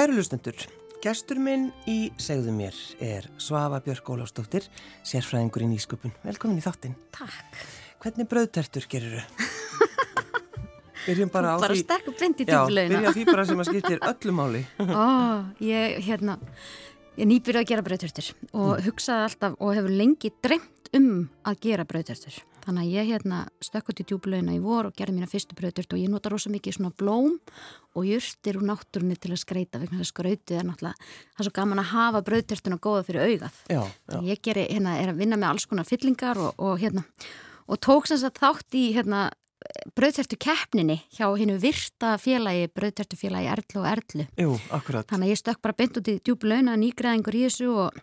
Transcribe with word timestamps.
Kæru 0.00 0.14
lustendur, 0.16 0.56
gestur 1.04 1.36
minn 1.44 1.66
í 1.84 2.06
segðu 2.16 2.54
mér 2.56 2.76
er 3.04 3.26
Svafa 3.36 3.82
Björk 3.84 4.06
Ólafsdóttir, 4.14 4.64
sérfræðingur 5.04 5.60
í 5.66 5.68
nýsköpun. 5.74 6.14
Velkomin 6.24 6.56
í 6.56 6.62
þáttinn. 6.64 6.94
Takk. 7.12 7.58
Hvernig 8.00 8.30
bröðtertur 8.30 8.86
gerur 8.88 9.18
þau? 9.20 9.50
Byrjum 11.04 11.28
bara 11.34 11.52
á 11.52 11.56
Bara 11.60 11.76
því. 11.76 11.82
sterk 11.84 12.08
og 12.08 12.16
blind 12.16 12.40
í 12.40 12.46
Já, 12.48 12.54
djúflauna. 12.62 12.94
byrja 12.96 13.12
því 13.18 13.26
bara 13.28 13.44
sem 13.50 13.60
að 13.60 13.68
skiptir 13.74 14.00
öllu 14.08 14.34
máli. 14.40 14.62
Ó, 15.04 15.04
ég, 15.68 15.98
hérna, 16.08 16.38
ég 17.20 17.28
nýbyrði 17.34 17.60
að 17.60 17.68
gera 17.74 17.84
brauðtörtur 17.90 18.32
og 18.54 18.70
Mm. 18.78 18.84
hugsaði 18.88 19.26
alltaf 19.28 19.60
og 19.60 19.74
hefur 19.76 19.98
lengi 20.00 20.32
dreymt 20.40 20.94
um 20.96 21.10
að 21.44 21.60
gera 21.68 21.84
brauðtörtur. 21.84 22.40
Þannig 22.64 22.86
að 22.86 22.94
ég 22.94 23.10
hérna 23.10 23.40
stökk 23.64 23.90
út 23.92 24.02
í 24.02 24.06
djúflauna 24.08 24.54
í 24.54 24.60
vor 24.62 24.90
og 24.90 24.96
gerði 24.98 25.16
mína 25.16 25.28
fyrstu 25.30 25.56
brauðtört 25.58 25.96
og 25.96 26.00
ég 26.02 26.12
nota 26.12 26.32
rosa 26.32 26.52
mikið 26.52 26.76
svona 26.76 26.92
blóm 26.92 27.38
og 27.96 28.06
jurtir 28.06 28.60
úr 28.60 28.66
náttúrunni 28.68 29.16
til 29.18 29.32
að 29.34 29.42
skreita 29.42 29.80
vegna 29.80 30.00
þess 30.00 30.08
að 30.08 30.12
skrautið 30.12 30.60
er 30.60 30.68
náttúrulega, 30.68 31.10
það 31.34 31.42
er 31.42 31.48
svo 31.48 31.54
gaman 31.56 31.82
að 31.82 31.92
hafa 31.94 32.24
brauðtörtuna 32.28 32.80
góða 32.84 33.04
fyrir 33.08 33.26
augað. 33.26 33.60
Já, 33.72 33.82
já. 33.88 34.18
Ég 34.28 34.42
geri, 34.44 34.66
hérna, 34.70 34.96
er 35.00 35.14
að 35.14 35.22
vinna 35.24 35.40
með 35.40 35.54
alls 35.54 35.68
konar 35.70 35.88
fyllingar 35.88 36.40
og, 36.40 36.52
og 36.60 36.80
hérna, 36.82 37.06
og 37.66 37.80
tók 37.80 38.10
sem 38.10 38.20
sagt 38.20 38.42
þátt 38.42 38.78
í, 38.78 38.90
hérna, 38.94 39.28
brauðtertu 39.96 40.38
keppninni 40.40 41.00
hjá 41.14 41.26
hinnu 41.36 41.58
virta 41.60 42.14
félagi, 42.20 42.68
brauðtertu 42.74 43.18
félagi 43.20 43.50
Erlu 43.52 43.82
og 43.82 43.88
Erlu. 43.90 44.26
Jú, 44.40 44.54
akkurat. 44.76 45.08
Þannig 45.10 45.28
að 45.28 45.34
ég 45.34 45.40
stökk 45.42 45.62
bara 45.64 45.76
beint 45.76 45.98
út 46.00 46.08
í 46.08 46.16
djúb 46.24 46.46
launa 46.48 46.76
nýgræðingur 46.80 47.36
í 47.36 47.44
þessu 47.46 47.68
og 47.84 48.00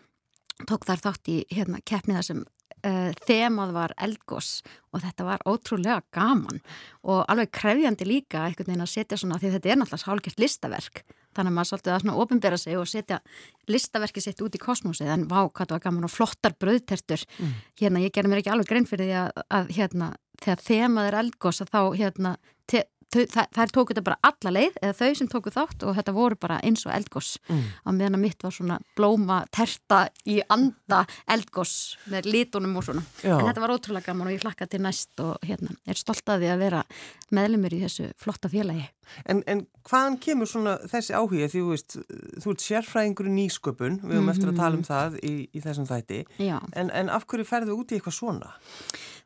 tók 0.68 0.86
þar 0.88 1.02
þátt 1.06 1.32
í 1.32 1.40
hérna, 1.54 1.82
keppni 1.86 2.16
þar 2.16 2.28
sem 2.28 2.44
uh, 2.86 3.10
þemað 3.28 3.74
var 3.76 3.94
eldgós 3.96 4.50
og 4.92 5.02
þetta 5.04 5.28
var 5.28 5.44
ótrúlega 5.48 6.02
gaman 6.14 6.60
og 7.04 7.24
alveg 7.26 7.52
krefjandi 7.58 8.08
líka 8.08 8.46
einhvern 8.46 8.72
veginn 8.72 8.86
að 8.86 8.94
setja 8.94 9.20
svona, 9.20 9.40
því 9.40 9.54
þetta 9.56 9.72
er 9.72 9.80
náttúrulega 9.82 10.12
hálfgjört 10.12 10.44
listaverk 10.44 11.04
þannig 11.38 11.52
að 11.52 11.56
maður 11.56 11.70
svolítið 11.70 11.94
að 11.94 12.02
svona 12.02 12.18
ofinbera 12.22 12.58
sig 12.58 12.78
og 12.78 12.88
setja 12.88 13.18
listaverki 13.70 14.22
sitt 14.24 14.42
út 14.44 14.56
í 14.56 14.62
kosmosið 14.62 15.12
en 15.14 15.26
vá, 15.30 15.40
hvað 15.46 15.70
það 15.70 15.74
var 15.76 15.84
gaman 15.86 16.08
og 16.08 16.12
flottar 16.12 16.56
brauðtertur. 16.58 17.24
Hérna, 17.78 18.02
ég 18.02 18.14
gerði 18.14 18.32
mér 18.32 18.42
ekki 18.42 18.52
alveg 18.54 18.70
grein 18.72 18.88
fyrir 18.88 19.06
því 19.06 19.18
að, 19.22 19.42
að 19.58 19.72
hérna, 19.76 20.10
þegar 20.42 20.64
þemað 20.66 21.10
er 21.10 21.18
eldgós 21.22 21.62
að 21.62 21.72
þá 21.74 21.80
hérna, 22.00 22.34
þær, 23.14 23.48
þær 23.56 23.72
tóku 23.72 23.94
þetta 23.94 24.04
bara 24.04 24.18
alla 24.28 24.52
leið 24.58 24.76
eða 24.82 24.96
þau 24.98 25.10
sem 25.20 25.28
tóku 25.32 25.52
þátt 25.54 25.84
og 25.88 25.96
þetta 25.96 26.14
voru 26.16 26.36
bara 26.40 26.60
eins 26.64 26.84
og 26.86 26.92
eldgós 26.94 27.36
Mm. 27.48 27.62
á 27.86 27.88
meðan 27.92 28.16
að 28.18 28.20
mitt 28.26 28.42
var 28.44 28.52
svona 28.52 28.78
blóma 28.96 29.38
terta 29.54 30.08
í 30.28 30.40
anda 30.50 31.04
eldgós 31.28 31.96
með 32.10 32.26
litunum 32.28 32.76
og 32.76 32.84
svona. 32.84 33.02
Já. 33.22 33.38
en 33.38 33.46
þetta 33.48 33.60
var 33.64 33.72
ótrúlega 33.72 34.06
gaman 34.10 34.28
og 34.28 34.34
ég 34.36 34.42
hlakka 34.44 34.68
til 34.68 34.80
næst 34.84 35.20
og 35.24 35.38
hérna, 35.46 35.72
er 35.86 35.94
stolt 35.96 36.24
að 36.28 36.42
því 36.44 36.50
að 36.52 36.58
vera 36.66 36.82
meðlumur 37.32 37.72
í 37.76 37.80
þessu 37.84 38.10
flotta 38.20 38.48
félagi. 38.52 38.88
En, 39.24 39.42
en 39.48 39.62
hvaðan 39.88 40.18
kemur 40.20 40.46
svona 40.50 40.74
þessi 40.84 41.14
áhuga 41.16 41.48
því 41.48 41.62
þú 41.62 41.70
veist, 41.72 41.96
þú 42.44 42.50
ert 42.52 42.64
sérfræðingur 42.66 43.28
í 43.30 43.32
nýsköpun, 43.38 44.00
við 44.04 44.18
höfum 44.18 44.28
eftir 44.34 44.50
að 44.52 44.58
tala 44.60 44.76
um 44.76 44.84
það 44.84 45.16
í, 45.24 45.32
í 45.48 45.62
þessum 45.64 45.86
þætti, 45.88 46.18
en, 46.76 46.90
en 46.92 47.08
af 47.08 47.24
hverju 47.26 47.46
ferðu 47.48 47.78
út 47.80 47.92
í 47.92 47.96
eitthvað 47.96 48.18
svona? 48.18 48.50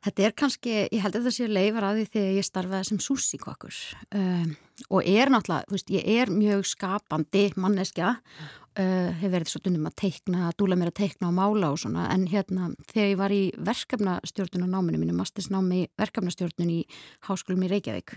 Þetta 0.02 0.24
er 0.26 0.32
kannski, 0.34 0.72
ég 0.90 1.02
held 1.04 1.14
að 1.14 1.28
það 1.28 1.34
sé 1.36 1.46
leifar 1.46 1.84
að 1.86 2.00
því 2.00 2.06
þegar 2.10 2.32
ég 2.34 2.46
starfaði 2.48 2.88
sem 2.88 2.98
súsíkokkur 3.04 3.76
um, 4.18 4.48
og 4.90 5.06
er 5.06 5.30
náttúrulega, 5.30 5.68
þú 5.68 5.76
veist, 5.76 5.92
ég 5.94 6.08
er 6.18 6.32
mjög 6.34 6.64
skapandi 6.66 7.44
manneskja, 7.62 8.08
uh, 8.18 9.12
hef 9.20 9.32
verið 9.36 9.52
svo 9.52 9.62
dundum 9.62 9.86
að 9.86 9.96
teikna, 10.02 10.48
að 10.48 10.58
dúla 10.58 10.78
mér 10.80 10.90
að 10.90 10.98
teikna 11.04 11.30
og 11.30 11.36
mála 11.38 11.70
og 11.70 11.78
svona, 11.84 12.08
en 12.10 12.26
hérna 12.32 12.72
þegar 12.90 13.10
ég 13.12 13.20
var 13.22 13.36
í 13.36 13.40
verkefnastjórnun 13.70 14.66
á 14.66 14.72
náminu 14.74 15.02
mínu, 15.04 15.14
mastersnámi 15.20 15.84
verkefnastjórnun 16.02 16.74
í 16.74 16.80
háskólum 17.28 17.62
í 17.62 17.70
Reykjavík, 17.70 18.16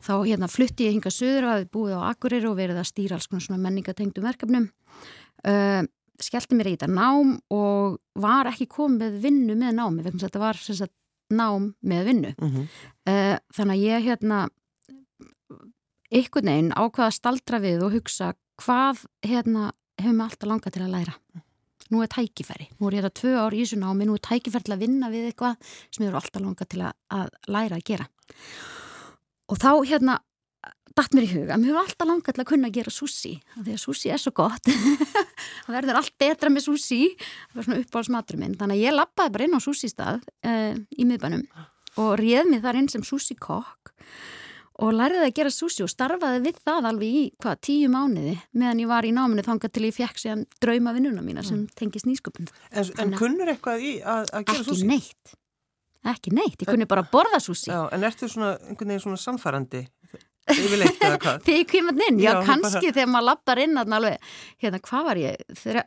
þá 0.00 0.14
hérna 0.16 0.48
flutti 0.48 0.88
ég 0.88 0.96
hinga 0.96 1.12
söður 1.12 1.50
að 1.50 1.64
við 1.66 1.72
búið 1.76 1.98
á 2.00 2.08
Akureyri 2.08 2.48
og 2.48 2.56
verið 2.62 2.80
að 2.80 2.88
stýra 2.88 3.20
alls 3.20 3.28
konar 3.28 3.44
svona 3.44 3.60
menningatengdum 3.66 4.32
verkefnum. 4.32 4.70
Uh, 5.44 5.84
skellti 6.22 6.56
mér 6.56 6.70
í 6.70 6.74
þetta 6.76 6.88
nám 6.92 7.36
og 7.52 8.00
var 8.22 8.48
ekki 8.52 8.68
komið 8.70 9.20
vinnu 9.22 9.56
með 9.58 9.78
námi 9.78 10.04
þetta 10.06 10.40
var 10.40 10.60
sagt, 10.60 10.94
nám 11.32 11.72
með 11.82 12.04
vinnu. 12.10 12.34
Mm 12.38 12.50
-hmm. 12.50 12.66
uh, 13.12 13.36
þannig 13.56 13.76
að 13.76 13.84
ég 13.86 14.04
hérna 14.08 14.48
einhvern 16.12 16.50
veginn 16.50 16.72
ákvaða 16.76 17.08
að 17.08 17.16
staldra 17.16 17.58
við 17.62 17.86
og 17.86 17.94
hugsa 17.96 18.34
hvað 18.60 19.06
hérna 19.26 19.72
hefur 20.00 20.16
mig 20.16 20.26
alltaf 20.26 20.48
langað 20.48 20.76
til 20.76 20.82
að 20.82 20.94
læra. 20.96 21.14
Nú 21.92 22.02
er 22.02 22.08
tækifæri, 22.08 22.68
nú 22.80 22.88
er 22.88 22.94
ég 22.96 23.02
þetta 23.04 23.20
tvö 23.20 23.32
ár 23.36 23.54
í 23.54 23.62
þessu 23.62 23.78
námi 23.80 24.06
nú 24.08 24.14
er 24.16 24.24
tækifæri 24.24 24.64
til 24.64 24.74
að 24.76 24.84
vinna 24.84 25.10
við 25.12 25.28
eitthvað 25.28 25.56
sem 25.90 26.04
ég 26.04 26.08
eru 26.08 26.20
alltaf 26.20 26.42
langað 26.42 26.68
til 26.72 26.80
að, 26.80 26.92
að 27.12 27.28
læra 27.48 27.76
að 27.76 27.84
gera. 27.84 28.06
Og 29.52 29.60
þá 29.60 29.72
hérna 29.84 30.20
datt 30.98 31.16
mér 31.16 31.26
í 31.26 31.30
huga, 31.32 31.58
mér 31.60 31.72
hefur 31.72 31.82
alltaf 31.82 32.08
langað 32.08 32.36
til 32.36 32.44
að 32.44 32.48
kunna 32.52 32.70
að 32.70 32.78
gera 32.78 32.92
sushi, 32.92 33.32
því 33.58 33.74
að 33.76 33.82
sushi 33.82 34.12
er 34.12 34.20
svo 34.22 34.32
gott. 34.36 34.70
Það 35.64 35.76
verður 35.76 36.00
allt 36.00 36.14
betra 36.20 36.52
með 36.52 36.66
sushi. 36.68 37.00
Það 37.16 37.58
var 37.58 37.68
svona 37.68 37.80
uppáhaldsmatur 37.82 38.40
minn. 38.40 38.56
Þannig 38.60 38.78
að 38.78 38.86
ég 38.86 38.96
lappaði 38.96 39.34
bara 39.36 39.48
inn 39.48 39.56
á 39.56 39.60
sushi 39.62 39.90
stað 39.92 40.22
uh, 40.48 40.74
í 40.74 41.08
miðbænum 41.08 41.46
og 42.02 42.14
réð 42.20 42.48
mig 42.48 42.62
þar 42.64 42.78
inn 42.80 42.88
sem 42.92 43.04
sushi 43.04 43.36
kokk 43.36 43.92
og 44.82 44.94
lærði 44.96 45.20
að 45.26 45.34
gera 45.36 45.52
sushi 45.52 45.84
og 45.84 45.90
starfaði 45.92 46.40
við 46.46 46.60
það 46.64 46.88
alveg 46.88 47.16
í 47.18 47.22
hvað, 47.42 47.58
tíu 47.68 47.90
mánuði 47.92 48.34
meðan 48.56 48.80
ég 48.82 48.90
var 48.90 49.06
í 49.06 49.12
náminu 49.14 49.44
þangað 49.44 49.74
til 49.76 49.84
ég 49.84 49.96
fekk 49.96 50.22
sér 50.22 50.44
drauma 50.62 50.94
vinnuna 50.96 51.24
mína 51.24 51.44
sem 51.46 51.66
tengist 51.78 52.08
nýsköpun. 52.08 52.48
En, 52.72 52.90
en 53.04 53.14
kunnur 53.18 53.52
eitthvað 53.52 53.84
í 53.84 53.92
að, 54.00 54.32
að 54.32 54.46
gera 54.48 54.62
ekki 54.62 54.68
súsi? 54.70 54.88
neitt. 54.88 55.36
Ekki 56.12 56.32
neitt, 56.34 56.56
ég 56.64 56.66
kunni 56.66 56.88
bara 56.90 57.04
borða 57.06 57.38
sushi. 57.42 57.68
Já, 57.70 57.84
en 57.94 58.08
ertu 58.08 58.26
svona, 58.30 58.56
einhvern 58.64 58.94
veginn 58.94 59.04
svona 59.04 59.20
samfærandi 59.22 59.84
yfirleitt 60.50 60.98
eða 61.06 61.18
hvað? 61.22 61.40
Þegar 61.46 61.58
ég 61.60 61.68
kemur 61.70 62.02
inn, 62.08 62.18
já, 62.22 62.30
Já, 62.32 62.40
kannski 62.48 62.80
bara- 62.88 62.94
þegar 62.96 63.10
maður 63.12 63.26
lappar 63.28 63.60
inn 63.62 63.80
alveg, 63.82 64.28
hérna, 64.64 64.80
hvað 64.88 65.06
var 65.08 65.20
ég? 65.22 65.42
Þre, 65.62 65.84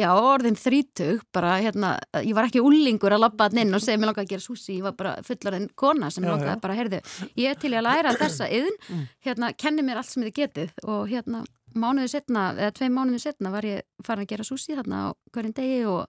já, 0.00 0.08
orðin 0.18 0.58
þrítug, 0.58 1.22
bara, 1.34 1.52
hérna, 1.62 1.92
ég 2.20 2.34
var 2.36 2.48
ekki 2.50 2.62
úlingur 2.64 3.14
að 3.16 3.24
lappa 3.26 3.48
þarna 3.48 3.64
inn 3.66 3.78
og 3.78 3.84
segja 3.84 4.00
mér 4.02 4.10
langar 4.12 4.24
að 4.26 4.32
gera 4.34 4.46
súsi, 4.46 4.78
ég 4.78 4.86
var 4.88 4.96
bara 4.98 5.16
fullarinn 5.26 5.68
kona 5.78 6.10
sem 6.10 6.26
já. 6.26 6.56
bara, 6.60 6.78
heyrðu, 6.78 7.02
ég 7.38 7.50
er 7.54 7.60
til 7.60 7.74
að 7.74 7.86
læra 7.88 8.14
þessa 8.18 8.50
yðn, 8.50 8.78
hérna, 9.24 9.52
kenni 9.56 9.86
mér 9.86 10.02
allt 10.02 10.10
sem 10.10 10.26
þið 10.26 10.36
getið 10.42 10.86
og 10.90 11.04
hérna, 11.10 11.44
mánuði 11.74 12.12
setna, 12.12 12.52
eða 12.58 12.74
tvei 12.78 12.88
mánuði 12.94 13.22
setna 13.24 13.50
var 13.50 13.66
ég 13.66 13.82
farin 14.06 14.22
að 14.26 14.30
gera 14.30 14.46
súsi 14.46 14.76
þarna 14.78 15.06
á 15.06 15.08
hverjum 15.34 15.54
degi 15.56 15.80
og, 15.90 16.06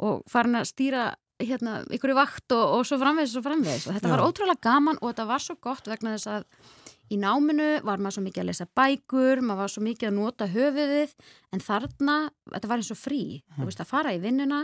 og 0.00 0.22
farin 0.30 0.56
að 0.56 0.70
stýra 0.70 1.02
hérna, 1.36 1.82
ykkur 1.92 2.14
í 2.14 2.16
vakt 2.16 2.54
og, 2.56 2.78
og 2.78 2.86
svo 2.88 2.96
framvegis 3.02 3.34
og 3.36 3.44
framvegis 3.44 3.84
og 3.90 3.96
þetta 3.98 4.08
Já. 4.08 4.12
var 4.14 4.24
ótrúlega 4.24 4.62
gaman 4.64 4.96
og 5.02 5.10
þetta 5.10 5.26
var 5.28 5.44
svo 5.44 5.56
gott 5.60 5.90
vegna 5.90 6.14
þess 6.14 6.30
að 6.32 6.46
í 7.12 7.16
náminu 7.22 7.68
var 7.86 7.98
maður 8.02 8.16
svo 8.18 8.24
mikið 8.26 8.42
að 8.42 8.48
lesa 8.50 8.66
bækur, 8.76 9.40
maður 9.46 9.60
var 9.62 9.72
svo 9.74 9.82
mikið 9.86 10.08
að 10.10 10.16
nota 10.18 10.48
höfuðið 10.50 11.14
en 11.54 11.62
þarna, 11.62 12.16
þetta 12.54 12.70
var 12.72 12.82
eins 12.82 12.92
og 12.94 12.98
frí, 13.00 13.22
þú 13.56 13.68
veist 13.68 13.82
að 13.84 13.90
fara 13.92 14.14
í 14.16 14.20
vinnuna, 14.22 14.62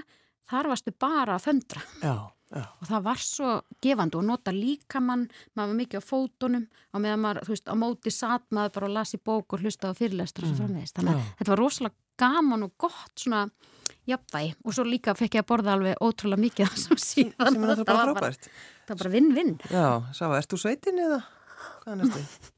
þar 0.50 0.70
varstu 0.72 0.94
bara 0.98 1.36
að 1.38 1.44
föndra 1.46 1.82
Já, 2.02 2.14
já. 2.50 2.62
og 2.80 2.86
það 2.90 3.04
var 3.06 3.22
svo 3.22 3.52
gefandi 3.84 4.18
og 4.18 4.24
nota 4.26 4.52
líkamann, 4.56 5.28
maður 5.54 5.70
var 5.74 5.80
mikið 5.82 6.02
á 6.02 6.08
fótunum 6.10 6.64
og 6.92 7.04
meðan 7.04 7.22
maður, 7.22 7.44
þú 7.46 7.54
veist, 7.54 7.70
á 7.70 7.74
móti 7.78 8.10
satt 8.14 8.48
maður 8.50 8.74
bara 8.78 8.88
og 8.90 8.96
las 8.98 9.14
í 9.14 9.20
bók 9.22 9.54
og 9.54 9.62
hlusta 9.62 9.92
á 9.94 9.98
fyrirlestra 9.98 10.48
og 10.48 10.52
svo 10.56 10.64
framvegist, 10.64 10.96
þannig 10.98 11.14
að 11.14 11.22
Já. 11.22 11.30
þetta 11.38 11.54
var 11.54 11.62
rosalega 11.62 11.98
gaman 12.22 12.66
og 12.66 12.74
gott 12.82 13.22
svona 13.22 13.44
jafnvægi 14.06 14.50
og 14.66 14.74
svo 14.74 14.84
líka 14.86 15.14
fekk 15.14 15.36
ég 15.38 15.44
að 15.44 15.48
borða 15.52 15.76
alveg 15.76 16.00
ótrúlega 16.02 16.42
mikið 16.42 16.74
síðan 16.98 17.54
Sem 17.54 17.86
frábært. 17.86 18.48
það 18.82 18.90
var 18.90 18.98
bara 18.98 19.12
vinn-vinn 19.14 19.54
Já, 19.70 19.86
sá, 20.12 20.26
ert 20.36 20.50
þú 20.50 20.58
sveitin 20.58 20.98
eða? 21.06 21.20
Hvað 21.82 21.94
er 21.94 22.00
næstu? 22.02 22.50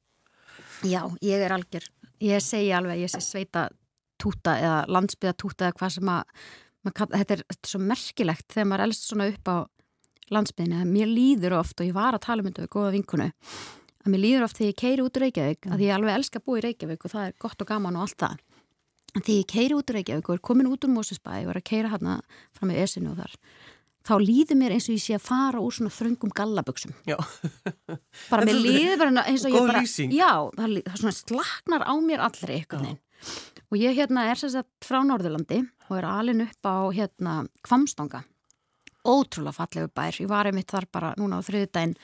Já, 0.84 1.00
ég 1.24 1.44
er 1.44 1.54
algjör. 1.54 1.86
Ég 2.24 2.42
segi 2.44 2.72
alveg, 2.76 3.04
ég 3.04 3.12
sé 3.12 3.20
sveita 3.24 3.68
túta 4.20 4.56
eða 4.60 4.80
landsbyða 4.92 5.36
túta 5.40 5.68
eða 5.68 5.78
hvað 5.78 5.94
sem 5.96 6.10
að, 6.12 6.42
kalla, 6.90 7.20
þetta, 7.20 7.36
er, 7.36 7.44
þetta 7.52 7.70
svo 7.70 7.80
merkilegt 7.82 8.46
þegar 8.52 8.68
maður 8.70 8.84
elst 8.86 9.08
svona 9.08 9.28
upp 9.32 9.50
á 9.50 9.56
landsbyðinu. 10.34 10.82
að 10.82 10.92
Mér 10.92 11.10
líður 11.10 11.58
oft, 11.60 11.80
og 11.80 11.88
ég 11.88 11.96
var 11.96 12.16
að 12.16 12.24
tala 12.26 12.44
um 12.44 12.50
þetta 12.50 12.66
við 12.66 12.72
góða 12.76 12.94
vinkunu, 12.94 13.30
að 14.04 14.12
mér 14.12 14.24
líður 14.24 14.46
oft 14.48 14.60
þegar 14.60 14.72
ég 14.72 14.80
keiri 14.82 15.04
út 15.04 15.18
úr 15.18 15.26
Reykjavík, 15.26 15.70
að 15.72 15.84
ég 15.84 15.94
alveg 15.96 16.18
elska 16.18 16.40
að 16.40 16.46
búa 16.48 16.60
í 16.60 16.64
Reykjavík 16.64 17.06
og 17.06 17.14
það 17.14 17.28
er 17.28 17.38
gott 17.44 17.64
og 17.64 17.70
gaman 17.70 17.98
og 17.98 18.06
allt 18.06 18.18
það. 18.24 18.42
Þegar 19.14 19.36
ég 19.36 19.50
keiri 19.52 19.78
út 19.78 19.90
úr 19.90 19.98
Reykjavík 20.00 20.28
og 20.30 20.36
er 20.36 20.44
komin 20.48 20.70
út 20.70 20.84
úr 20.86 20.94
Mósusbæ 20.94 21.34
og 21.44 21.52
er 21.52 21.60
að 21.60 21.68
keira 21.70 21.92
hérna 21.92 22.18
fram 22.56 22.72
með 22.72 22.80
esinu 22.84 23.12
og 23.12 23.20
þar, 23.20 23.36
þá 24.04 24.14
líður 24.20 24.60
mér 24.60 24.74
eins 24.76 24.88
og 24.88 24.96
ég 24.96 25.04
sé 25.04 25.16
að 25.16 25.24
fara 25.28 25.62
úr 25.62 25.74
svona 25.74 25.94
þröngum 25.94 26.34
gallaböksum 26.36 26.94
bara 28.32 28.44
mér 28.44 28.60
líður 28.60 29.00
bara 29.00 29.24
eins 29.24 29.46
og 29.46 29.54
ég 29.54 29.70
bara 29.70 29.84
lýsing. 29.84 30.12
já, 30.14 30.32
það, 30.58 30.76
það 30.84 31.00
svona 31.00 31.16
slaknar 31.20 31.86
á 31.88 31.94
mér 32.00 32.26
allri 32.26 32.60
veginn. 32.60 33.00
Og 33.72 33.80
ég 33.80 33.96
hérna 33.96 34.28
er 34.30 34.38
sagt 34.38 34.84
frá 34.84 35.00
Norðurlandi 35.02 35.64
og 35.88 35.98
er 35.98 36.06
alin 36.06 36.44
upp 36.44 36.68
á 36.68 36.76
hérna 36.92 37.36
Kvamstanga 37.64 38.22
ótrúlega 39.04 39.52
fallegu 39.52 39.90
bær, 39.92 40.16
ég 40.20 40.28
var 40.30 40.48
einmitt 40.48 40.72
þar 40.72 40.88
bara 40.92 41.12
núna 41.20 41.40
á 41.40 41.44
þriðudaginn 41.44 41.94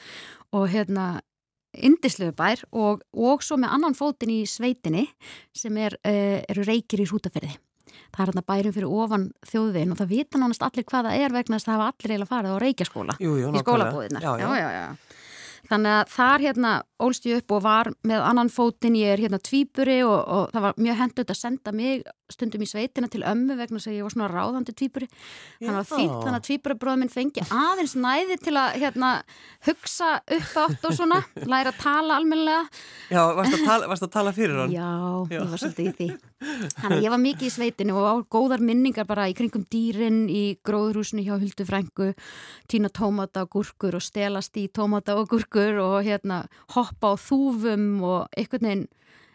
og 0.56 0.66
hérna 0.72 1.06
indislegu 1.70 2.34
bær 2.36 2.62
og, 2.74 3.04
og 3.14 3.44
svo 3.46 3.56
með 3.60 3.74
annan 3.76 3.96
fótinn 3.96 4.34
í 4.34 4.40
sveitinni 4.48 5.06
sem 5.56 5.76
er, 5.80 5.96
uh, 6.04 6.40
eru 6.50 6.66
reykir 6.66 7.04
í 7.04 7.08
hrútaferði 7.08 7.54
það 8.10 8.22
er 8.24 8.30
hérna 8.30 8.44
bærum 8.50 8.74
fyrir 8.76 8.94
ofan 9.02 9.24
þjóðvin 9.50 9.92
og 9.94 10.00
það 10.00 10.12
vita 10.14 10.40
nánast 10.42 10.64
allir 10.66 10.86
hvað 10.90 11.08
það 11.10 11.24
er 11.24 11.36
vegna 11.38 11.56
þess 11.58 11.68
að 11.68 11.72
það 11.72 11.80
hafa 11.80 11.90
allir 11.90 12.10
eiginlega 12.14 12.32
farið 12.34 12.54
á 12.54 12.58
reykjaskóla 12.64 13.16
í 13.20 13.64
skólabúðina 13.64 14.20
Já, 14.24 14.32
já. 14.38 14.48
já, 14.60 14.68
já. 14.78 14.86
Þannig 15.70 15.96
að 15.96 16.14
þar 16.14 16.46
hérna 16.46 16.72
ólst 17.00 17.26
ég 17.30 17.40
upp 17.40 17.54
og 17.56 17.62
var 17.64 17.90
með 18.06 18.24
annan 18.26 18.50
fótinn, 18.52 18.98
ég 18.98 19.14
er 19.14 19.22
hérna 19.24 19.40
tvýburi 19.40 20.00
og, 20.04 20.18
og 20.20 20.54
það 20.54 20.66
var 20.66 20.80
mjög 20.84 20.98
hendut 21.00 21.32
að 21.32 21.40
senda 21.40 21.72
mig 21.72 22.04
stundum 22.30 22.62
í 22.62 22.68
sveitina 22.68 23.08
til 23.10 23.24
ömmu 23.26 23.56
vegna 23.58 23.80
þess 23.80 23.90
að 23.90 23.96
ég 23.96 24.06
var 24.06 24.14
svona 24.14 24.28
ráðandi 24.30 24.74
tvýburi 24.76 25.08
þannig 25.10 25.80
að 25.80 25.88
fýtt 25.90 26.12
þannig 26.12 26.38
að 26.38 26.46
tvýburabróðum 26.48 27.02
minn 27.02 27.14
fengi 27.14 27.46
aðeins 27.48 27.96
næði 27.98 28.36
til 28.44 28.54
að 28.60 28.76
hérna 28.84 29.14
hugsa 29.66 30.12
upp 30.20 30.60
átt 30.64 30.86
og 30.86 30.94
svona 30.98 31.22
læra 31.50 31.72
að 31.72 31.80
tala 31.82 32.20
almenlega 32.20 32.68
Já, 33.10 33.24
varst 33.34 33.56
að 33.56 33.66
tala, 33.66 33.90
varst 33.90 34.06
að 34.06 34.12
tala 34.14 34.34
fyrir 34.36 34.60
hann? 34.60 34.74
Já, 34.74 34.90
Já, 34.90 35.34
ég 35.34 35.50
var 35.50 35.60
svolítið 35.60 35.88
í 35.88 35.92
því. 35.96 36.08
Þannig 36.80 36.96
að 36.96 37.02
ég 37.04 37.12
var 37.12 37.20
mikið 37.22 37.46
í 37.46 37.52
sveitinu 37.54 37.96
og 38.00 38.06
á 38.06 38.14
góðar 38.32 38.62
minningar 38.64 39.06
bara 39.08 39.26
í 39.30 39.34
kringum 39.36 39.64
dýrin 39.70 40.20
í 40.32 40.42
gróðrúsinu 40.66 41.24
hjá 41.26 41.34
Huldu 41.36 41.66
Frængu 41.68 42.10
týna 42.70 42.90
tómata 42.92 43.44
og 43.44 43.52
gurkur 43.56 43.98
og 43.98 44.04
stelast 44.04 44.56
í 44.60 44.66
tómata 44.72 45.16
og 45.18 45.28
gurkur 45.60 45.80
og 45.84 46.04
hérna 46.04 46.46
hoppa 46.74 47.14
á 47.14 47.14
þúfum 47.20 48.02
og 48.02 48.28
einhvern 48.36 48.66
veginn 48.66 48.88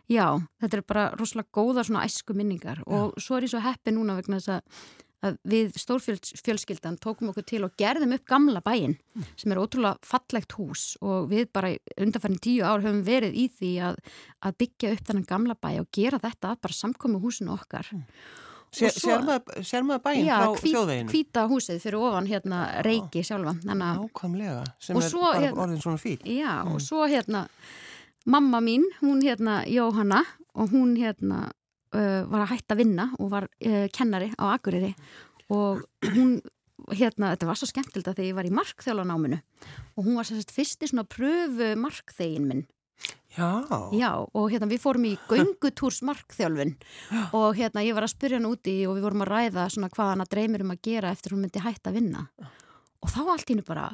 Já, 0.05 0.37
þetta 0.61 0.77
er 0.77 0.85
bara 0.85 1.07
rosalega 1.17 1.49
góða 1.49 1.83
svona 1.83 2.05
æsku 2.05 2.35
minningar 2.37 2.83
Já. 2.83 2.93
og 2.93 3.15
svo 3.17 3.37
er 3.37 3.47
ég 3.47 3.49
svo 3.49 3.59
heppi 3.59 3.89
núna 3.91 4.13
vegna 4.19 4.37
þess 4.37 4.51
að, 4.53 4.83
að 5.25 5.39
við 5.49 5.79
stórfjölskyldan 5.81 6.99
tókum 7.01 7.31
okkur 7.31 7.45
til 7.49 7.63
og 7.65 7.73
gerðum 7.73 8.13
upp 8.13 8.27
gamla 8.29 8.61
bæin 8.61 8.93
mm. 8.93 9.25
sem 9.33 9.51
er 9.51 9.57
ótrúlega 9.57 9.97
fallegt 10.05 10.53
hús 10.59 10.93
og 11.01 11.31
við 11.31 11.49
bara 11.49 11.73
undanfærið 11.97 12.37
tíu 12.45 12.61
ár 12.61 12.85
höfum 12.85 13.01
verið 13.01 13.33
í 13.33 13.47
því 13.49 13.71
að, 13.87 13.97
að 14.45 14.57
byggja 14.61 14.93
upp 14.93 15.09
þennan 15.09 15.29
gamla 15.33 15.57
bæ 15.57 15.71
og 15.81 15.89
gera 15.89 16.21
þetta 16.21 16.53
bara 16.61 16.81
samkomi 16.83 17.23
húsinu 17.25 17.57
okkar. 17.57 17.89
Mm. 17.89 18.05
Sér, 18.75 18.91
sér, 18.91 19.23
maður, 19.23 19.65
sér 19.65 19.85
maður 19.87 20.01
bæinn 20.05 20.27
frá 20.27 20.47
hvít, 20.51 20.63
þjóðveginu? 20.65 21.07
Já, 21.07 21.11
hvita 21.13 21.43
húsið 21.51 21.81
fyrir 21.85 21.99
ofan 22.03 22.29
hérna 22.29 22.61
reiki 22.85 23.23
sjálfa. 23.23 23.53
Nákvæmlega, 23.69 24.63
sem 24.83 24.99
er 24.99 25.07
svo, 25.07 25.21
bara 25.25 25.43
hérna, 25.45 25.65
orðin 25.65 25.83
svona 25.85 26.01
fíl. 26.01 26.17
Já, 26.27 26.51
mm. 26.57 26.73
og 26.73 26.83
svo 26.83 27.05
hérna 27.11 27.45
mamma 28.25 28.61
mín, 28.65 28.83
hún 29.01 29.21
hérna 29.23 29.61
Jóhanna 29.69 30.23
og 30.55 30.73
hún 30.73 30.95
hérna 30.99 31.45
uh, 31.95 32.21
var 32.31 32.45
að 32.45 32.51
hætta 32.55 32.75
að 32.75 32.83
vinna 32.83 33.07
og 33.19 33.31
var 33.33 33.47
uh, 33.47 33.85
kennari 33.95 34.31
á 34.35 34.43
Akureyri 34.55 34.91
og 35.53 35.85
hún 36.15 36.37
hérna, 36.91 37.31
þetta 37.33 37.49
var 37.49 37.59
svo 37.59 37.69
skemmtilegt 37.69 38.09
að 38.11 38.19
þegar 38.19 38.29
ég 38.29 38.37
var 38.39 38.47
í 38.49 38.55
markþjólanáminu 38.55 39.39
og 39.95 40.07
hún 40.07 40.17
var 40.19 40.27
sérst 40.27 40.53
fyrsti 40.53 40.89
svona 40.91 41.05
pröfu 41.07 41.71
markþegin 41.79 42.49
minn 42.49 42.65
Já. 43.35 43.49
Já, 43.95 44.11
og 44.23 44.51
hérna 44.51 44.69
við 44.71 44.83
fórum 44.83 45.07
í 45.09 45.15
göngutúrs 45.31 46.01
markþjálfun 46.07 46.75
og 47.35 47.49
hérna 47.59 47.83
ég 47.85 47.97
var 47.97 48.07
að 48.07 48.13
spyrja 48.15 48.39
hann 48.39 48.49
úti 48.49 48.77
og 48.87 48.95
við 48.97 49.07
vorum 49.07 49.25
að 49.25 49.33
ræða 49.33 49.69
svona 49.73 49.91
hvað 49.93 50.13
hann 50.13 50.25
að 50.25 50.31
dreymir 50.35 50.65
um 50.65 50.75
að 50.75 50.83
gera 50.87 51.11
eftir 51.11 51.35
hún 51.35 51.43
myndi 51.45 51.63
hætta 51.63 51.91
að 51.91 51.99
vinna 51.99 52.27
og 53.05 53.11
þá 53.11 53.21
allt 53.35 53.51
hínu 53.51 53.65
bara, 53.67 53.89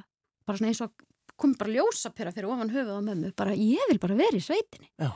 bara 0.46 0.62
svona 0.62 0.72
eins 0.72 0.84
og 0.86 0.94
kom 1.42 1.56
bara 1.58 1.74
ljósapera 1.74 2.32
fyrir 2.36 2.52
ofan 2.52 2.72
höfuð 2.72 3.02
á 3.02 3.08
mömmu, 3.10 3.34
bara 3.38 3.58
ég 3.58 3.90
vil 3.90 4.00
bara 4.02 4.18
vera 4.20 4.38
í 4.38 4.44
sveitinni. 4.46 4.92
Já. 5.02 5.10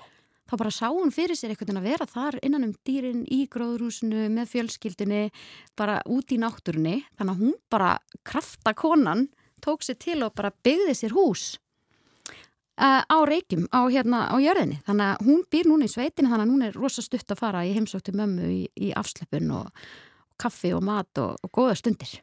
Þá 0.46 0.54
bara 0.62 0.74
sá 0.74 0.88
hún 0.94 1.14
fyrir 1.14 1.38
sér 1.38 1.54
einhvern 1.54 1.72
veginn 1.72 1.82
að 1.82 1.88
vera 1.90 2.06
þar 2.10 2.38
innan 2.46 2.68
um 2.68 2.74
dýrin 2.86 3.24
í 3.34 3.46
gróðrúsinu 3.50 4.28
með 4.34 4.52
fjölskyldinni, 4.52 5.22
bara 5.78 6.00
út 6.06 6.34
í 6.34 6.38
náttúrunni. 6.42 7.00
Þannig 7.18 7.34
að 7.34 7.42
hún 7.42 7.56
bara, 7.74 7.92
kraftakonan, 8.26 9.28
tók 9.66 9.86
sér 9.86 9.98
til 10.02 10.20
og 10.26 10.36
bara 10.38 10.54
byggði 10.66 10.98
sér 10.98 11.16
hús 11.18 11.56
á 12.78 13.18
reykjum, 13.28 13.68
á, 13.72 13.88
hérna, 13.92 14.26
á 14.28 14.36
jörðinni. 14.42 14.82
Þannig 14.88 15.12
að 15.14 15.28
hún 15.30 15.44
býr 15.52 15.70
núna 15.70 15.88
í 15.88 15.92
sveitinni, 15.92 16.32
þannig 16.32 16.46
að 16.46 16.54
hún 16.54 16.66
er 16.68 16.80
rosa 16.80 17.04
stutt 17.06 17.32
að 17.32 17.42
fara 17.42 17.66
í 17.66 17.74
heimsókti 17.76 18.16
mömmu 18.16 18.52
í, 18.52 18.62
í 18.76 18.92
afsleppun 18.96 19.54
og 19.56 19.86
kaffi 20.42 20.74
og 20.76 20.84
mat 20.84 21.24
og, 21.24 21.38
og 21.44 21.54
góða 21.56 21.78
stundir. 21.80 22.18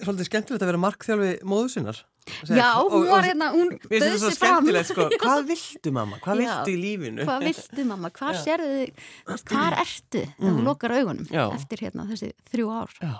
Svolítið 0.00 0.30
skemmtilegt 0.30 0.64
að 0.64 0.70
vera 0.72 0.80
markþjálfi 0.80 1.32
móðusinnar. 1.44 2.04
Já, 2.48 2.76
hún 2.84 3.06
var 3.08 3.24
hérna, 3.24 3.48
hún 3.52 3.72
döði 3.88 4.18
sér 4.20 4.36
fram 4.38 4.68
sko. 4.86 5.06
Hvað 5.22 5.42
viltu 5.50 5.92
mamma? 5.94 6.20
Hvað 6.22 6.42
Já, 6.44 6.50
viltu 6.50 6.72
í 6.72 6.78
lífinu? 6.80 7.26
Hvað 7.26 7.46
viltu 7.48 7.84
mamma? 7.88 8.10
Hvað 8.14 8.38
sérðu 8.44 8.70
þið? 8.76 9.04
Hvað 9.50 9.76
ertu? 9.80 10.22
Mm. 10.36 10.58
Þú 10.58 10.64
lokar 10.68 10.94
augunum 10.98 11.30
Já. 11.32 11.44
eftir 11.56 11.84
hérna 11.86 12.06
þessi 12.10 12.30
þrjú 12.52 12.72
ár 12.76 12.94
Já. 13.00 13.14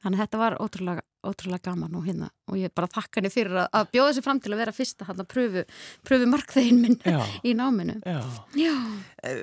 Þannig 0.00 0.16
að 0.16 0.24
þetta 0.24 0.40
var 0.40 0.56
ótrúlega, 0.64 1.04
ótrúlega 1.26 1.70
gaman 1.70 1.94
og 1.98 2.06
hérna 2.08 2.28
og 2.50 2.56
ég 2.58 2.72
bara 2.74 2.88
þakka 2.90 3.20
henni 3.20 3.30
fyrir 3.32 3.58
að, 3.60 3.66
að 3.78 3.90
bjóða 3.94 4.14
sér 4.16 4.24
fram 4.26 4.40
til 4.42 4.52
að 4.54 4.60
vera 4.62 4.72
fyrsta 4.74 5.06
hann 5.08 5.20
að 5.22 5.28
pröfu, 5.30 5.64
pröfu 6.08 6.28
markþegin 6.32 6.80
minn 6.82 6.96
í 7.48 7.52
náminu. 7.58 7.98
Eh, 9.22 9.42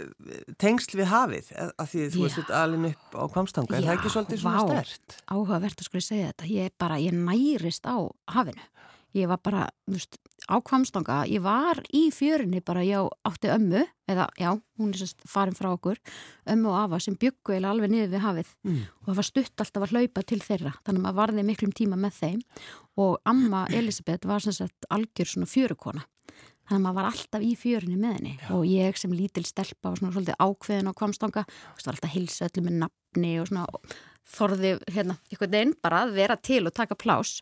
Tengsl 0.59 0.97
við 0.99 1.09
hafið 1.11 1.51
að 1.69 1.91
því 1.93 2.07
þú 2.15 2.23
veist 2.25 2.51
alveg 2.61 2.89
upp 2.95 3.17
á 3.17 3.23
kvamstanga, 3.35 3.77
er 3.77 3.85
það 3.87 3.97
ekki 3.99 4.13
svolítið 4.15 4.41
svona 4.43 4.63
stert? 4.81 5.19
Áhugavert 5.31 5.83
að 5.83 5.89
sko 5.89 6.01
ég 6.01 6.07
segja 6.07 6.31
þetta, 6.33 6.49
ég 6.55 6.75
bara, 6.81 6.99
ég 7.03 7.15
nærist 7.17 7.85
á 7.87 7.97
hafinu. 8.35 8.65
Ég 9.15 9.29
var 9.31 9.39
bara, 9.41 9.67
þú 9.87 9.95
veist, 9.95 10.17
á 10.47 10.55
kvamstanga 10.63 11.21
ég 11.29 11.43
var 11.43 11.81
í 11.95 12.07
fjörinni 12.15 12.61
bara 12.65 12.83
já, 12.87 13.01
átti 13.27 13.51
ömmu, 13.51 13.83
eða 14.07 14.27
já, 14.39 14.49
hún 14.79 14.93
er 14.93 15.01
sérst 15.01 15.23
farin 15.27 15.57
frá 15.57 15.69
okkur, 15.73 15.99
ömmu 16.49 16.71
og 16.71 16.79
afa 16.85 16.99
sem 17.03 17.17
byggu 17.19 17.57
eða 17.57 17.73
alveg 17.73 17.93
niður 17.93 18.13
við 18.15 18.25
hafið 18.25 18.51
mm. 18.63 18.81
og 19.03 19.09
það 19.09 19.19
var 19.19 19.29
stutt 19.29 19.63
alltaf 19.63 19.87
að 19.87 19.95
hlaupa 19.95 20.23
til 20.23 20.41
þeirra 20.43 20.75
þannig 20.81 20.99
að 20.99 21.05
maður 21.05 21.19
varði 21.21 21.47
miklum 21.47 21.73
tíma 21.75 21.99
með 21.99 22.19
þeim 22.21 22.43
og 23.03 23.17
amma 23.27 23.65
Elisabeth 23.79 24.29
var 24.29 24.43
sérst 24.43 24.89
algjör 24.89 25.33
svona 25.33 25.51
fjörukona 25.51 26.05
þannig 26.67 26.81
að 26.81 26.83
maður 26.83 26.99
var 26.99 27.09
alltaf 27.11 27.47
í 27.47 27.53
fjörinni 27.55 27.97
með 27.99 28.17
henni 28.17 28.35
já. 28.39 28.51
og 28.55 28.67
ég 28.67 28.99
sem 28.99 29.15
lítil 29.15 29.45
stelpa 29.47 29.91
var 29.91 30.01
svona 30.01 30.15
svolítið 30.15 30.39
ákveðin 30.43 30.91
á 30.91 30.99
kvamstanga, 30.99 31.43
þú 31.47 31.77
veist, 31.77 31.87
var 31.87 31.95
alltaf 31.97 32.13
hilsa 32.15 32.49
öllum 32.49 32.67
með 32.67 32.79
nafni 32.83 33.33
og 33.41 33.47
svona 33.51 33.67
þorði 34.31 34.73
hérna 34.91 35.17
einhvern 35.31 35.53
veginn 35.53 35.75
bara 35.83 36.03
að 36.05 36.15
vera 36.17 36.37
til 36.37 36.63
og 36.67 36.75
taka 36.75 36.97
plás. 36.99 37.41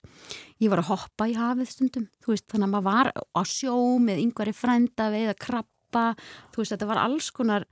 Ég 0.62 0.72
var 0.72 0.84
að 0.84 0.92
hoppa 0.94 1.30
í 1.30 1.38
hafið 1.38 1.72
stundum, 1.72 2.10
veist, 2.28 2.48
þannig 2.52 2.68
að 2.68 2.76
maður 2.76 2.90
var 2.90 3.12
á 3.16 3.42
sjó 3.50 3.78
með 4.02 4.22
yngvari 4.26 4.56
frænda 4.56 5.10
við 5.14 5.32
að 5.34 5.42
krabba, 5.48 6.06
þú 6.54 6.62
veist, 6.62 6.76
þetta 6.76 6.90
var 6.92 7.02
alls 7.02 7.32
konar, 7.36 7.68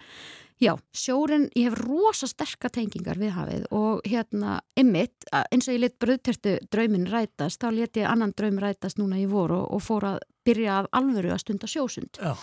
já, 0.61 0.73
sjórin, 0.95 1.47
ég 1.57 1.69
hef 1.69 1.79
rosa 1.83 2.29
sterkar 2.29 2.73
tengingar 2.73 3.21
við 3.21 3.33
hafið 3.37 3.65
og 3.75 4.03
hérna, 4.07 4.59
ymmit, 4.79 5.27
eins 5.31 5.69
og 5.69 5.77
ég 5.77 5.85
lit 5.85 5.97
bröðtertu 6.01 6.57
draumin 6.73 7.09
rætast, 7.11 7.61
þá 7.61 7.69
let 7.75 7.99
ég 7.99 8.09
annan 8.09 8.35
draum 8.37 8.61
rætast 8.63 9.01
núna 9.01 9.21
í 9.21 9.27
voru 9.29 9.61
og, 9.61 9.73
og 9.77 9.83
fór 9.83 10.13
að 10.15 10.21
byrja 10.43 10.81
af 10.81 10.93
alvöru 10.99 11.31
að 11.31 11.43
stunda 11.45 11.69
sjósund. 11.69 12.19
Já 12.19 12.35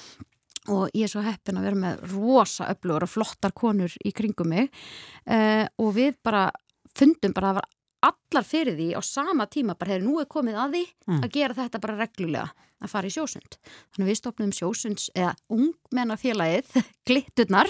og 0.70 0.94
ég 0.94 1.06
er 1.06 1.12
svo 1.12 1.24
heppin 1.24 1.58
að 1.60 1.68
vera 1.68 1.82
með 1.84 2.06
rosa 2.14 2.70
öflugur 2.72 3.06
og 3.06 3.12
flottar 3.12 3.54
konur 3.56 3.94
í 4.06 4.14
kringum 4.16 4.52
mig 4.54 4.70
uh, 5.26 5.66
og 5.82 5.92
við 5.98 6.16
bara 6.24 6.48
fundum 6.96 7.34
bara 7.36 7.56
að 7.56 7.62
allar 8.00 8.46
fyrir 8.48 8.76
því 8.78 8.88
á 8.96 9.00
sama 9.04 9.46
tíma 9.50 9.76
bara 9.76 9.94
hefur 9.94 10.06
nú 10.06 10.20
er 10.22 10.28
komið 10.30 10.56
að 10.56 10.74
því 10.74 10.82
mm. 10.88 11.18
að 11.20 11.32
gera 11.34 11.56
þetta 11.58 11.80
bara 11.82 11.96
reglulega 11.98 12.46
að 12.80 12.92
fara 12.94 13.10
í 13.10 13.12
sjósund. 13.12 13.58
Þannig 13.92 14.08
við 14.08 14.18
stopnum 14.18 14.52
sjósunds 14.56 15.10
eða 15.12 15.34
ungmennafélagið 15.52 16.78
glitturnar, 17.08 17.68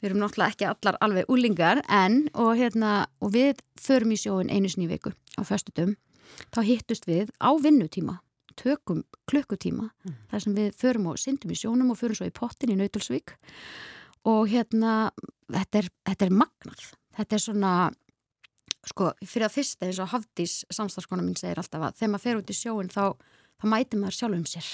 við 0.00 0.10
erum 0.10 0.20
náttúrulega 0.20 0.52
ekki 0.52 0.68
allar 0.68 0.98
alveg 1.04 1.32
úlingar 1.32 1.80
en 1.88 2.26
og, 2.34 2.52
hérna, 2.60 3.06
og 3.24 3.32
við 3.36 3.62
förum 3.80 4.12
í 4.12 4.20
sjóun 4.20 4.52
einu 4.52 4.68
sinni 4.68 4.90
viku 4.92 5.14
á 5.40 5.42
föstutum 5.48 5.96
þá 6.52 6.60
hittust 6.68 7.08
við 7.08 7.32
á 7.40 7.50
vinnutíma 7.56 8.20
tökum 8.58 9.02
klukkutíma 9.30 9.88
mm. 9.88 10.14
þar 10.30 10.44
sem 10.44 10.56
við 10.56 10.76
förum 10.78 11.10
og 11.12 11.20
syndum 11.20 11.52
í 11.54 11.58
sjónum 11.58 11.92
og 11.94 12.00
förum 12.00 12.18
svo 12.18 12.28
í 12.28 12.34
pottin 12.34 12.74
í 12.74 12.78
Nautalsvík 12.78 13.34
og 14.28 14.46
hérna 14.52 15.10
þetta 15.50 15.82
er, 15.82 15.90
þetta 16.08 16.28
er 16.28 16.36
magnað. 16.42 16.86
Þetta 17.16 17.36
er 17.36 17.42
svona 17.42 17.72
sko 18.88 19.12
fyrir 19.22 19.46
að 19.46 19.56
fyrsta 19.56 19.86
eins 19.86 20.00
og 20.02 20.10
Hafdís 20.10 20.62
samstagskona 20.72 21.24
mín 21.24 21.38
segir 21.38 21.60
alltaf 21.60 21.84
að 21.86 22.00
þegar 22.00 22.12
maður 22.14 22.24
fer 22.24 22.40
út 22.40 22.50
í 22.50 22.56
sjóin 22.56 22.90
þá, 22.92 23.04
þá 23.60 23.66
mæti 23.70 24.00
maður 24.00 24.18
sjálf 24.18 24.38
um 24.38 24.48
sér. 24.48 24.70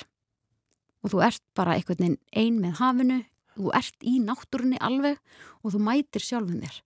Og 1.04 1.12
þú 1.12 1.20
ert 1.28 1.44
bara 1.56 1.76
einhvern 1.76 2.00
veginn 2.00 2.20
ein 2.32 2.62
með 2.62 2.80
hafinu 2.80 3.20
þú 3.58 3.72
ert 3.76 4.06
í 4.06 4.18
náttúrunni 4.22 4.78
alveg 4.84 5.18
og 5.62 5.74
þú 5.74 5.82
mætir 5.82 6.24
sjálfum 6.24 6.62
þér. 6.62 6.80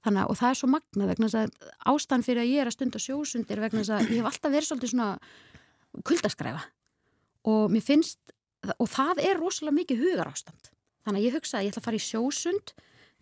Þannig 0.00 0.22
að 0.22 0.32
og 0.32 0.38
það 0.40 0.50
er 0.50 0.58
svo 0.58 0.68
magnað 0.72 1.10
vegna 1.12 1.28
þess 1.28 1.40
að 1.40 1.72
ástæðan 1.92 2.26
fyrir 2.26 2.42
að 2.42 2.50
ég 2.50 2.62
er 2.62 2.70
að 2.70 2.76
stunda 2.76 3.00
sjósundir 3.04 3.60
vegna 3.60 3.82
þess 3.82 3.94
að 3.96 4.06
ég 4.06 4.20
hef 4.20 4.28
alltaf 4.30 4.54
verið 4.54 4.68
svolítið 4.70 4.92
svona 4.94 5.08
kuldaskræfa. 6.06 6.62
Og 7.50 7.72
mér 7.72 7.84
finnst, 7.84 8.20
og 8.76 8.88
það 8.92 9.22
er 9.24 9.40
rosalega 9.40 9.78
mikið 9.80 10.04
hugar 10.04 10.30
ástand. 10.30 10.70
Þannig 11.06 11.20
að 11.20 11.26
ég 11.26 11.36
hugsa 11.38 11.58
að 11.58 11.66
ég 11.66 11.72
ætla 11.72 11.82
að 11.82 11.88
fara 11.88 12.00
í 12.00 12.06
sjósund 12.06 12.72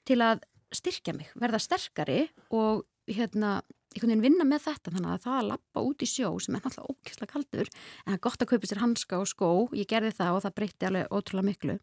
til 0.09 0.21
að 0.25 0.47
styrkja 0.75 1.15
mig, 1.17 1.31
verða 1.39 1.61
sterkari 1.63 2.23
og 2.55 2.85
hérna 3.09 3.61
einhvern 3.95 4.11
veginn 4.13 4.25
vinna 4.27 4.47
með 4.49 4.67
þetta. 4.67 4.93
Þannig 4.93 5.15
að 5.15 5.25
það 5.25 5.39
að 5.39 5.49
lappa 5.53 5.85
út 5.87 6.05
í 6.05 6.09
sjó 6.09 6.31
sem 6.43 6.57
er 6.57 6.63
náttúrulega 6.65 6.95
ókysla 6.95 7.31
kaldur 7.31 7.71
en 7.71 8.11
það 8.11 8.17
er 8.17 8.23
gott 8.27 8.45
að 8.45 8.51
kaupa 8.53 8.71
sér 8.71 8.83
hanska 8.83 9.21
og 9.23 9.31
skó. 9.31 9.51
Ég 9.79 9.89
gerði 9.91 10.15
það 10.19 10.37
og 10.37 10.45
það 10.45 10.57
breytti 10.59 10.89
alveg 10.89 11.13
ótrúlega 11.15 11.49
miklu. 11.49 11.79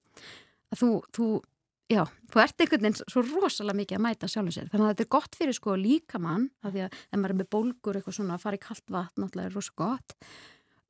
Að 0.74 0.82
þú, 0.82 0.90
þú 1.16 1.28
já, 1.96 2.02
þú 2.34 2.42
ert 2.44 2.66
einhvern 2.66 2.88
veginn 2.88 3.00
svo 3.02 3.24
rosalega 3.26 3.80
mikið 3.82 4.00
að 4.00 4.06
mæta 4.06 4.30
sjálfum 4.32 4.56
sér. 4.56 4.70
Þannig 4.72 4.86
að 4.86 4.94
þetta 4.94 5.06
er 5.06 5.14
gott 5.18 5.40
fyrir 5.40 5.58
sko 5.58 5.78
líka 5.80 6.22
mann 6.22 6.50
af 6.62 6.76
því 6.76 6.86
að 6.86 7.00
ef 7.00 7.18
maður 7.18 7.36
er 7.36 7.40
með 7.42 7.52
bólgur 7.56 8.00
eitthvað 8.00 8.20
svona 8.20 8.38
að 8.38 8.46
fara 8.46 8.60
í 8.60 8.66
kallt 8.66 8.94
vatn 8.96 9.26
náttúrulega 9.26 9.50
er 9.50 9.58
rosalega 9.58 9.82
gott 9.86 10.18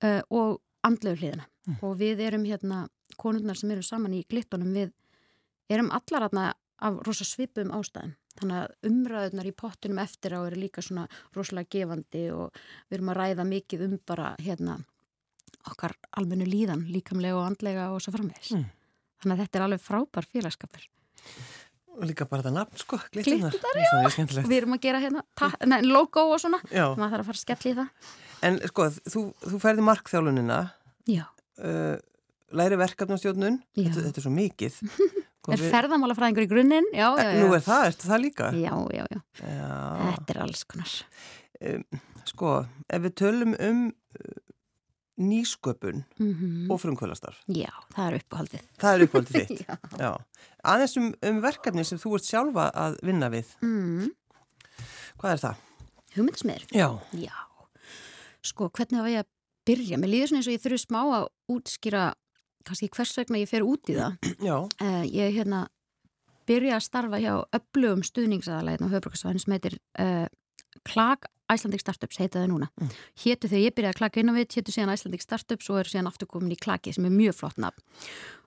uh, 0.05 0.21
og 0.29 0.61
andlegu 0.85 1.21
hliðina 1.21 1.47
mm. 1.67 1.79
og 1.81 1.97
við 2.01 2.21
erum 2.27 2.45
hérna, 2.47 2.85
konurnar 3.17 3.57
sem 3.57 3.71
eru 3.73 3.85
saman 3.85 4.15
í 4.17 4.25
glittunum 4.29 4.73
við 4.75 4.93
erum 5.71 5.91
allar 5.95 6.27
aðna 6.27 6.51
af 6.85 7.01
rosa 7.07 7.25
svipum 7.25 7.71
ástæðum 7.73 8.13
þannig 8.35 8.57
að 8.61 8.89
umræðunar 8.89 9.47
í 9.47 9.55
pottinum 9.55 10.01
eftir 10.03 10.35
á 10.35 10.39
eru 10.43 10.59
líka 10.59 10.83
svona 10.83 11.05
rosalega 11.35 11.71
gefandi 11.77 12.25
og 12.35 12.51
við 12.89 12.97
erum 12.97 13.13
að 13.13 13.19
ræða 13.21 13.47
mikið 13.47 13.85
um 13.87 13.95
bara 14.05 14.33
hérna 14.43 14.79
okkar 15.71 15.95
almennu 16.19 16.47
líðan, 16.47 16.85
líkamlega 16.91 17.37
og 17.39 17.45
andlega 17.47 17.89
og 17.93 18.01
svo 18.03 18.13
framvegs. 18.15 18.53
Mm. 18.55 18.65
Þannig 19.23 19.35
að 19.35 19.43
þetta 19.43 19.59
er 19.59 19.65
alveg 19.65 19.83
frábær 19.83 20.27
félagskapur. 20.29 20.87
Og 21.95 22.03
líka 22.09 22.27
bara 22.27 22.43
þetta 22.43 22.53
nafn, 22.57 22.79
sko. 22.81 22.99
Það 22.99 23.31
er 23.31 24.13
skemmtilegt. 24.13 24.49
Við 24.51 24.57
erum 24.59 24.75
að 24.75 24.81
gera 24.83 25.01
hérna 25.01 25.23
nei, 25.71 25.79
logo 25.87 26.25
og 26.33 26.41
svona, 26.43 26.59
Já, 26.67 26.89
maður 26.91 27.15
þarf 27.15 27.21
að 27.23 27.29
fara 27.29 27.39
að 27.39 27.43
skella 27.43 27.71
í 27.71 27.77
það. 27.79 28.11
En 28.43 28.59
sko, 28.67 28.89
þú, 29.11 29.21
þú 29.45 29.59
færði 29.63 29.85
markþjálunina, 29.87 30.59
Já, 31.07 31.23
uh, 31.61 31.95
læri 32.55 32.77
verkefnastjórnun, 32.81 33.61
Já. 33.77 33.87
þetta, 33.89 34.03
þetta 34.09 34.21
er 34.21 34.25
svo 34.27 34.33
mikið. 34.35 34.79
Sko, 35.45 35.53
er 35.53 35.61
við- 35.61 35.73
ferðamálafræðingur 35.75 36.41
í 36.41 36.49
grunninn? 36.49 36.87
Já, 36.89 37.05
já, 37.21 37.25
já. 37.35 37.41
Nú 37.43 37.51
er 37.53 37.61
það, 37.61 37.83
ertu 37.91 38.07
það 38.09 38.21
líka? 38.23 38.47
Já, 38.57 38.71
já, 38.97 39.03
já. 39.13 39.19
Já. 39.45 39.67
Þetta 40.15 40.33
er 40.33 40.39
alls 40.41 40.63
konar. 40.65 40.93
Um, 41.61 41.83
sko, 42.25 42.53
ef 42.89 43.03
við 43.05 43.13
tölum 43.21 43.53
um 43.61 43.83
uh, 43.91 44.39
nýsköpun 45.21 46.01
Mm 46.19 46.71
og 46.73 46.79
frumkvölastarf, 46.81 47.37
Já, 47.47 47.69
það 47.93 48.07
er 48.09 48.17
uppáhaldið. 48.19 48.63
það 48.81 48.95
er 48.97 49.03
uppáldið 49.05 49.37
þitt. 49.37 49.61
Já. 49.69 49.77
Já. 50.01 50.09
Aðeins 50.73 50.97
um, 50.99 51.11
um 51.29 51.37
verkefni 51.45 51.85
sem 51.85 52.01
þú 52.01 52.15
ert 52.17 52.25
sjálfa 52.27 52.65
að 52.73 52.97
vinna 53.05 53.29
við. 53.31 53.53
Mm. 53.61 54.09
Hvað 55.21 55.35
er 55.37 55.43
það? 55.45 55.61
Hugmyndismiður? 56.17 56.65
Já. 56.73 56.89
Já. 57.21 57.35
Sko, 58.45 58.69
hvernig 58.69 59.01
var 59.01 59.11
ég 59.11 59.23
að 59.23 59.31
byrja? 59.65 59.99
Mér 60.01 60.13
líður 60.13 60.31
svona 60.31 60.41
eins 60.41 60.49
og 60.49 60.55
ég 60.55 60.63
þurfi 60.65 60.81
smá 60.83 61.01
að 61.03 61.27
útskýra 61.55 62.05
kannski 62.65 62.89
hvers 62.93 63.13
vegna 63.19 63.41
ég 63.41 63.49
fer 63.49 63.65
út 63.65 63.91
í 63.91 63.97
það. 63.97 64.17
Já. 64.41 64.57
Uh, 64.81 65.03
ég 65.09 65.37
hérna 65.37 65.65
byrja 66.49 66.77
að 66.77 66.85
starfa 66.85 67.21
hjá 67.21 67.33
öflugum 67.57 68.03
stuðningsaðalæðin 68.05 68.89
á 68.89 68.93
höfbrukarsvæðin 68.93 69.41
sem 69.41 69.55
heitir 69.55 69.77
uh, 70.01 70.27
Klag 70.85 71.25
Icelandic 71.51 71.83
Startups 71.83 72.17
heita 72.17 72.41
það 72.41 72.51
núna. 72.53 72.69
Mm. 72.81 72.93
Hétu 73.21 73.49
þegar 73.49 73.63
ég 73.63 73.75
byrjaði 73.77 73.93
að 73.93 73.99
klaka 73.99 74.21
inn 74.21 74.31
á 74.33 74.37
við, 74.37 74.47
hétu 74.57 74.73
síðan 74.73 74.93
Icelandic 74.95 75.25
Startups 75.25 75.69
og 75.69 75.81
eru 75.81 75.91
síðan 75.91 76.09
aftur 76.09 76.29
komin 76.29 76.55
í 76.55 76.57
klaki 76.57 76.93
sem 76.95 77.05
er 77.05 77.13
mjög 77.13 77.37
flott 77.37 77.61
nafn. 77.61 77.85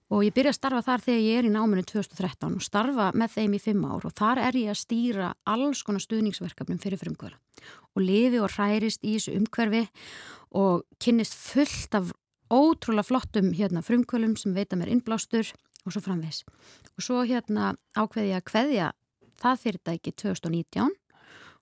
Og 0.09 0.23
ég 0.25 0.33
byrja 0.33 0.55
að 0.55 0.57
starfa 0.57 0.85
þar 0.87 1.03
þegar 1.05 1.21
ég 1.21 1.39
er 1.39 1.47
í 1.49 1.53
náminu 1.53 1.83
2013 1.85 2.55
og 2.57 2.65
starfa 2.65 3.11
með 3.13 3.35
þeim 3.35 3.57
í 3.59 3.61
fimm 3.61 3.83
ár. 3.85 4.07
Og 4.09 4.15
þar 4.17 4.41
er 4.47 4.57
ég 4.57 4.73
að 4.73 4.81
stýra 4.81 5.33
alls 5.45 5.83
konar 5.85 6.05
stuðningsverkefnum 6.05 6.81
fyrir 6.81 7.01
frumkvöla 7.01 7.37
og 7.99 8.05
lifi 8.05 8.41
og 8.41 8.55
hærist 8.55 9.05
í 9.05 9.17
þessu 9.17 9.35
umhverfi 9.37 9.85
og 10.57 10.87
kynnist 11.03 11.35
fullt 11.37 11.97
af 11.99 12.13
ótrúlega 12.49 13.05
flottum 13.05 13.51
hérna, 13.53 13.83
frumkvölum 13.85 14.37
sem 14.41 14.55
veita 14.57 14.79
mér 14.79 14.95
innblástur 14.95 15.51
og 15.85 15.93
svo 15.93 16.01
framvegs. 16.05 16.45
Og 16.97 17.05
svo 17.05 17.21
hérna 17.29 17.75
ákveði 17.93 18.33
ég 18.33 18.41
að 18.41 18.49
kveðja 18.49 18.91
það 19.43 19.63
fyrirtæki 19.65 20.15
2019 20.25 20.95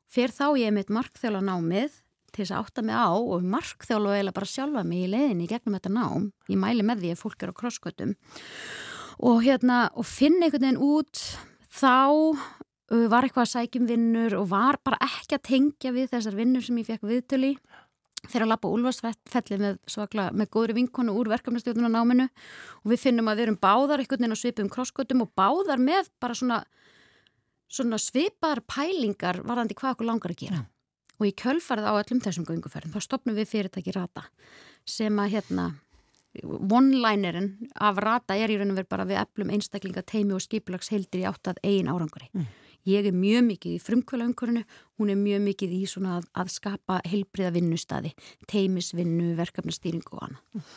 fyrir 0.06 0.34
þá 0.34 0.46
ég 0.60 0.74
mitt 0.76 0.92
markþjóla 0.92 1.42
námið 1.44 2.02
til 2.36 2.44
þess 2.44 2.52
að 2.54 2.66
átta 2.66 2.84
mig 2.84 2.98
á 3.00 3.08
og 3.16 3.48
markþjóla 3.56 4.10
og 4.10 4.18
eiginlega 4.18 4.36
bara 4.36 4.50
sjálfa 4.52 4.84
mig 4.84 5.06
í 5.06 5.10
leiðinni 5.14 5.48
gegnum 5.50 5.78
þetta 5.78 5.94
nám. 5.96 6.28
Ég 6.52 6.60
mæli 6.60 6.84
með 6.84 7.02
því 7.02 7.14
að 7.14 7.22
fólk 7.22 7.42
er 7.42 7.52
á 7.56 7.58
krosskötum 7.62 8.14
og 9.26 9.40
hérna 9.46 9.86
og 9.96 10.04
finna 10.04 10.46
einhvern 10.46 10.66
veginn 10.66 10.82
út 10.84 11.22
þá 11.72 11.96
uh, 11.96 13.06
var 13.08 13.24
eitthvað 13.24 13.46
að 13.46 13.52
sækjum 13.54 13.88
vinnur 13.88 14.36
og 14.36 14.50
var 14.52 14.78
bara 14.84 15.00
ekki 15.06 15.38
að 15.38 15.46
tengja 15.48 15.94
við 15.96 16.12
þessar 16.12 16.36
vinnur 16.36 16.64
sem 16.64 16.78
ég 16.80 16.88
fekk 16.90 17.08
viðtöli 17.08 17.54
þegar 18.26 18.46
að 18.46 18.50
lappa 18.52 18.70
úlfarsfelli 18.72 19.58
með, 19.60 19.78
með 20.34 20.50
góðri 20.52 20.76
vinkonu 20.80 21.14
úr 21.16 21.30
verkefnastjórnuna 21.30 21.90
náminu 21.92 22.26
og 22.28 22.92
við 22.92 23.02
finnum 23.04 23.30
að 23.30 23.38
við 23.38 23.46
erum 23.46 23.60
báðar 23.62 24.02
einhvern 24.02 24.24
veginn 24.24 24.36
á 24.36 24.42
svipum 24.42 24.70
krosskötum 24.72 25.24
og 25.24 25.32
báðar 25.38 25.82
með 25.82 26.10
bara 26.22 26.36
svona, 26.36 26.62
svona 27.70 28.00
svipaðar 28.02 28.64
pælingar 28.66 29.42
varðandi 29.46 29.78
hvað 29.78 29.96
okkur 29.96 30.10
langar 30.10 30.34
að 30.34 30.42
gera. 30.42 30.64
Og 31.16 31.28
í 31.30 31.32
kjölfarið 31.32 31.88
á 31.88 31.92
öllum 31.96 32.22
þessum 32.24 32.46
gönguferðum 32.48 32.94
þá 32.94 33.00
stopnum 33.04 33.36
við 33.38 33.50
fyrirtæki 33.54 33.94
Rata 33.96 34.26
sem 34.86 35.16
að 35.18 35.36
hérna 35.36 35.70
one-linerinn 36.44 37.70
af 37.80 37.98
Rata 38.02 38.36
er 38.36 38.52
í 38.52 38.58
raun 38.60 38.74
og 38.74 38.80
verið 38.80 38.92
bara 38.92 39.08
við 39.08 39.20
eflum 39.22 39.52
einstaklinga 39.56 40.04
teimi 40.04 40.36
og 40.36 40.44
skipilags 40.44 40.90
heildir 40.92 41.22
í 41.22 41.28
átt 41.28 41.48
að 41.48 41.62
eigin 41.64 41.88
áranguri. 41.88 42.28
Mm. 42.36 42.48
Ég 42.86 43.08
er 43.08 43.16
mjög 43.16 43.42
mikið 43.48 43.72
í 43.74 43.82
frumkvöla 43.82 44.28
umhverfinu, 44.28 44.62
hún 45.00 45.10
er 45.10 45.18
mjög 45.18 45.40
mikið 45.48 45.72
í 45.74 45.80
svona 45.90 46.20
að, 46.20 46.28
að 46.38 46.52
skapa 46.54 47.00
heilbriða 47.08 47.50
vinnustadi, 47.56 48.12
teimisvinnu, 48.52 49.32
verkefnastýringu 49.40 50.14
og 50.14 50.28
annað. 50.28 50.68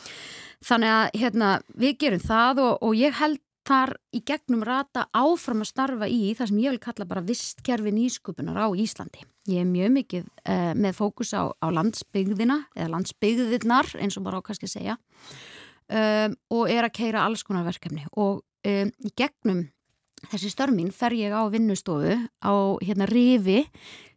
Þannig 0.66 0.94
að 0.96 1.20
hérna, 1.22 1.52
við 1.84 1.94
gerum 2.02 2.24
það 2.24 2.62
og, 2.64 2.72
og 2.88 2.98
ég 2.98 3.14
held 3.20 3.38
þar 3.70 3.94
í 4.16 4.22
gegnum 4.26 4.64
rata 4.66 5.06
áfram 5.14 5.62
að 5.62 5.70
starfa 5.70 6.08
í 6.10 6.34
það 6.34 6.50
sem 6.50 6.60
ég 6.64 6.74
vil 6.74 6.82
kalla 6.82 7.06
bara 7.08 7.24
vistkerfi 7.24 7.92
nýskupunar 7.94 8.58
á 8.58 8.66
Íslandi. 8.74 9.22
Ég 9.50 9.62
er 9.62 9.70
mjög 9.70 9.94
mikið 9.96 10.26
uh, 10.26 10.72
með 10.74 10.96
fókus 10.98 11.32
á, 11.34 11.46
á 11.54 11.66
landsbyggðina 11.70 12.60
eða 12.74 12.92
landsbyggðirnar 12.96 13.94
eins 14.02 14.18
og 14.18 14.26
bara 14.26 14.42
á 14.42 14.46
kannski 14.46 14.68
að 14.68 14.74
segja 14.74 14.96
um, 15.90 16.38
og 16.56 16.70
er 16.70 16.86
að 16.86 16.96
keira 16.98 17.24
alls 17.26 17.44
konar 17.46 17.66
verkefni 17.66 18.06
og 18.12 18.42
um, 18.42 18.90
í 18.90 19.12
gegnum 19.16 19.68
þessi 20.28 20.50
störf 20.52 20.74
mín 20.74 20.90
fer 20.92 21.14
ég 21.16 21.32
á 21.32 21.42
vinnustofu 21.50 22.18
á 22.44 22.52
hérna 22.84 23.08
Rifi 23.08 23.62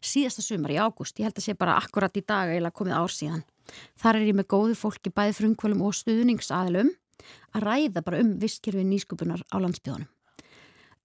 síðasta 0.03 0.43
sumar 0.43 0.73
í 0.73 0.81
ágúst, 0.81 1.19
ég 1.19 1.29
held 1.29 1.39
að 1.39 1.45
sé 1.45 1.55
bara 1.55 1.77
akkurat 1.79 2.17
í 2.19 2.25
dag 2.25 2.51
eða 2.51 2.73
komið 2.75 2.97
ár 2.97 3.13
síðan. 3.13 3.45
Þar 3.95 4.19
er 4.19 4.27
ég 4.27 4.35
með 4.35 4.49
góðu 4.51 4.75
fólki 4.75 5.13
bæði 5.15 5.37
frumkvölum 5.37 5.85
og 5.87 5.95
stuðningsaðlum 5.95 6.91
að 7.53 7.65
ræða 7.67 8.03
bara 8.05 8.21
um 8.23 8.35
vistkerfi 8.41 8.85
nýskupunar 8.87 9.43
á 9.49 9.55
landsbyðunum. 9.63 10.09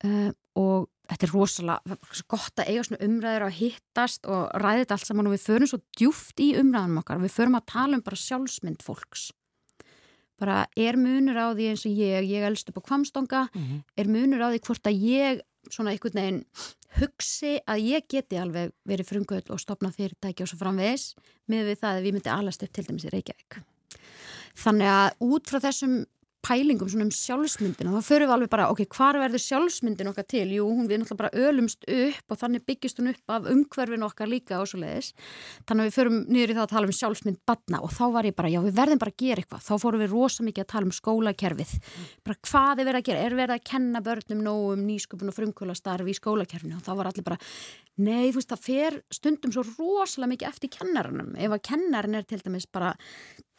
Uh, 0.05 0.31
og 0.59 0.87
þetta 1.09 1.27
er 1.27 1.33
rosalega 1.35 1.97
gott 2.31 2.61
að 2.61 2.71
eiga 2.71 2.85
svona 2.87 3.07
umræður 3.09 3.47
að 3.49 3.59
hittast 3.59 4.29
og 4.31 4.45
ræða 4.63 4.85
þetta 4.85 4.99
allt 4.99 5.09
saman 5.09 5.31
og 5.31 5.35
við 5.35 5.45
förum 5.49 5.71
svo 5.71 5.81
djúft 5.99 6.43
í 6.45 6.53
umræðanum 6.61 7.03
okkar. 7.03 7.23
Við 7.25 7.35
förum 7.35 7.59
að 7.59 7.69
tala 7.73 7.99
um 7.99 8.05
bara 8.07 8.23
sjálfsmynd 8.23 8.85
fólks. 8.87 9.29
Bara 10.39 10.59
er 10.79 10.95
munur 10.95 11.35
á 11.35 11.51
því 11.51 11.73
eins 11.73 11.83
og 11.89 11.99
ég, 11.99 12.29
ég 12.31 12.45
elst 12.47 12.69
upp 12.71 12.79
á 12.79 12.87
kvamstonga, 12.87 13.49
Mm 13.55 13.63
-hmm. 13.63 13.83
er 13.97 14.07
munur 14.07 14.45
á 14.45 14.49
því 14.55 14.61
hvort 14.63 14.87
að 14.87 15.01
ég 15.03 15.41
svona 15.71 15.91
einhvern 15.91 16.21
veginn 16.21 16.45
hugsi 16.99 17.59
að 17.69 17.85
ég 17.85 18.07
geti 18.09 18.39
alveg 18.41 18.73
verið 18.89 19.11
frumkvöld 19.11 19.51
og 19.51 19.61
stopna 19.61 19.91
fyrirtæki 19.91 20.45
og 20.45 20.49
svo 20.49 20.59
framvegis 20.61 21.15
með 21.51 21.73
við 21.73 21.81
það 21.83 21.97
að 21.97 22.07
við 22.07 22.17
myndi 22.17 22.33
alast 22.33 22.63
upp 22.63 22.73
til 22.73 22.85
dæmis 22.89 23.05
í 23.09 23.13
Reykjavík. 23.13 23.61
Þannig 24.57 24.93
að 24.93 25.29
út 25.29 25.51
frá 25.51 25.61
þessum 25.69 25.99
pælingum 26.45 26.89
svona 26.89 27.07
um 27.09 27.13
sjálfsmyndina 27.13 27.93
þá 27.93 28.07
förum 28.07 28.29
við 28.29 28.35
alveg 28.37 28.51
bara, 28.53 28.69
ok, 28.73 28.85
hvar 28.95 29.19
verður 29.19 29.43
sjálfsmyndin 29.43 30.11
okkar 30.13 30.27
til? 30.31 30.47
Jú, 30.55 30.67
hún 30.71 30.87
við 30.89 31.03
náttúrulega 31.03 31.19
bara 31.25 31.49
ölumst 31.49 31.83
upp 31.91 32.33
og 32.35 32.41
þannig 32.41 32.65
byggjast 32.69 33.01
hún 33.01 33.11
upp 33.11 33.35
af 33.35 33.49
umhverfin 33.53 34.07
okkar 34.07 34.31
líka 34.31 34.61
og 34.63 34.69
svo 34.71 34.81
leiðis. 34.81 35.11
Þannig 35.69 35.83
að 35.83 35.89
við 35.91 35.97
förum 35.99 36.21
niður 36.29 36.53
í 36.53 36.57
það 36.59 36.65
að 36.65 36.75
tala 36.75 36.89
um 36.89 36.95
sjálfsmynd 36.99 37.41
badna 37.49 37.83
og 37.85 37.93
þá 37.97 38.05
var 38.15 38.29
ég 38.31 38.37
bara, 38.39 38.53
já, 38.53 38.61
við 38.65 38.79
verðum 38.79 39.03
bara 39.03 39.15
að 39.15 39.25
gera 39.25 39.43
eitthvað. 39.43 39.65
Þá 39.67 39.75
fórum 39.85 40.05
við 40.05 40.15
rosa 40.15 40.47
mikið 40.47 40.65
að 40.65 40.71
tala 40.75 40.89
um 40.89 40.95
skólakerfið. 40.99 41.75
Bara 42.29 42.41
hvað 42.49 42.85
er 42.85 42.89
verið 42.91 43.03
að 43.03 43.11
gera? 43.11 43.27
Er 43.27 43.39
verið 43.43 43.57
að 43.59 43.67
kenna 43.73 44.05
börnum 44.09 44.47
nóg 44.47 44.65
um 44.77 44.87
nýsköpun 44.87 45.33
og 45.33 45.37
frumkvölastarfi 45.37 46.15
í 46.15 46.19
skólakerfinu? 46.21 46.79
Og 46.79 46.87
þá 46.87 46.93
var 46.95 47.11
allir 47.11 47.27
bara, 47.27 47.41
nei, 47.99 48.31
þú 48.31 48.39
veist, 48.39 48.55
það 48.55 48.65
fer 48.71 49.01
stundum 49.13 49.53
svo 49.53 49.67
rosalega 49.75 50.33
mikið 50.37 50.51
eftir 50.53 50.73
kennaranum. 50.79 51.35
Ef 51.37 51.59
að 51.59 51.65
kennarin 51.73 52.19
er 52.21 52.29
til 52.29 52.41
dæmis 52.45 52.69
bara 52.71 52.95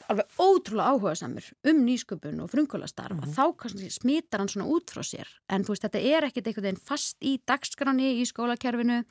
alveg 0.07 0.39
ótrúlega 0.39 0.93
áhuga 0.93 1.15
samur 1.17 1.45
um 1.69 1.81
nýsköpun 1.85 2.41
og 2.43 2.51
frumkvölastarf 2.53 3.17
mm 3.17 3.19
-hmm. 3.19 3.35
þá 3.35 3.57
kannski 3.57 3.89
smitar 3.89 4.39
hann 4.39 4.49
svona 4.49 4.67
út 4.67 4.91
frá 4.91 5.03
sér. 5.03 5.27
En 5.49 5.63
þú 5.63 5.69
veist 5.69 5.83
þetta 5.83 5.99
er 5.99 6.23
ekkert 6.23 6.47
einhvern 6.47 6.63
veginn 6.63 6.85
fast 6.85 7.17
í 7.21 7.39
dagskráni 7.45 8.21
í 8.21 8.25
skólakerfinu 8.25 9.03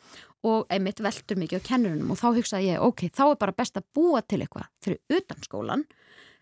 og 0.42 0.66
einmitt 0.70 1.00
veldur 1.00 1.36
mikið 1.36 1.60
á 1.60 1.68
kennurunum 1.68 2.10
og 2.10 2.18
þá 2.18 2.28
hugsaði 2.36 2.72
ég 2.72 2.80
ok, 2.80 3.10
þá 3.10 3.30
er 3.30 3.36
bara 3.36 3.52
best 3.52 3.76
að 3.76 3.84
búa 3.94 4.22
til 4.22 4.40
eitthvað 4.40 4.66
fyrir 4.80 5.00
utan 5.08 5.42
skólan 5.42 5.84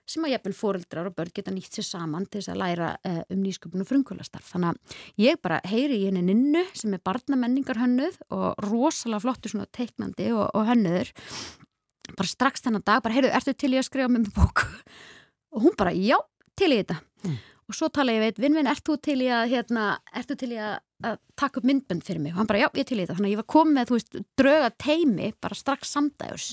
sem 0.07 0.25
að 0.27 0.37
jafnvel 0.37 0.55
fóreldrar 0.55 1.09
og 1.11 1.17
börn 1.19 1.33
geta 1.35 1.51
nýtt 1.51 1.77
sér 1.77 1.87
saman 1.89 2.27
til 2.31 2.41
þess 2.41 2.53
að 2.53 2.61
læra 2.63 2.91
uh, 2.95 3.23
um 3.35 3.43
nýsköpun 3.43 3.83
og 3.83 3.89
frumkvölastarf 3.89 4.53
þannig 4.53 4.69
að 4.71 5.25
ég 5.25 5.41
bara 5.43 5.61
heyri 5.67 5.99
í 5.99 6.07
henni 6.07 6.23
ninnu 6.29 6.63
sem 6.79 6.95
er 6.95 7.03
barnamenningar 7.03 7.81
hönnuð 7.83 8.21
og 8.31 8.67
rosalega 8.69 9.25
flottur 9.25 9.51
svona 9.51 9.67
teiknandi 9.75 10.31
og, 10.33 10.47
og 10.55 10.69
hönnuður 10.71 11.11
bara 12.15 12.31
strax 12.31 12.65
þennan 12.65 12.85
dag, 12.87 13.03
bara 13.05 13.17
heyrðu, 13.17 13.35
ertu 13.37 13.55
til 13.57 13.75
ég 13.75 13.83
að 13.83 13.91
skrifa 13.91 14.09
með 14.13 14.27
mig 14.27 14.33
bók? 14.37 14.65
Og 15.57 15.67
hún 15.67 15.77
bara, 15.79 15.93
já, 15.97 16.19
til 16.59 16.73
ég 16.75 16.85
þetta. 16.85 17.03
Mm. 17.27 17.37
og 17.67 17.75
svo 17.75 17.89
tala 17.91 18.15
ég 18.15 18.23
veit, 18.23 18.37
vinn-vinn, 18.39 18.69
ert 18.71 18.85
þú 18.87 18.95
til 19.03 19.17
ég 19.25 19.33
að 19.35 19.49
hérna, 19.51 19.87
ertu 20.15 20.37
til 20.39 20.53
ég 20.53 20.63
að, 20.63 20.77
að 21.09 21.17
taka 21.41 21.59
upp 21.59 21.67
myndbönd 21.67 22.05
fyrir 22.07 22.23
mig? 22.23 22.31
Og 22.31 22.39
hann 22.39 22.47
bara, 22.47 22.61
já, 22.63 22.69
ég 22.79 22.87
til 22.87 23.01
ég 23.01 23.09
þetta, 23.09 23.17
þannig 23.19 23.33
að 23.33 23.35
ég 23.35 23.41
var 23.41 23.49
komið 23.57 23.75
með, 23.75 23.89
þú 23.89 23.97
veist, 23.97 24.19
drauga 24.39 24.69
teimi, 24.85 25.31
bara 25.43 25.59
strax 25.59 25.91
samdægurs. 25.97 26.47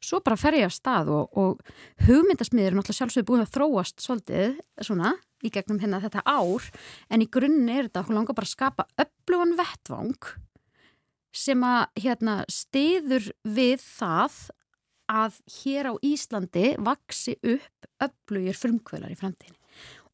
Svo 0.00 0.22
bara 0.24 0.38
fer 0.40 0.56
ég 0.56 0.70
að 0.70 0.72
stað 0.78 1.12
og, 1.12 1.36
og 1.36 2.06
hugmyndasmiður 2.08 2.70
er 2.70 2.78
náttúrulega 2.78 3.00
sjálfsögur 3.02 3.28
búin 3.28 3.44
að 3.44 3.52
þróast 3.58 4.06
svolítið, 4.06 4.56
svona 4.88 5.12
í 5.44 5.52
gegnum 5.52 5.82
hérna 5.82 6.00
þetta 6.06 6.24
ár, 6.24 6.70
en 7.12 7.24
í 7.26 7.28
grunninn 7.36 7.72
er 7.74 7.90
þetta, 7.90 8.06
hún 8.08 8.20
langar 8.20 8.38
bara 8.38 8.48
að 8.48 8.56
skapa 8.56 8.88
öflugan 9.04 9.56
vettvang 9.60 10.32
sem 11.36 11.64
að 11.66 12.00
hérna 12.00 12.36
stiður 12.48 13.28
við 13.44 13.82
það 13.84 14.38
að 15.10 15.40
hér 15.60 15.90
á 15.90 15.94
Íslandi 16.04 16.74
vaksi 16.82 17.36
upp 17.42 18.06
öflugir 18.06 18.58
frumkvölar 18.58 19.12
í 19.12 19.18
framtíðinni. 19.18 19.58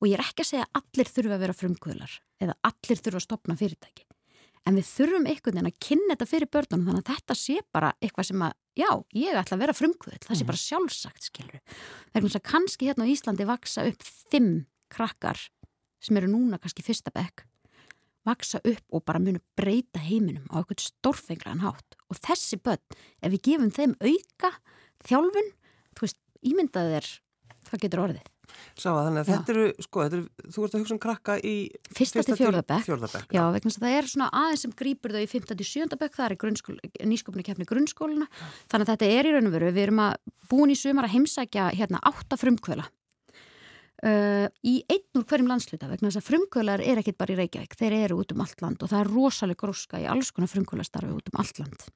Og 0.03 0.09
ég 0.11 0.17
er 0.19 0.25
ekki 0.25 0.45
að 0.45 0.51
segja 0.51 0.67
að 0.69 0.81
allir 0.83 1.13
þurfa 1.17 1.37
að 1.37 1.45
vera 1.45 1.59
frumkvölar 1.59 2.17
eða 2.43 2.57
allir 2.69 3.03
þurfa 3.05 3.21
að 3.21 3.27
stopna 3.29 3.59
fyrirtæki. 3.59 4.07
en 4.63 4.77
við 4.79 4.87
þurfum 4.87 5.25
einhvern 5.27 5.57
veginn 5.57 5.71
að 5.73 5.79
kynna 5.83 6.15
þetta 6.15 6.27
fyrir 6.31 6.51
börnunum 6.55 6.85
þannig 6.87 7.03
að 7.03 7.17
þetta 7.17 7.37
sé 7.39 7.57
bara 7.75 7.89
eitthvað 7.99 8.29
sem 8.29 8.45
að 8.47 8.53
já, 8.79 8.91
ég 9.19 9.39
ætla 9.41 9.57
að 9.57 9.63
vera 9.65 9.75
frumkvöld, 9.75 10.23
það 10.23 10.37
sé 10.37 10.45
mhm. 10.45 10.51
bara 10.53 10.63
sjálfsagt 10.63 11.27
skilur, 11.27 11.63
vegna 12.15 12.31
að 12.31 12.45
kannski 12.47 12.87
hérna 12.87 13.09
á 13.09 13.13
Íslandi 13.13 13.49
vaksa 13.49 13.87
upp 13.91 14.07
fimm 14.07 14.53
krakkar 14.93 15.41
sem 16.03 16.21
eru 16.21 16.31
núna 16.31 16.61
kannski 16.63 16.85
fyrsta 16.87 17.11
bekk 17.15 17.43
vaksa 18.27 18.61
upp 18.63 18.95
og 18.95 19.05
bara 19.07 19.19
munu 19.23 19.43
breyta 19.59 20.03
heiminum 20.03 20.47
á 20.55 20.61
eitthvað 20.61 20.87
stórfenglaðan 20.87 21.65
hátt 21.65 21.99
og 22.07 22.21
þessi 22.23 22.59
börn, 22.63 22.83
ef 23.19 23.35
við 23.35 23.45
gefum 23.49 23.75
þeim 23.75 23.97
auka 23.99 24.53
þjálfun, 25.09 25.51
þú 25.97 26.07
veist, 26.07 26.21
ímyndaðið 26.53 26.99
er, 27.01 27.11
það 27.71 27.85
getur 27.87 28.05
orðið 28.07 28.31
Sá 28.77 28.89
að 28.93 29.07
þannig 29.07 29.21
að 29.21 29.29
Já. 29.29 29.33
þetta 29.33 29.53
eru, 29.53 29.67
sko, 29.85 30.03
þetta 30.03 30.17
eru, 30.19 30.49
þú 30.55 30.65
ert 30.65 30.75
að 30.75 30.83
hugsa 30.83 30.95
um 30.95 31.01
krakka 31.03 31.37
í 31.41 31.55
fyrsta 31.97 32.25
til 32.27 32.37
fjórðabekk. 32.39 32.87
fjórðabekk. 32.89 33.35
Já, 33.37 33.43
vegna 33.55 33.71
þess 33.71 33.81
að 33.81 33.87
það 33.87 33.97
er 33.99 34.09
svona 34.13 34.29
aðeins 34.43 34.65
sem 34.65 34.75
grýpur 34.81 35.15
þau 35.15 35.21
í 35.23 35.29
fymta 35.31 35.57
til 35.59 35.69
sjöndabekk, 35.69 36.17
það 36.19 36.35
er 36.37 37.09
nýskopni 37.09 37.47
kefni 37.47 37.69
grunnskóluna, 37.69 38.29
þannig 38.73 38.87
að 38.87 38.93
þetta 38.93 39.11
er 39.19 39.29
í 39.29 39.35
raun 39.37 39.51
og 39.51 39.57
veru, 39.57 39.73
við 39.73 39.87
erum 39.87 40.03
að 40.07 40.17
búin 40.53 40.73
í 40.73 40.79
sumar 40.79 41.09
að 41.09 41.17
heimsækja 41.17 41.69
hérna 41.77 42.03
átta 42.13 42.41
frumkvöla 42.41 42.89
uh, 44.09 44.47
í 44.67 44.75
einn 44.91 45.19
úr 45.21 45.27
hverjum 45.29 45.51
landsluta 45.51 45.91
vegna 45.91 46.11
þess 46.11 46.21
að 46.23 46.29
frumkvölar 46.29 46.85
er 46.85 47.01
ekkit 47.03 47.19
bara 47.21 47.35
í 47.35 47.39
Reykjavík, 47.41 47.77
þeir 47.79 47.99
eru 48.03 48.21
út 48.23 48.35
um 48.35 48.45
allt 48.45 48.63
land 48.65 48.83
og 48.83 48.93
það 48.93 49.05
er 49.05 49.13
rosalega 49.15 49.63
gróska 49.65 50.03
í 50.03 50.07
alls 50.11 50.33
konar 50.35 50.53
frumkvölastarfi 50.53 51.15
út 51.15 51.33
um 51.33 51.41
allt 51.43 51.63
land. 51.63 51.89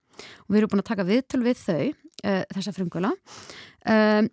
Og 0.47 0.51
við 0.51 0.61
erum 0.63 0.75
búin 0.75 0.85
að 0.85 0.91
taka 0.93 1.09
viðtöl 1.09 1.43
við 1.45 1.63
þau, 1.63 1.85
uh, 1.93 2.43
þessa 2.55 2.77
frumkvöla 2.77 3.13
uh, 3.93 4.29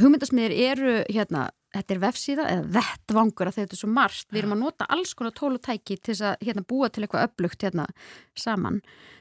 hugmyndasmiðir 0.00 0.54
eru 0.70 0.96
hérna, 1.08 1.46
þetta 1.74 1.94
er 1.94 2.02
vefsíða 2.02 2.48
eða 2.52 2.66
vettvangur 2.76 3.48
að 3.48 3.60
þetta 3.60 3.76
er 3.76 3.80
svo 3.80 3.90
margt, 3.94 4.28
við 4.30 4.42
erum 4.42 4.56
að 4.56 4.64
nota 4.64 4.88
alls 4.92 5.14
konar 5.16 5.34
tólutæki 5.36 5.96
til 6.02 6.18
að 6.18 6.44
hérna, 6.44 6.66
búa 6.66 6.90
til 6.90 7.04
eitthvað 7.04 7.30
upplugt 7.30 7.64
hérna 7.64 7.86
saman 8.38 8.80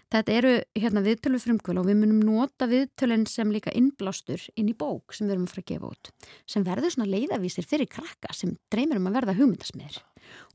Þetta 0.09 0.33
eru 0.33 0.51
hérna, 0.73 1.03
viðtölu 1.05 1.39
frumkvöl 1.41 1.77
og 1.81 1.85
við 1.85 1.99
munum 2.01 2.21
nota 2.25 2.65
viðtölun 2.69 3.27
sem 3.29 3.51
líka 3.53 3.73
innblástur 3.77 4.41
inn 4.57 4.71
í 4.71 4.77
bók 4.77 5.13
sem 5.13 5.27
við 5.27 5.35
erum 5.35 5.45
að 5.45 5.53
fara 5.53 5.65
að 5.65 5.71
gefa 5.73 5.91
út 5.93 6.13
sem 6.49 6.65
verður 6.65 6.95
svona 6.95 7.11
leiðavísir 7.13 7.67
fyrir 7.69 7.89
krakka 7.91 8.33
sem 8.33 8.55
dreymir 8.73 8.97
um 8.97 9.09
að 9.11 9.19
verða 9.19 9.37
hugmyndasmiður 9.37 9.99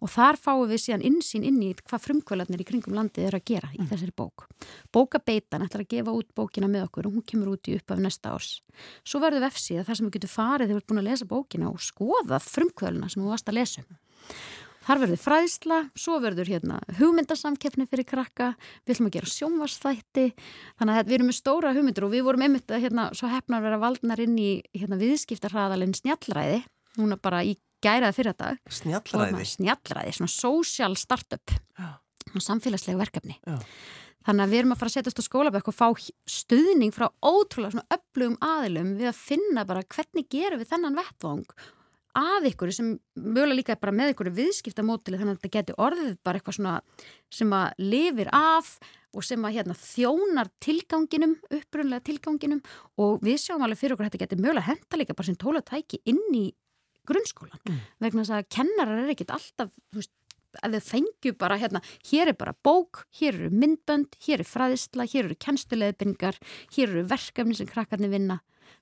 og 0.03 0.11
þar 0.11 0.39
fáum 0.41 0.67
við 0.71 0.83
síðan 0.85 1.05
insýn 1.07 1.47
inn 1.47 1.61
í 1.65 1.71
hvað 1.81 2.03
frumkvölarnir 2.09 2.63
í 2.63 2.67
kringum 2.69 2.97
landið 2.99 3.29
er 3.29 3.37
að 3.39 3.47
gera 3.51 3.71
í 3.73 3.81
mm. 3.81 3.89
þessari 3.91 4.15
bók. 4.17 4.47
Bókabeitan 4.95 5.65
ætlar 5.67 5.85
að 5.85 5.93
gefa 5.95 6.15
út 6.15 6.31
bókina 6.37 6.71
með 6.71 6.89
okkur 6.89 7.09
og 7.09 7.17
hún 7.17 7.27
kemur 7.27 7.55
út 7.55 7.71
í 7.71 7.77
upp 7.79 7.95
af 7.95 8.03
næsta 8.03 8.35
árs. 8.35 8.53
Svo 9.07 9.23
verður 9.23 9.47
vefsíða 9.49 9.87
þar 9.89 10.01
sem 10.01 10.09
við 10.09 10.17
getum 10.19 10.35
farið 10.35 10.67
þegar 10.67 10.75
við 10.75 10.83
erum 10.83 10.91
búin 10.93 11.03
að 11.03 11.09
lesa 11.11 11.31
bókina 11.31 11.71
og 11.71 11.83
skoðað 11.83 12.51
frumkvöluna 12.51 13.11
sem 13.11 13.25
við 13.25 13.35
varst 13.35 13.51
að 13.51 13.59
lesa 13.61 13.85
um. 13.85 13.99
Þar 14.85 15.01
verður 15.01 15.21
fræðsla, 15.23 15.79
svo 15.97 16.19
verður 16.21 16.51
hérna 16.53 16.79
hugmyndasamkeppni 16.99 17.87
fyrir 17.89 18.05
krakka, 18.09 18.51
við 18.85 18.95
ætlum 18.95 19.09
að 19.09 19.17
gera 19.17 19.31
sjónvarsþætti, 19.33 20.25
þannig 20.81 21.01
að 21.01 21.09
við 21.09 21.17
erum 21.17 21.31
með 21.31 21.39
stóra 21.39 21.73
hugmyndur 21.77 22.07
og 22.09 22.13
við 22.13 22.25
vorum 22.27 22.45
einmitt 22.45 22.75
að 22.75 22.85
hérna, 22.85 23.07
svo 23.17 23.31
hefnar 23.33 23.65
vera 23.65 23.81
valdnar 23.81 24.21
inn 24.21 24.37
í 24.37 24.51
hérna, 24.77 25.01
viðskiptarhraðalinn 25.01 25.97
snjallræði, 25.97 26.61
núna 27.01 27.17
bara 27.17 27.41
í 27.49 27.57
gæraði 27.85 28.19
fyrir 28.19 28.35
þetta. 28.35 28.77
Snjallræði? 28.81 29.47
Snjallræði, 29.55 30.17
svona 30.19 30.35
social 30.35 30.99
startup, 31.01 31.57
svona 32.29 32.49
samfélagslega 32.51 33.01
verkefni. 33.01 33.39
Já. 33.41 33.57
Þannig 34.25 34.45
að 34.45 34.53
við 34.53 34.61
erum 34.63 34.73
að 34.73 34.79
fara 34.81 34.91
að 34.91 34.95
setjast 34.99 35.21
á 35.21 35.25
skólabæk 35.25 35.67
og 35.69 35.77
fá 35.77 35.89
stuðning 36.33 36.93
frá 36.97 37.11
ótrúlega 37.21 37.75
svona 37.75 37.97
öflugum 37.97 38.37
aðilum 38.41 38.95
við 38.97 39.11
að 39.11 39.19
finna 39.21 39.65
bara 39.69 39.85
hvernig 39.85 40.31
gerum 40.33 40.63
við 40.63 40.71
þennan 40.71 40.97
vettvang 40.97 41.45
að 42.19 42.51
ykkur 42.51 42.73
sem 42.75 42.91
mögulega 43.19 43.59
líka 43.59 43.79
bara 43.81 43.95
með 43.95 44.15
ykkur 44.15 44.33
viðskiptamótili 44.37 45.21
þannig 45.21 45.37
að 45.37 45.41
þetta 45.41 45.55
getur 45.59 45.81
orðið 45.87 46.13
bara 46.27 46.41
eitthvað 46.41 46.59
svona 46.59 46.75
sem 47.35 47.55
að 47.57 47.81
lifir 47.83 48.31
af 48.35 48.77
og 49.15 49.23
sem 49.23 49.47
að 49.47 49.57
hérna, 49.59 49.77
þjónar 49.79 50.51
tilganginum, 50.63 51.37
upprunlega 51.55 52.03
tilganginum. 52.09 52.61
Og 52.99 53.23
við 53.25 53.39
sjáum 53.45 53.63
alveg 53.63 53.81
fyrir 53.81 53.95
okkur 53.95 54.09
að 54.09 54.13
þetta 54.13 54.25
getur 54.25 54.43
mögulega 54.43 54.71
henda 54.73 55.01
líka 55.01 55.17
bara 55.17 55.29
sem 55.29 55.39
tólatæki 55.39 56.01
inn 56.11 56.25
í 56.35 56.49
grunnskólan 57.09 57.61
mm. 57.69 57.81
vegna 58.03 58.25
þess 58.25 58.37
að 58.39 58.53
kennarar 58.57 59.03
er 59.03 59.13
ekkit 59.13 59.35
alltaf, 59.35 59.73
þú 59.93 60.01
veist, 60.01 60.15
að 60.65 60.77
þau 60.79 60.87
fengju 60.87 61.35
bara 61.39 61.59
hérna, 61.61 61.83
hér 62.09 62.31
er 62.31 62.39
bara 62.39 62.55
bók, 62.65 63.05
hér 63.19 63.37
eru 63.37 63.51
myndbönd, 63.53 64.17
hér 64.25 64.45
er 64.45 64.49
fræðisla, 64.49 65.07
hér 65.11 65.27
eru 65.27 65.39
kenstuleðbyngar, 65.45 66.39
hér 66.77 66.93
eru 66.93 67.05
verkefni 67.11 67.59
sem 67.59 67.69
krakkarnir 67.69 68.13
vinna 68.15 68.39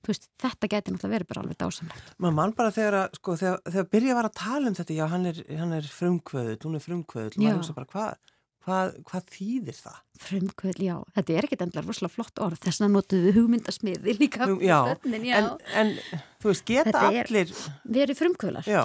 veist, 0.09 0.29
þetta 0.43 0.71
getur 0.75 0.97
náttúrulega 0.97 1.17
verið 1.19 1.31
bara 1.33 1.45
alveg 1.45 1.61
dásamlegt. 1.63 2.13
Man 2.23 2.37
mann 2.39 2.57
bara 2.59 2.75
þegar 2.75 2.99
að, 3.05 3.17
sko, 3.21 3.39
þegar, 3.41 3.63
þegar 3.69 3.89
byrja 3.97 4.19
var 4.19 4.29
að 4.29 4.37
tala 4.43 4.71
um 4.73 4.77
þetta, 4.79 4.99
já, 4.99 5.07
hann 5.13 5.31
er, 5.33 5.41
er 5.79 5.89
frumkvöðul, 6.01 6.61
hún 6.67 6.79
er 6.79 6.87
frumkvöðul, 6.87 7.33
og 7.33 7.43
maður 7.43 7.59
hugsa 7.63 7.79
bara, 7.79 7.91
hvað 7.95 8.21
Hvað, 8.63 8.93
hvað 9.09 9.31
þýðir 9.35 9.75
það? 9.75 9.95
Frumkvöld, 10.23 10.81
já, 10.87 10.95
þetta 11.17 11.33
er 11.35 11.47
ekkit 11.49 11.63
endlar 11.65 11.87
rosalega 11.89 12.15
flott 12.15 12.41
orð, 12.45 12.61
þess 12.63 12.79
vegna 12.79 12.95
notuðu 12.95 13.33
hugmyndasmiði 13.35 14.15
líka 14.21 14.47
já, 14.63 14.77
bönnin, 15.03 15.25
já. 15.27 15.35
En, 15.41 15.49
en 15.81 15.91
þú 16.39 16.53
veist, 16.53 16.65
geta 16.69 16.93
þetta 16.93 17.09
allir 17.09 17.41
er, 17.43 17.65
Við 17.83 18.05
erum 18.05 18.19
frumkvölar 18.21 18.69
Já, 18.71 18.85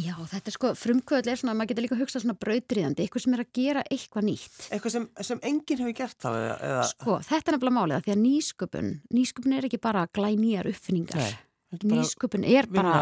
Já, 0.00 0.14
þetta 0.16 0.48
er 0.48 0.54
sko, 0.54 0.68
frumkvöld 0.78 1.26
er 1.28 1.36
svona, 1.36 1.52
maður 1.56 1.74
getur 1.74 1.84
líka 1.84 1.96
að 1.98 2.02
hugsa 2.06 2.20
svona 2.22 2.36
brautriðandi, 2.40 3.04
eitthvað 3.04 3.24
sem 3.26 3.34
er 3.36 3.42
að 3.42 3.50
gera 3.58 3.82
eitthvað 3.92 4.24
nýtt. 4.24 4.54
Eitthvað 4.72 4.94
sem, 4.94 5.08
sem 5.28 5.42
enginn 5.50 5.82
hefur 5.82 5.96
gert 5.98 6.16
þá? 6.24 6.28
Eða... 6.32 6.86
Sko, 6.88 7.16
þetta 7.28 7.52
er 7.52 7.56
nefnilega 7.58 7.76
málið 7.76 7.96
að 7.98 8.06
því 8.06 8.14
að 8.14 8.22
nýsköpun, 8.22 8.88
nýsköpun 9.18 9.56
er 9.58 9.68
ekki 9.68 9.80
bara 9.84 10.06
glænýjar 10.16 10.70
uppfinningar. 10.72 11.20
Nei, 11.20 11.84
nýsköpun 11.92 12.48
er 12.48 12.70
bara. 12.72 12.96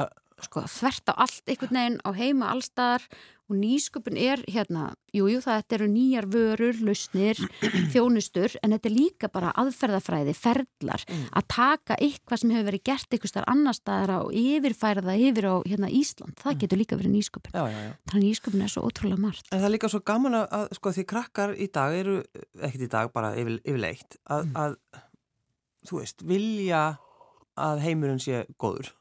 Sko, 0.47 0.65
þvert 0.71 1.13
á 1.13 1.15
allt, 1.27 1.43
eitthvað 1.47 1.77
neginn 1.77 2.01
á 2.07 2.11
heima 2.17 2.51
allstaðar 2.55 3.07
og 3.51 3.59
nýsköpun 3.59 4.19
er 4.21 4.43
hérna, 4.47 4.93
jújú 5.15 5.39
jú, 5.39 5.43
það 5.43 5.75
eru 5.75 5.87
nýjar 5.91 6.27
vörur, 6.31 6.79
lausnir, 6.87 7.39
þjónustur 7.93 8.55
en 8.63 8.75
þetta 8.77 8.89
er 8.91 8.95
líka 8.95 9.31
bara 9.33 9.51
aðferðafræði, 9.59 10.35
ferlar, 10.39 11.05
mm. 11.09 11.25
að 11.39 11.49
taka 11.51 11.99
eitthvað 11.99 12.43
sem 12.43 12.55
hefur 12.55 12.69
verið 12.71 12.85
gert 12.87 13.11
eitthvað 13.11 13.33
starf 13.33 13.51
annar 13.51 13.77
staðar 13.77 14.15
og 14.21 14.31
yfirfæra 14.39 15.05
það 15.07 15.25
yfir 15.27 15.51
á 15.51 15.55
hérna, 15.67 15.91
Ísland, 16.01 16.39
það 16.39 16.53
mm. 16.53 16.61
getur 16.63 16.83
líka 16.83 17.01
verið 17.01 17.15
nýsköpun. 17.17 17.59
Já, 17.59 17.65
já, 17.67 17.81
já. 17.89 17.93
Þannig 18.13 18.27
nýsköpun 18.29 18.65
er 18.65 18.75
svo 18.75 18.87
ótrúlega 18.87 19.25
margt. 19.27 19.51
En 19.51 19.59
það 19.59 19.69
er 19.69 19.75
líka 19.75 19.93
svo 19.93 20.03
gaman 20.13 20.39
að, 20.45 20.71
sko, 20.79 20.95
því 20.95 21.07
krakkar 21.11 21.57
í 21.59 21.71
dag 21.75 21.99
eru, 21.99 22.17
ekkert 22.61 22.87
í 22.87 22.91
dag, 22.95 23.13
bara 23.17 23.35
yfir, 23.41 23.59
yfirleitt, 23.65 24.21
að, 24.31 24.47
mm. 24.47 24.63
að, 24.63 25.05
þú 25.91 26.01
veist, 26.05 26.27
vilja 26.31 26.87
að 27.61 27.83
heimurinn 27.83 28.23
sé 28.23 28.47
góður 28.61 28.95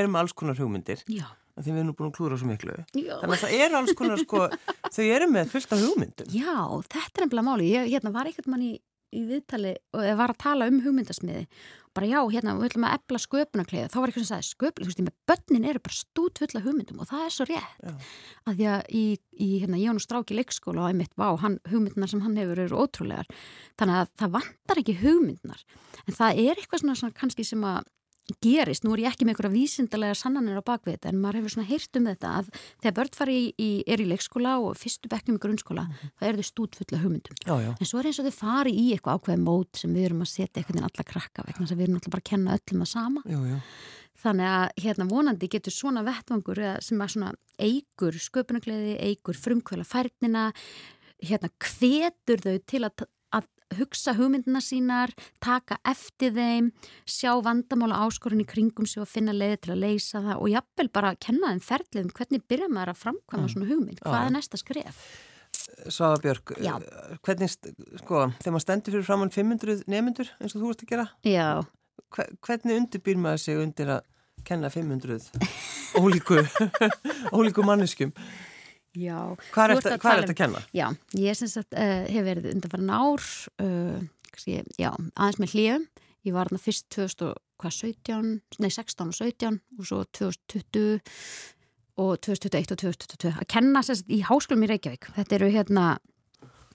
erum 0.00 0.18
alls 0.20 0.34
konar 0.36 0.58
hugmyndir. 0.58 1.02
Já. 1.10 1.26
því 1.58 1.68
við 1.68 1.82
erum 1.82 1.96
búin 1.98 2.08
að 2.08 2.16
klúra 2.16 2.38
svo 2.40 2.48
miklu. 2.48 2.78
Já. 2.96 3.18
þannig 3.20 3.36
að 3.36 3.42
það 3.44 3.58
er 3.58 3.76
alls 3.80 3.98
konar 3.98 4.22
sko 4.22 4.46
þau 4.94 5.04
eru 5.04 5.28
með 5.32 5.52
fullt 5.52 5.76
af 5.76 5.84
hugmyndum. 5.84 6.32
Já, 6.32 6.56
þetta 6.88 7.12
er 7.12 7.26
nefnilega 7.26 7.48
máli 7.50 7.68
ég 7.68 7.92
hérna, 7.92 8.14
var 8.14 8.30
ekkert 8.30 8.48
mann 8.52 8.64
í, 8.64 8.72
í 9.12 9.22
viðtali 9.28 9.76
og 9.92 10.10
var 10.22 10.34
að 10.34 10.42
tala 10.46 10.68
um 10.72 10.82
hugmyndasmiði. 10.84 11.46
Bara 11.92 12.08
já, 12.08 12.20
hérna, 12.32 12.54
við 12.56 12.70
ætlum 12.70 12.86
að 12.88 12.94
epla 12.96 13.18
sköpunarkleiða 13.20 13.88
þá 13.92 13.96
var 13.98 14.08
eitthvað 14.08 14.22
sem 14.24 14.28
sagði 14.30 14.46
sköpun, 14.48 14.86
þú 14.86 14.88
veist, 14.88 15.16
bönnin 15.28 15.66
eru 15.68 15.80
bara 15.84 15.96
stút 15.98 16.40
fulla 16.40 16.62
hugmyndum 16.64 17.02
og 17.04 17.08
það 17.10 17.24
er 17.26 17.34
svo 17.34 17.46
rétt. 17.50 17.74
Já. 17.84 17.92
að 18.48 18.54
því 18.56 18.68
að 18.72 18.86
í, 18.96 19.02
í 19.36 19.48
hérna, 19.60 19.80
Jón 19.82 20.00
og 20.00 20.04
Stráki 20.06 20.38
leikskóla 20.38 20.86
og 20.86 20.88
einmitt, 20.88 21.12
vá, 21.20 21.26
hann, 21.42 21.58
hugmyndunar 21.68 22.08
sem 22.08 22.22
hann 22.24 22.38
hefur 22.40 22.62
eru 22.64 22.80
ótrúlegar. 22.80 23.28
Þannig 23.76 23.98
að 23.98 24.14
það 24.22 24.32
vantar 24.38 24.80
ekki 24.80 24.96
hugmyndunar 25.02 25.66
en 26.06 26.16
það 26.16 26.40
er 26.46 26.62
eitthvað 26.62 26.84
svona, 26.86 26.96
svona 27.02 27.18
kannski 27.20 27.44
sem 27.44 27.68
að 27.68 27.84
gerist, 28.42 28.84
nú 28.84 28.94
er 28.94 29.02
ég 29.02 29.10
ekki 29.10 29.26
með 29.26 29.34
einhverja 29.34 29.52
vísindalega 29.52 30.16
sannanir 30.16 30.60
á 30.60 30.64
bakvið 30.64 31.08
en 31.10 31.18
maður 31.20 31.40
hefur 31.40 31.54
svona 31.56 31.68
heyrt 31.68 31.98
um 31.98 32.06
þetta 32.06 32.34
að 32.38 32.50
þegar 32.82 32.94
börn 32.98 33.16
fari 33.18 33.34
í, 33.34 33.46
í, 33.58 33.70
er 33.90 34.02
í 34.02 34.06
leikskóla 34.08 34.54
og 34.62 34.78
fyrstu 34.78 35.10
bekknum 35.10 35.38
í 35.40 35.42
grunnskóla 35.42 35.86
mm 35.88 35.96
-hmm. 35.96 36.12
það 36.20 36.28
er 36.28 36.38
þau 36.38 36.48
stútfulla 36.50 37.02
hugmyndum 37.02 37.36
já, 37.42 37.54
já. 37.66 37.72
en 37.74 37.86
svo 37.86 37.98
er 37.98 38.06
eins 38.06 38.20
og 38.22 38.28
þau 38.28 38.36
fari 38.38 38.72
í 38.72 38.86
eitthvað 38.92 39.18
ákveð 39.18 39.42
mót 39.42 39.82
sem 39.82 39.94
við 39.94 40.04
erum 40.06 40.22
að 40.22 40.30
setja 40.30 40.62
eitthvað 40.62 40.76
inn 40.76 40.88
alla 40.88 41.08
krakka 41.12 41.46
vegna 41.46 41.66
þess 41.66 41.74
að 41.74 41.78
við 41.78 41.86
erum 41.88 41.98
alltaf 41.98 42.12
bara 42.12 42.22
að 42.22 42.30
kenna 42.30 42.56
öllum 42.56 42.84
það 42.84 42.92
sama 42.92 43.22
já, 43.26 43.58
þannig 44.22 44.46
að 44.46 44.68
hérna 44.84 45.08
vonandi 45.10 45.48
getur 45.48 45.72
svona 45.72 46.04
vettvangur 46.06 46.62
sem 46.80 47.00
að 47.00 47.12
svona 47.16 47.32
eigur 47.58 48.14
sköpunagleiði, 48.14 48.98
eigur 49.02 49.34
frumkvöla 49.34 49.84
færnina 49.84 50.52
hérna 51.22 51.50
hvetur 51.58 52.38
þau 52.38 52.58
til 52.66 52.84
að 52.86 53.04
hugsa 53.78 54.14
hugmyndina 54.18 54.60
sínar, 54.64 55.12
taka 55.42 55.78
eftir 55.88 56.34
þeim, 56.36 56.70
sjá 57.08 57.32
vandamála 57.44 58.02
áskorun 58.06 58.44
í 58.44 58.46
kringum 58.48 58.88
sig 58.88 59.02
og 59.02 59.10
finna 59.10 59.34
leiði 59.34 59.60
til 59.64 59.74
að 59.74 59.82
leysa 59.86 60.22
það 60.24 60.44
og 60.44 60.52
jafnvel 60.52 60.88
bara 60.94 61.12
kenna 61.16 61.52
þeim 61.52 61.64
ferðliðum 61.66 62.14
hvernig 62.18 62.46
byrja 62.50 62.70
maður 62.70 62.94
að 62.94 63.02
framkvæma 63.02 63.44
mm. 63.44 63.52
svona 63.54 63.70
hugmynd, 63.72 64.02
hvað 64.02 64.26
er 64.26 64.34
næsta 64.36 64.60
skref? 64.60 65.02
Svafa 65.92 66.20
Björg, 66.22 66.54
Já. 66.62 66.72
hvernig, 67.22 67.52
sko, 68.02 68.24
þegar 68.38 68.54
maður 68.54 68.64
stendur 68.64 68.96
fyrir 68.96 69.06
framann 69.06 69.34
500 69.34 69.84
nefnundur 69.90 70.30
eins 70.38 70.56
og 70.56 70.62
þú 70.62 70.72
ert 70.72 70.84
að 70.86 70.92
gera, 70.92 71.06
Já. 71.26 71.48
hvernig 72.46 72.78
undirbýr 72.80 73.20
maður 73.20 73.44
sig 73.44 73.60
undir 73.60 73.92
að 73.98 74.08
kenna 74.46 74.70
500 74.72 75.30
ólíku, 76.00 76.40
ólíku 77.36 77.66
manneskum? 77.66 78.14
Já. 78.98 79.18
Hvað 79.54 79.64
er 79.64 79.80
þetta 79.80 79.96
að, 79.96 80.24
að 80.26 80.36
kenna? 80.36 80.62
Já, 80.76 80.86
ég 81.16 81.38
syns 81.38 81.56
að 81.60 81.78
uh, 81.80 82.04
hef 82.12 82.26
verið 82.26 82.50
undanfæran 82.52 82.92
ár, 82.92 83.26
uh, 83.64 84.02
ég, 84.50 84.68
já, 84.80 84.90
aðeins 84.92 85.40
með 85.40 85.56
hlýjum. 85.56 85.88
Ég 86.22 86.36
var 86.36 86.50
þarna 86.50 86.62
fyrst 86.62 86.86
2017, 86.94 88.30
nei 88.62 88.70
16 88.70 89.08
og 89.08 89.16
17 89.16 89.58
og 89.78 89.88
svo 89.88 90.02
2020 90.20 91.00
og 92.02 92.14
2021 92.24 92.72
og 92.72 92.80
2022 92.84 93.32
að 93.42 93.48
kenna 93.52 93.82
sérst 93.84 94.08
í 94.12 94.22
háskólum 94.24 94.64
í 94.64 94.70
Reykjavík. 94.70 95.10
Þetta 95.16 95.38
eru 95.38 95.50
hérna 95.52 95.86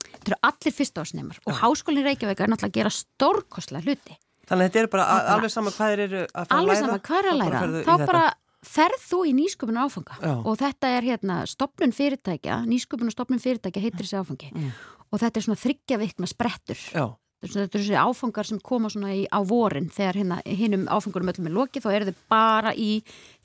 þetta 0.08 0.32
eru 0.32 0.40
allir 0.50 0.74
fyrstásnemar 0.74 1.40
og 1.46 1.62
háskólinn 1.62 2.02
í 2.04 2.08
Reykjavík 2.10 2.42
er 2.44 2.52
náttúrulega 2.52 2.70
að 2.70 2.78
gera 2.80 2.94
stórkostlega 2.94 3.86
hluti. 3.86 4.18
Þannig 4.48 4.64
að 4.64 4.68
þetta 4.68 4.82
er 4.82 4.92
bara 4.92 5.06
alveg 5.34 5.52
sama 5.52 5.72
hvað 5.74 6.04
eru 6.04 6.20
að 6.26 6.30
fara 6.34 6.44
að 6.44 6.60
alveg 6.60 6.76
læra. 6.76 6.84
sama 6.86 7.00
hvað 7.08 7.18
er 7.18 7.30
að 7.30 7.40
læra. 7.42 7.82
þá 7.84 8.06
bara 8.08 8.22
ferð 8.66 9.02
þú 9.10 9.18
í 9.30 9.32
nýsköpun 9.38 9.78
áfanga 9.78 10.16
Já. 10.22 10.32
og 10.44 10.56
þetta 10.58 10.86
er 10.98 11.02
hérna 11.06 11.46
stopnun 11.46 11.92
fyrirtækja 11.94 12.64
nýsköpun 12.66 13.06
og 13.06 13.14
stopnun 13.14 13.38
fyrirtækja 13.42 13.82
heitir 13.82 14.04
þessi 14.06 14.18
áfangi 14.22 14.50
Mm. 14.54 14.72
og 15.12 15.20
þetta 15.20 15.36
er 15.38 15.44
svona 15.46 15.62
þryggja 15.62 15.98
vikna 15.98 16.26
sprettur 16.26 16.76
Já, 16.94 17.04
þetta 17.42 17.62
eru 17.78 17.84
þessi 17.84 17.98
áfangar 17.98 18.48
sem 18.48 18.58
koma 18.64 18.90
svona 18.90 19.12
í, 19.14 19.22
á 19.30 19.38
vorin. 19.46 19.86
Þegar 19.94 20.18
hérna, 20.18 20.38
hinnum 20.44 20.88
áfangurum 20.90 21.30
öllum 21.30 21.46
er 21.50 21.54
lokið 21.54 21.84
þá 21.84 21.88
eru 21.94 22.08
þau 22.10 22.18
bara 22.32 22.72
í 22.74 22.88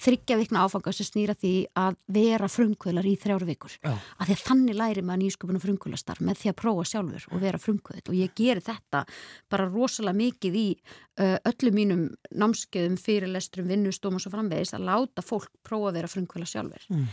þryggja 0.03 0.38
vikna 0.39 0.63
áfangar 0.65 0.97
sem 0.97 1.08
snýra 1.08 1.36
því 1.38 1.53
að 1.77 1.99
vera 2.17 2.49
frumkvöðlar 2.49 3.08
í 3.08 3.13
þrjáru 3.21 3.49
vikur. 3.51 3.77
Já, 3.84 3.93
að 3.93 4.32
því 4.32 4.38
að 4.38 4.43
þannig 4.47 4.79
læri 4.82 5.06
maður 5.06 5.23
nýsköpun 5.23 5.60
og 5.60 5.65
frumkvöðlastarf 5.67 6.25
með 6.25 6.41
því 6.41 6.51
að 6.53 6.60
prófa 6.63 6.88
sjálfur 6.89 7.29
og 7.29 7.45
vera 7.45 7.62
frumkvöðl 7.62 8.03
og 8.10 8.19
ég 8.19 8.36
geri 8.41 8.65
þetta 8.65 9.06
bara 9.53 9.69
rosalega 9.69 10.19
mikið 10.23 10.60
í 10.60 10.67
uh, 10.73 11.38
öllum 11.53 11.77
mínum 11.77 12.03
námskeiðum, 12.34 12.97
fyrirlesturum, 12.97 13.69
vinnustóm 13.69 14.17
og 14.17 14.25
svo 14.25 14.34
framvegis 14.34 14.73
að 14.73 14.88
láta 14.89 15.23
fólk 15.25 15.51
prófa 15.63 15.91
að 15.93 16.01
vera 16.01 16.12
frumkvöðla 16.12 16.49
sjálfur 16.49 16.89
Mm. 16.93 17.08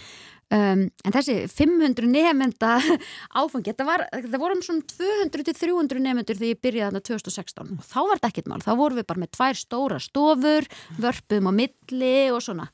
Um, 0.56 0.84
en 0.90 1.16
þessi 1.16 1.36
500 1.50 2.08
nefnda 2.10 2.76
áfangi, 3.40 3.72
þetta, 3.72 3.88
var, 3.88 4.06
þetta 4.14 4.42
vorum 4.42 4.62
svona 4.66 4.86
200-300 4.94 6.02
nefnendur 6.04 6.40
þegar 6.40 6.54
ég 6.54 6.62
byrjaði 6.64 6.88
þarna 6.88 7.04
2016 7.10 7.74
og 7.76 7.84
þá 7.90 7.98
var 8.00 8.16
þetta 8.16 8.32
ekkert 8.32 8.50
mál, 8.52 8.64
þá 8.64 8.72
vorum 8.82 9.00
við 9.00 9.10
bara 9.12 9.24
með 9.24 9.34
tvær 9.38 9.60
stóra 9.60 10.00
stofur, 10.02 10.70
vörpum 11.00 11.50
á 11.50 11.52
milli 11.62 12.16
og 12.34 12.42
svona, 12.46 12.70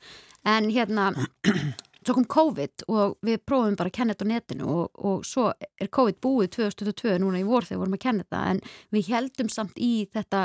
en 0.47 0.71
hérna 0.73 1.11
kom 2.15 2.27
COVID 2.31 2.85
og 2.93 3.17
við 3.27 3.41
prófum 3.49 3.77
bara 3.79 3.91
að 3.91 3.97
kenna 3.99 4.15
þetta 4.15 4.27
á 4.29 4.33
netinu 4.33 4.67
og, 4.71 5.01
og 5.03 5.25
svo 5.27 5.49
er 5.57 5.91
COVID 5.91 6.21
búið 6.23 6.53
2022 6.59 7.17
núna 7.23 7.41
í 7.41 7.47
vor 7.47 7.67
þegar 7.67 7.83
vorum 7.83 7.97
að 7.97 8.05
kenna 8.05 8.27
þetta. 8.27 8.43
En 8.53 8.61
við 8.95 9.11
heldum 9.11 9.51
samt 9.53 9.81
í 9.83 10.07
þetta 10.15 10.45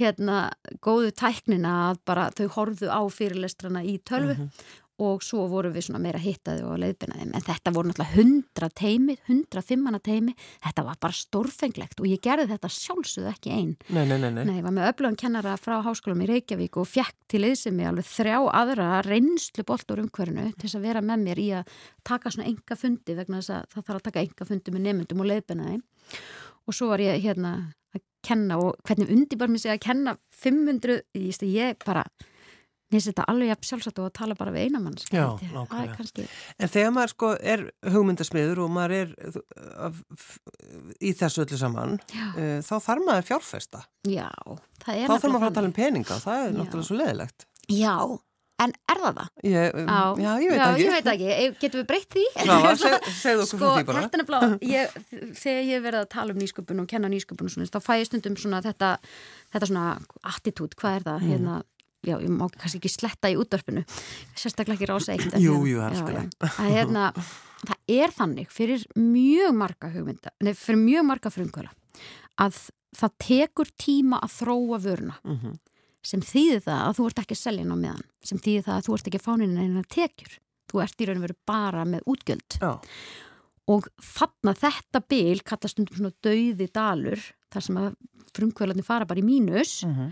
hérna 0.00 0.42
góðu 0.84 1.12
tæknina 1.16 1.72
að 1.90 2.02
bara 2.08 2.28
þau 2.36 2.46
horfðu 2.56 2.92
á 2.92 3.00
fyrirlestrana 3.12 3.84
í 3.84 3.98
tölvu 4.04 4.50
og 5.00 5.22
svo 5.24 5.46
vorum 5.50 5.72
við 5.74 5.86
svona 5.86 6.00
meira 6.02 6.20
hittaði 6.20 6.64
og 6.68 6.78
leiðbinaði 6.82 7.26
en 7.26 7.44
þetta 7.46 7.72
voru 7.74 7.90
náttúrulega 7.90 8.20
100 8.20 8.70
teimi 8.76 9.16
105 9.26 9.80
manna 9.80 10.00
teimi, 10.04 10.34
þetta 10.64 10.84
var 10.86 10.98
bara 11.00 11.16
stórfenglegt 11.16 12.02
og 12.02 12.08
ég 12.10 12.20
gerði 12.24 12.50
þetta 12.52 12.72
sjálfsögðu 12.76 13.32
ekki 13.32 13.54
einn 13.54 13.72
nei, 13.88 14.04
nei, 14.04 14.18
nei, 14.20 14.30
nei. 14.36 14.58
Ég 14.58 14.66
var 14.66 14.76
með 14.76 14.90
öflugan 14.90 15.18
kennara 15.20 15.56
frá 15.60 15.78
háskólam 15.86 16.22
í 16.24 16.28
Reykjavík 16.30 16.76
og 16.80 16.88
fekk 16.90 17.16
til 17.32 17.42
yðsemi 17.48 17.88
alveg 17.88 18.08
þrjá 18.10 18.38
aðra 18.60 19.00
reynslu 19.06 19.64
bolt 19.68 19.94
úr 19.94 20.04
umhverfinu 20.04 20.50
til 20.52 20.66
þess 20.66 20.78
að 20.78 20.86
vera 20.90 21.04
með 21.04 21.26
mér 21.26 21.42
í 21.42 21.48
að 21.60 21.74
taka 22.06 22.32
svona 22.34 22.50
enga 22.50 22.78
fundi 22.78 23.16
vegna 23.16 23.40
þess 23.40 23.56
að 23.56 23.68
það 23.74 23.86
þarf 23.90 24.00
að 24.00 24.08
taka 24.10 24.24
enga 24.26 24.48
fundi 24.52 24.74
með 24.74 24.86
nefndum 24.88 25.24
og 25.24 25.30
leiðbinaði 25.30 25.80
og 26.66 26.76
svo 26.76 26.90
var 26.92 27.02
ég 27.02 27.22
hérna 27.24 27.54
að 27.94 28.04
kenna 28.26 28.58
og 28.60 28.76
hvernig 28.84 29.10
undibar 29.14 29.50
mér 29.50 29.62
sig 29.62 29.72
að 29.72 29.84
kenna 29.86 30.16
500, 30.42 31.00
ég, 31.16 31.40
ég 31.48 31.80
bara 31.86 32.04
mér 32.90 33.04
þetta 33.06 33.24
alveg 33.30 33.48
jafn 33.52 33.66
sjálfsagt 33.68 33.98
og 34.02 34.08
að 34.08 34.14
tala 34.18 34.34
bara 34.38 34.50
við 34.54 34.64
einamann 34.68 34.96
Já, 35.12 35.26
það 35.38 35.44
er 35.46 35.52
nákvæmlega. 35.56 35.96
kannski 36.00 36.24
En 36.58 36.68
þegar 36.74 36.94
maður 36.96 37.12
sko 37.14 37.28
er 37.54 37.60
hugmyndasmiður 37.94 38.62
og 38.64 38.70
maður 38.74 38.96
er 39.00 39.12
f- 40.16 40.40
í 41.00 41.12
þessu 41.16 41.44
öllu 41.44 41.58
saman, 41.60 41.98
Já. 42.10 42.24
uh, 42.34 42.56
þá 42.66 42.74
þarf 42.88 43.06
maður 43.06 43.28
fjárfesta. 43.30 43.84
Já, 44.08 44.26
það 44.82 44.96
er 44.96 45.06
Þá 45.06 45.14
þarf 45.20 45.30
maður 45.36 45.50
að 45.52 45.54
tala 45.60 45.70
um 45.70 45.76
peninga 45.78 46.18
það 46.24 46.42
er 46.46 46.50
Já. 46.50 46.58
náttúrulega 46.58 46.88
svo 46.90 46.98
leðilegt. 47.00 47.46
Já, 47.70 47.94
en 48.60 48.74
er 48.92 48.98
það 49.00 49.14
það? 49.20 49.28
Ég, 49.48 49.76
um, 49.80 50.20
já, 50.20 50.30
ég 50.42 50.50
veit 50.50 50.60
já, 50.60 50.66
ekki. 50.66 50.82
ég 50.84 50.90
veit 50.96 51.06
ekki, 51.14 51.28
Eh, 51.30 51.54
getum 51.62 51.80
við 51.80 51.86
breytt 51.88 52.10
því? 52.16 52.24
Svafa, 52.44 52.72
seg, 52.82 53.06
segðu 53.22 53.44
okkur 53.46 53.50
Sko, 53.54 53.58
frá 53.70 53.78
því 53.78 53.86
bara. 53.88 54.02
þetta 54.04 54.18
er 54.18 54.22
nefnilega, 54.24 54.58
ég, 54.76 54.98
þegar 55.40 55.64
ég 55.70 55.84
verið 55.86 56.00
að 56.02 56.08
tala 56.16 56.34
um 56.34 56.40
nýsköpun 56.42 56.82
og 56.82 56.88
kenna 56.90 57.08
nýsköpun 57.14 57.48
og 57.48 57.54
svona, 57.54 57.70
þá 57.70 57.80
fæ 57.86 57.92
ég 58.02 58.10
stundum 58.10 58.36
svona 58.36 58.60
þetta, 58.66 58.90
þetta 59.54 59.70
svona 59.70 59.86
attitút, 60.34 60.74
hvað 60.76 60.98
er 60.98 61.00
Mm. 61.00 61.08
það, 61.08 61.28
hérna, 61.30 61.56
já, 62.06 62.16
ég 62.20 62.28
má 62.32 62.46
kannski 62.56 62.80
ekki 62.80 62.92
sletta 62.92 63.30
í 63.32 63.36
útdörpinu, 63.40 63.84
sérstaklega 64.38 64.78
ekki 64.78 64.88
rása 64.90 65.12
eitt. 65.14 65.32
en 65.34 65.42
Jú, 65.44 65.56
jú, 65.68 65.80
það. 65.80 66.28
Að 66.48 66.74
hérna, 66.74 67.06
það 67.66 67.96
er 68.00 68.14
þannig 68.16 68.52
fyrir 68.54 68.84
mjög 68.96 69.54
marga 69.60 69.90
hugmynda, 69.92 70.30
nei, 70.40 70.52
fyrir 70.56 70.80
mjög 70.84 71.04
marga 71.10 71.30
frumkvöla, 71.34 71.72
að 72.40 72.60
það 72.96 73.12
tekur 73.26 73.68
tíma 73.78 74.18
að 74.24 74.38
þróa 74.40 74.80
vöruna 74.82 75.18
Mm 75.24 75.58
sem 76.02 76.20
þýðir 76.24 76.62
það 76.64 76.78
að 76.88 76.94
þú 76.96 77.06
ert 77.10 77.18
ekki 77.20 77.34
að 77.36 77.38
selja 77.44 77.64
ná 77.68 77.74
meðan, 77.76 78.04
sem 78.24 78.38
þýðir 78.40 78.62
það 78.64 78.76
að 78.78 78.84
þú 78.86 78.94
ert 78.96 79.08
ekki 79.10 79.18
fánin 79.20 79.58
einan 79.60 79.84
tekjur. 79.84 80.38
Þú 80.72 80.80
ert 80.80 81.02
í 81.04 81.06
raun 81.10 81.18
og 81.20 81.24
veru 81.26 81.36
bara 81.44 81.82
með 81.84 82.06
útgjöld 82.08 82.56
Já, 82.56 82.70
og 83.68 83.88
þarna 84.00 84.54
þetta 84.56 85.02
bil 85.12 85.42
kallast 85.44 85.74
stundum 85.76 85.98
svona 85.98 86.12
dauði 86.24 86.70
dalur 86.72 87.20
þar 87.52 87.66
sem 87.66 87.76
að 87.82 87.90
frumkvölarnir 88.32 88.86
fara 88.88 89.04
bara 89.04 89.20
í 89.20 89.26
mínus 89.28 89.84
Mhm. 89.84 90.08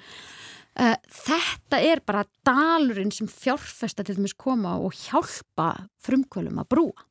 Uh, 0.81 0.97
þetta 1.27 1.81
er 1.85 2.03
bara 2.07 2.25
dalurinn 2.47 3.13
sem 3.15 3.29
fjárfesta 3.31 4.05
til 4.07 4.19
dæmis 4.19 4.37
koma 4.39 4.77
og 4.81 4.97
hjálpa 5.07 5.89
frumkvölum 6.05 6.63
að 6.63 6.71
brúa. 6.75 7.07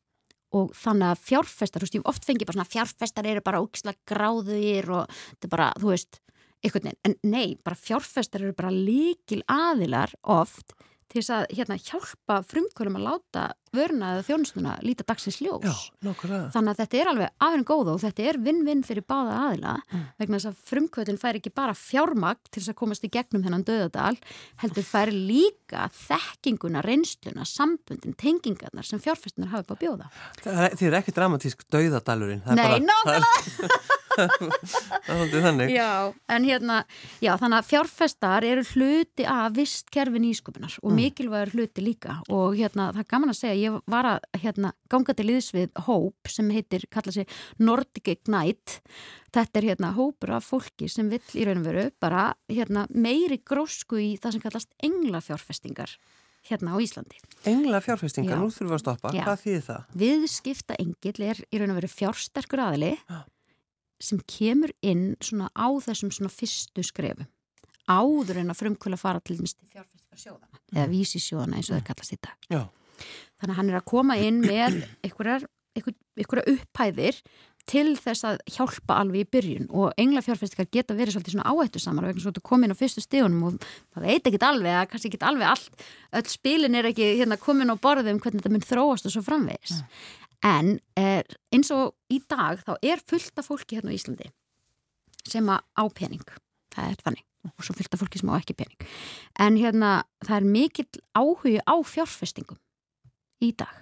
Og 0.55 0.71
þannig 0.79 1.11
að 1.11 1.23
fjárfestar, 1.27 1.83
þú 1.83 1.87
veist, 1.87 1.97
ég 1.97 2.07
oft 2.07 2.25
fengi 2.25 2.47
bara 2.47 2.57
svona 2.57 2.71
fjárfestar 2.71 3.27
eru 3.27 3.43
bara 3.43 3.59
ógislega 3.61 3.99
gráðugir 4.07 4.87
og 4.95 5.11
þetta 5.11 5.49
er 5.49 5.53
bara, 5.53 5.71
þú 5.75 5.91
veist 5.91 6.21
einhvern 6.63 6.87
veginn, 6.87 7.01
en 7.05 7.17
nei, 7.29 7.57
bara 7.63 7.77
fjárfestar 7.77 8.43
eru 8.43 8.55
bara 8.57 8.73
líkil 8.73 9.43
aðilar 9.51 10.15
oft 10.23 10.73
til 11.07 11.21
þess 11.21 11.31
að 11.37 11.45
hérna 11.57 11.77
hjálpa 11.79 12.41
frumkvölum 12.47 12.97
að 12.99 13.05
láta 13.07 13.43
vöruna 13.77 14.13
eða 14.15 14.23
þjónustuna 14.25 14.73
líta 14.81 15.03
dagsins 15.07 15.37
ljós 15.43 15.65
já, 15.67 15.73
nákvæmlega. 16.07 16.47
Þannig 16.55 16.71
að 16.71 16.79
þetta 16.81 16.97
er 17.01 17.09
alveg 17.11 17.33
afhengi 17.45 17.67
góða 17.67 17.93
og 17.93 17.99
þetta 18.01 18.23
er 18.31 18.39
vinn-vinn 18.47 18.83
fyrir 18.87 19.05
báða 19.07 19.35
aðila 19.47 19.73
Mm. 19.87 20.03
vegna 20.19 20.37
þess 20.39 20.49
að 20.49 20.61
frumkvöldin 20.67 21.19
fær 21.21 21.37
ekki 21.39 21.51
bara 21.55 21.73
fjármagn 21.77 22.39
til 22.51 22.61
þess 22.61 22.71
að 22.73 22.77
komast 22.79 23.03
í 23.05 23.09
gegnum 23.11 23.43
þennan 23.45 23.63
döðadal 23.67 24.17
heldur 24.63 24.83
fær 24.87 25.11
líka 25.13 25.85
þekkinguna, 25.93 26.81
reynsluna, 26.83 27.45
sambundin, 27.47 28.15
tengingarnar 28.17 28.83
sem 28.87 28.99
fjárfestinar 28.99 29.51
hafa 29.53 29.63
upp 29.67 29.75
að 29.77 29.81
bjóða. 29.85 30.09
Það 30.43 30.63
er, 30.65 30.75
þið 30.79 30.87
er 30.89 30.97
ekki 31.01 31.15
dramatísk 31.15 31.63
er 32.55 32.57
Nei, 32.59 32.65
bara, 32.65 32.75
er, 32.75 32.83
það 34.17 34.55
er 34.57 35.17
svolítið 35.17 35.45
þannig. 35.47 35.71
Já, 35.75 35.89
en 36.35 36.47
hérna, 36.47 36.77
já, 37.23 37.31
þannig 37.41 37.57
að 37.61 37.69
fjárfestar 37.71 38.47
eru 38.47 38.63
hluti 38.73 39.27
af 39.29 39.53
vistkerfi 39.57 40.21
nýsköpunar 40.23 40.77
og 40.83 40.91
Mm. 40.91 40.97
mikilvægur 41.01 41.53
hluti 41.55 41.83
líka 41.85 42.17
og 42.29 42.55
hérna, 42.57 42.89
það 42.95 43.03
er 43.03 43.09
gaman 43.13 43.33
að 43.33 43.39
segja, 43.41 43.69
ég 43.69 43.81
var 43.87 44.05
að 44.15 44.19
hérna, 44.41 44.73
ganga 44.89 45.13
til 45.17 45.27
liðs 45.29 45.51
við 45.53 45.69
hóp 45.87 46.27
sem 46.33 46.49
heitir, 46.49 46.87
kalla 46.89 47.11
sig 47.11 47.27
Nordic 47.59 48.07
Ignite 48.07 48.79
þetta 49.33 49.59
er 49.61 49.67
hérna 49.71 49.93
hópur 49.93 50.31
af 50.37 50.45
fólki 50.49 50.87
sem 50.89 51.09
vill 51.11 51.19
í 51.35 51.45
raun 51.45 51.59
og 51.61 51.67
veru 51.67 51.89
bara 52.01 52.33
hérna, 52.49 52.87
meiri 52.89 53.37
grósku 53.45 53.99
í 54.01 54.15
það 54.17 54.31
sem 54.37 54.41
kallast 54.41 54.71
englafjárfestingar 54.83 55.97
hérna 56.47 56.73
á 56.73 56.77
Íslandi. 56.79 57.17
Engla 57.43 57.81
fjárfestingar, 57.83 58.37
Já. 58.37 58.39
nú 58.39 58.47
þurfum 58.47 58.69
við 58.71 58.75
að 58.77 58.83
stoppa. 58.85 59.09
Já. 59.11 59.23
Hvað 59.27 59.41
þýðir 59.43 59.63
það? 59.67 59.81
Viðskipta 59.99 60.77
engill 60.79 61.25
er 61.27 61.41
í 61.51 61.59
raun 61.59 61.73
og 61.73 61.79
veru 61.81 61.89
fjársterkur 61.91 62.61
aðili 62.63 62.93
Já. 63.03 63.17
Sem 64.03 64.19
kemur 64.29 64.73
inn 64.85 65.15
svona 65.23 65.49
á 65.57 65.67
þessum 65.83 66.13
svona 66.13 66.33
fyrstu 66.33 66.85
skrefum 66.85 67.27
áður 67.87 68.41
en 68.43 68.51
að 68.51 68.61
frumkvöla 68.61 68.99
fara 68.99 69.23
til 69.23 69.39
dæmis 69.39 69.55
til 69.55 69.67
fjárfestingarsjóðana 69.71 70.63
eða 70.75 70.87
vísisjóðana 70.91 71.59
eins 71.59 71.69
og 71.71 71.77
þeir 71.77 71.85
kallast 71.87 72.15
í 72.15 72.19
dag. 72.19 72.47
Já. 72.51 72.61
Þannig 73.37 73.53
að 73.53 73.59
hann 73.61 73.69
er 73.71 73.77
að 73.79 73.91
koma 73.93 74.17
inn 74.19 74.41
með 74.43 74.81
einhverjar, 75.05 75.45
einhver, 75.77 75.95
einhverjar 76.17 76.51
upphæðir 76.53 77.21
til 77.67 77.97
þess 77.99 78.23
að 78.27 78.37
hjálpa 78.55 78.95
alveg 79.01 79.25
í 79.25 79.29
byrjun. 79.35 79.65
Og 79.75 79.95
englafjárfestingar 79.99 80.69
geta 80.71 80.95
verið 80.95 81.17
svolítið 81.17 81.35
svona 81.35 81.51
áhættu 81.51 81.81
saman 81.83 82.07
vegna 82.07 82.23
svo 82.23 82.31
að 82.31 82.45
koma 82.47 82.67
inn 82.67 82.75
á 82.75 82.79
fyrstu 82.79 83.03
stígunum 83.03 83.43
og 83.49 83.65
það 83.95 84.05
veit 84.07 84.29
ekki 84.29 84.39
alveg 84.47 84.77
að 84.79 84.87
kannski 84.93 85.11
ekki 85.11 85.27
alveg 85.27 85.51
allt. 85.51 85.83
Öll 86.15 86.31
spilin 86.31 86.79
er 86.79 86.87
ekki 86.91 87.09
hérna 87.19 87.39
komin 87.39 87.71
á 87.71 87.75
borðum 87.75 88.21
hvernig 88.23 88.39
þetta 88.39 88.53
mun 88.55 88.67
þróast 88.67 89.09
og 89.09 89.15
svo 89.15 89.23
framvegis 89.25 89.81
en 90.45 90.77
er, 90.99 91.25
eins 91.53 91.71
og 91.73 91.95
í 92.13 92.19
dag 92.29 92.61
þá 92.65 92.75
er 92.81 93.01
fullt 93.07 93.39
af 93.39 93.49
fólki 93.49 93.77
hérna 93.77 93.93
á 93.93 93.97
Íslandi 93.97 94.29
sem 95.27 95.47
á 95.49 95.83
pening. 95.91 96.23
Það 96.73 96.91
er 96.91 97.01
þannig. 97.03 97.23
Og 97.47 97.63
svo 97.63 97.75
fullt 97.77 97.95
af 97.95 98.01
fólki 98.01 98.19
sem 98.21 98.31
á 98.31 98.39
ekki 98.39 98.55
pening. 98.59 98.87
En 99.39 99.57
hérna 99.59 99.91
það 100.25 100.37
er 100.37 100.47
mikill 100.53 101.01
áhugi 101.17 101.57
á 101.63 101.75
fjárfestingum 101.83 102.59
í 103.43 103.51
dag. 103.57 103.73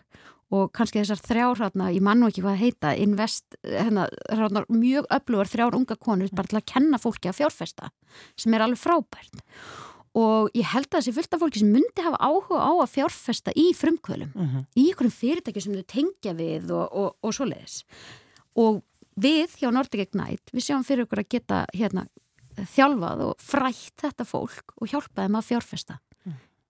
Og 0.54 0.70
kannski 0.78 1.02
þessar 1.02 1.22
þrjárhátna, 1.26 1.90
ég 1.96 2.04
mann 2.06 2.22
nú 2.22 2.30
ekki 2.30 2.44
hvað 2.44 2.54
að 2.54 2.62
heita 2.62 2.92
invest, 3.02 3.58
hérna, 3.66 4.06
þarna 4.30 4.62
mjög 4.70 5.08
öflugar 5.18 5.50
þrjár 5.50 5.78
unga 5.80 5.98
konur 5.98 6.34
bara 6.38 6.52
til 6.52 6.60
að 6.60 6.68
kenna 6.70 7.00
fólki 7.02 7.32
að 7.32 7.40
fjárfesta 7.40 7.90
sem 8.38 8.54
er 8.54 8.66
alveg 8.66 8.80
frábært 8.80 9.42
og 10.16 10.52
ég 10.56 10.68
held 10.72 10.88
að 10.90 11.02
þessi 11.02 11.14
fullt 11.18 11.36
af 11.36 11.42
fólki 11.44 11.62
sem 11.62 11.72
myndi 11.72 12.04
hafa 12.06 12.20
áhuga 12.24 12.62
á 12.64 12.72
að 12.74 12.92
fjárfesta 12.94 13.54
í 13.56 13.72
frumkvölum 13.76 14.32
Mm 14.36 14.66
í 14.76 14.90
einhverjum 14.90 15.12
fyrirtæki 15.12 15.62
sem 15.62 15.74
þau 15.74 15.86
tengja 15.88 16.34
við 16.34 16.72
og, 16.72 16.88
og, 16.92 17.16
og 17.22 17.34
svoleiðis. 17.34 17.84
Og 18.56 18.82
við 19.16 19.56
hjá 19.60 19.72
Nordic 19.72 20.08
Ignite 20.08 20.52
við 20.54 20.64
sjáum 20.64 20.84
fyrir 20.84 21.06
okkur 21.06 21.20
að 21.20 21.30
geta 21.30 21.66
hérna, 21.74 22.08
þjálfað 22.56 23.24
og 23.28 23.36
frætt 23.40 24.02
þetta 24.02 24.26
fólk 24.26 24.76
og 24.80 24.88
hjálpa 24.88 25.26
þeim 25.26 25.40
að 25.40 25.48
fjárfesta 25.50 26.00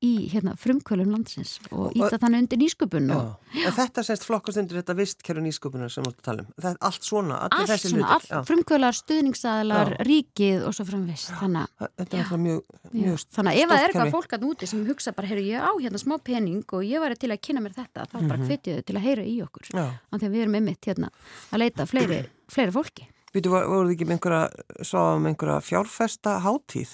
í 0.06 0.10
hérna, 0.32 0.54
frumkvölum 0.62 1.10
landsins 1.16 1.56
og 1.72 1.96
íta 1.98 2.20
þannig 2.22 2.44
undir 2.46 2.62
nýsköpun 2.62 3.12
og 3.16 3.34
En 3.56 3.72
þetta 3.72 4.04
sést 4.04 4.26
flokkast 4.28 4.60
undir 4.60 4.82
þetta 4.82 4.96
vistkerfi 4.98 5.42
nýsköpunar 5.46 5.92
sem 5.94 6.04
við 6.04 6.30
um. 6.34 6.48
Er 6.60 6.76
allt 6.84 7.06
svona, 7.08 7.38
allt 7.48 7.70
þessi 7.72 7.92
svona, 7.94 8.18
allt 8.18 8.50
frumkvölar, 8.50 8.98
stuðningsaðilar, 9.00 9.94
Já. 9.96 10.04
ríkið 10.10 10.66
og 10.68 10.76
svo 10.76 10.86
framvist 10.90 11.32
þannig 11.40 11.70
að 11.80 12.16
Já. 12.16 12.26
Mjög, 12.36 12.62
Já, 12.76 12.90
mjög 12.92 13.24
Þannig 13.38 13.52
að 13.56 13.62
ef 13.62 13.70
það 13.72 13.80
er 13.80 13.88
eitthvað 13.90 14.14
fólk 14.18 14.36
að 14.38 14.46
úti 14.50 14.68
sem 14.70 14.86
hugsa 14.90 15.14
bara, 15.16 15.28
heyrðu, 15.32 15.46
ég 15.50 15.64
á 15.66 15.72
hérna 15.86 16.02
smá 16.04 16.16
pening 16.24 16.64
og 16.76 16.84
ég 16.86 17.02
væri 17.06 17.18
til 17.22 17.32
að 17.32 17.42
kynna 17.48 17.64
mér 17.64 17.76
þetta, 17.80 18.06
þá 18.12 18.16
bara 18.28 18.38
Mhm. 18.38 18.48
hvetju 18.50 18.76
þau 18.76 18.84
til 18.86 18.96
að 19.00 19.06
heyra 19.08 19.24
í 19.26 19.36
okkur. 19.46 19.66
Já. 19.72 19.86
Þannig 20.12 20.28
að 20.30 20.34
við 20.36 20.42
erum 20.46 20.56
einmitt 20.60 20.82
hérna 20.86 21.10
að 21.52 21.60
leita 21.64 21.86
fleiri, 21.88 22.20
fleiri 22.52 22.72
fólki. 22.76 23.08
Býtu, 23.36 23.50
voruð 23.52 23.92
ekki 23.96 24.06
með 24.08 24.16
einhverja, 24.16 24.44
sváðum 24.88 25.26
einhverja 25.28 25.58
fjárfesta 25.64 26.38
hátíð? 26.44 26.92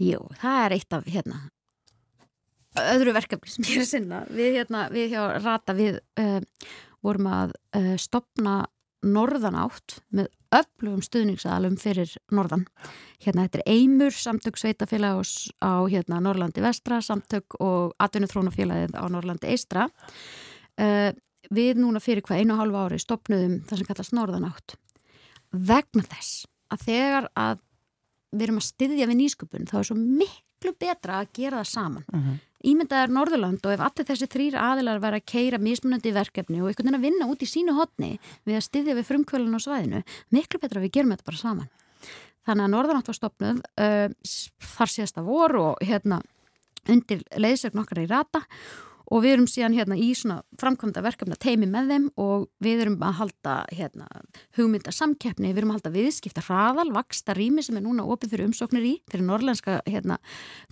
Jú, 0.00 0.20
það 0.40 0.60
er 0.66 0.72
eitt 0.78 0.92
af 0.92 1.04
hérna 1.04 1.40
öðru 2.80 3.14
verkefni 3.16 3.52
sem 3.52 3.66
ég 3.68 3.80
er 3.80 3.84
að 3.84 3.90
sinna. 3.90 4.20
Við 4.32 4.54
hérna, 4.58 4.84
við 4.92 5.16
hjá 5.16 5.22
Rata, 5.42 5.74
við 5.76 5.98
uh, 6.20 6.38
vorum 7.04 7.28
að 7.32 7.56
uh, 7.76 7.96
stopna 8.00 8.62
norðanátt 9.02 9.98
með 10.14 10.30
öflugum 10.54 11.02
stuðningsaðalum 11.02 11.76
fyrir 11.80 12.12
norðan. 12.30 12.66
Hérna, 13.24 13.46
þetta 13.46 13.62
er 13.62 13.72
Eimur, 13.72 14.14
samtök 14.14 14.60
sveitafélag 14.60 15.22
á, 15.64 15.72
hérna, 15.90 16.20
Norrlandi 16.22 16.62
vestra, 16.62 17.00
samtök 17.02 17.56
og 17.58 17.96
atvinnutrónafélagið 18.02 18.94
á 18.94 19.04
Norrlandi 19.10 19.50
eistra. 19.52 19.88
Uh, 20.78 21.10
við 21.52 21.80
núna 21.82 22.00
fyrir 22.02 22.24
hvað 22.24 22.42
einu 22.42 22.54
og 22.54 22.62
hálfa 22.62 22.86
ári 22.86 23.00
stopnuðum 23.02 23.58
það 23.68 23.80
sem 23.80 23.88
kallast 23.88 24.16
norðanátt. 24.16 24.76
Vegna 25.52 26.04
þess 26.08 26.46
að 26.72 26.86
þegar 26.86 27.28
að 27.36 27.60
við 28.32 28.46
erum 28.46 28.60
að 28.62 28.68
styðja 28.68 29.08
við 29.08 29.18
nýsköpun 29.20 29.68
þá 29.68 29.76
er 29.80 29.88
svo 29.88 29.96
miklu 29.98 30.72
betra 30.80 31.20
að 31.20 31.32
gera 31.36 31.60
það 31.60 31.72
saman. 31.72 32.06
Mm 32.08 32.22
-hmm. 32.22 32.38
Ímyndaðar 32.62 33.10
Norðurland 33.14 33.64
og 33.66 33.74
ef 33.74 33.82
allir 33.82 34.06
þessi 34.08 34.28
þrýr 34.30 34.58
aðilar 34.60 35.00
væri 35.02 35.18
að 35.18 35.28
keira 35.32 35.58
mismunandi 35.62 36.12
verkefni 36.14 36.60
og 36.62 36.70
einhvern 36.70 36.92
veginn 36.92 36.98
að 37.00 37.06
vinna 37.08 37.30
út 37.32 37.42
í 37.42 37.48
sínu 37.50 37.74
hotni 37.74 38.12
við 38.46 38.58
að 38.58 38.66
styðja 38.68 38.98
við 38.98 39.08
frumkvölun 39.08 39.58
á 39.58 39.60
svæðinu, 39.64 40.02
miklu 40.30 40.60
betra 40.62 40.78
að 40.78 40.86
við 40.86 40.94
gerum 40.98 41.14
þetta 41.14 41.28
bara 41.30 41.40
saman. 41.40 41.72
Þannig 42.46 42.66
að 42.66 42.72
Norðurland 42.76 43.10
var 43.10 43.18
stopnuð 43.18 43.60
uh, 43.82 44.38
þar 44.76 44.94
síðasta 44.94 45.26
vor 45.26 45.58
og 45.58 45.82
hérna 45.82 46.22
undir 46.90 47.22
leiðsögn 47.38 47.82
okkar 47.82 48.02
í 48.02 48.08
rata 48.10 48.42
og 49.12 49.22
við 49.22 49.34
erum 49.34 49.48
síðan 49.50 49.76
hérna 49.76 49.98
í 50.00 50.10
svona 50.16 50.40
framkvæmda 50.60 51.02
verkefna 51.04 51.36
teimi 51.40 51.68
með 51.70 51.90
þeim 51.92 52.06
og 52.22 52.46
við 52.64 52.84
erum 52.84 53.00
að 53.04 53.18
halda 53.20 53.56
hérna 53.74 54.06
hugmynda 54.56 54.94
samkeppni, 54.94 55.50
við 55.52 55.62
erum 55.62 55.74
að 55.74 55.80
halda 55.80 55.94
viðskipta 55.98 56.44
hraðal, 56.46 56.88
vaksta 56.94 57.36
rými 57.36 57.64
sem 57.64 57.76
er 57.78 57.84
núna 57.84 58.06
opið 58.08 58.34
fyrir 58.34 58.48
umsóknir 58.48 58.86
í, 58.88 58.94
fyrir 59.12 59.26
norlenska 59.28 59.80
hérna 59.84 60.18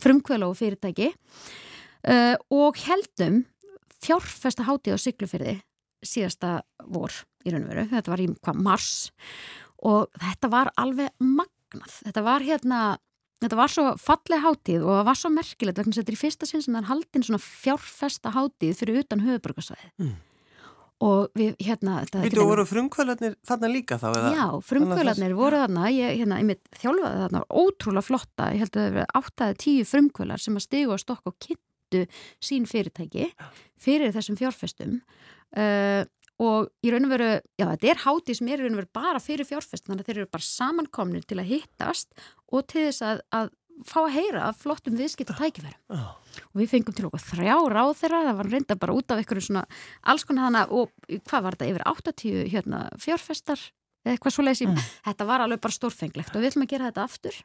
frumkvöla 0.00 0.48
og 0.48 0.56
fyrirtæki 0.60 1.10
uh, 2.08 2.36
og 2.54 2.80
heldum 2.86 3.42
fjárfesta 4.00 4.64
hátíð 4.68 4.96
á 4.96 4.98
Siglufyrði 5.00 5.58
síðasta 6.06 6.60
vor 6.88 7.12
í 7.44 7.52
raun 7.52 7.66
og 7.66 7.72
veru, 7.74 7.86
þetta 7.90 8.12
var 8.14 8.22
í 8.24 8.30
hvað 8.40 8.62
mars 8.64 8.90
og 9.84 10.08
þetta 10.20 10.50
var 10.52 10.70
alveg 10.80 11.12
magnað, 11.20 12.00
þetta 12.06 12.24
var 12.26 12.44
hérna 12.44 12.80
Þetta 13.40 13.56
var 13.56 13.70
svo 13.72 13.82
falleg 13.96 14.42
hátíð 14.44 14.82
og 14.84 14.90
það 14.98 15.06
var 15.08 15.16
svo 15.16 15.28
merkilegt 15.32 15.78
vegna 15.80 15.94
þess 15.94 15.96
að 15.96 16.02
þetta 16.02 16.12
er 16.12 16.16
í 16.18 16.20
fyrsta 16.20 16.48
sinn 16.48 16.60
sem 16.60 16.74
það 16.74 16.82
er 16.82 16.88
haldin 16.90 17.22
svona 17.24 17.38
fjárfesta 17.40 18.32
hátíð 18.34 18.74
fyrir 18.76 18.98
utan 19.00 19.22
höfuborgarsvæði. 19.24 19.88
Mm. 20.02 20.10
Og 21.08 21.30
við 21.40 21.54
hérna... 21.64 21.94
þetta- 22.04 22.24
Býtu, 22.26 22.42
voru 22.44 22.66
frumkvölarnir 22.68 23.38
þarna 23.48 23.70
líka 23.72 23.96
þá? 23.96 24.04
Eða? 24.10 24.32
Já, 24.36 24.44
frumkvölarnir 24.68 25.32
voru 25.38 25.62
þarna, 25.62 25.86
ég 25.96 26.18
hérna, 26.20 26.42
einmitt 26.42 26.60
þjálfaði 26.82 27.22
þarna, 27.22 27.42
ótrúlega 27.62 28.04
flotta, 28.10 28.50
ég 28.52 28.60
held 28.66 28.76
að 28.76 28.82
það 28.82 28.90
hefur 28.90 29.16
áttaði 29.22 29.58
tíu 29.64 29.88
frumkvölar 29.88 30.44
sem 30.44 30.60
að 30.60 30.66
stigu 30.66 30.92
á 30.92 30.98
stokk 31.00 31.32
og 31.32 31.38
kynntu 31.90 32.06
sín 32.42 32.66
fyrirtæki 32.70 33.28
fyrir 33.80 34.12
þessum 34.14 34.38
fjárfestum 34.38 34.98
uh, 35.56 36.04
og 36.40 36.70
í 36.80 36.88
raun 36.92 37.04
og 37.04 37.10
veru, 37.12 37.30
já 37.60 37.66
þetta 37.68 37.88
er 37.92 37.98
hátíð 38.06 38.38
sem 38.38 38.48
er 38.48 38.60
í 38.60 38.64
raun 38.64 38.76
og 38.78 38.80
veru 38.80 38.92
bara 38.96 39.20
fyrir 39.20 39.44
fjárfest, 39.48 39.84
þannig 39.86 40.04
að 40.06 40.06
þeir 40.08 40.20
eru 40.22 40.30
bara 40.32 40.46
samankomnir 40.46 41.26
til 41.28 41.40
að 41.42 41.50
hittast 41.50 42.14
og 42.50 42.64
til 42.70 42.86
þess 42.88 43.02
að, 43.04 43.20
að 43.36 43.50
fá 43.88 43.98
að 44.04 44.14
heyra 44.14 44.46
af 44.50 44.58
flottum 44.60 44.96
viðskipt 44.96 45.30
og 45.32 45.38
tækifærum 45.40 45.76
Já. 45.96 46.06
og 46.52 46.56
við 46.60 46.68
fengum 46.72 46.96
til 46.96 47.06
okkur 47.08 47.22
þrjá 47.30 47.54
ráð 47.72 47.92
þeirra 48.02 48.22
það 48.26 48.38
var 48.40 48.50
reynda 48.52 48.76
bara 48.76 48.96
út 48.96 49.12
af 49.14 49.20
einhverju 49.22 49.44
svona 49.46 49.62
alls 50.12 50.24
konar 50.28 50.48
hana 50.50 50.64
og 50.68 50.92
hvað 51.08 51.46
var 51.46 51.56
þetta 51.56 51.70
yfir 51.72 51.86
80 51.88 52.50
hérna, 52.52 52.80
fjárfestar 53.00 53.62
eða 54.04 54.16
eitthvað 54.16 54.32
svo 54.36 54.44
leiðsým, 54.44 54.70
Mm. 54.72 54.84
þetta 55.04 55.26
var 55.28 55.40
alveg 55.44 55.60
bara 55.60 55.76
stórfenglegt 55.76 56.36
og 56.36 56.40
við 56.40 56.50
ætlum 56.54 56.64
að 56.64 56.70
gera 56.72 56.88
þetta 56.90 57.04
aftur 57.04 57.40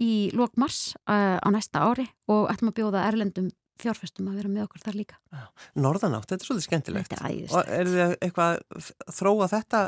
í 0.00 0.30
lok 0.32 0.54
mars 0.60 0.94
uh, 1.04 1.36
á 1.36 1.48
næsta 1.52 1.82
ári 1.84 2.06
og 2.32 2.48
ætlum 2.52 2.72
að 2.72 2.78
bjóða 2.78 3.02
erlendum 3.10 3.50
fjárfestum 3.80 4.28
að 4.30 4.40
vera 4.40 4.50
með 4.52 4.64
okkur 4.66 4.82
þar 4.84 4.96
líka 4.98 5.18
Norðanátt, 5.80 6.28
þetta 6.28 6.44
er 6.44 6.48
svolítið 6.48 6.66
skemmtilegt. 6.66 7.14
Er. 7.16 7.36
Og 7.48 7.70
er 7.76 7.90
þið 7.90 8.14
eitthvað 8.26 8.56
að 8.76 8.88
þróa 9.16 9.48
þetta 9.54 9.82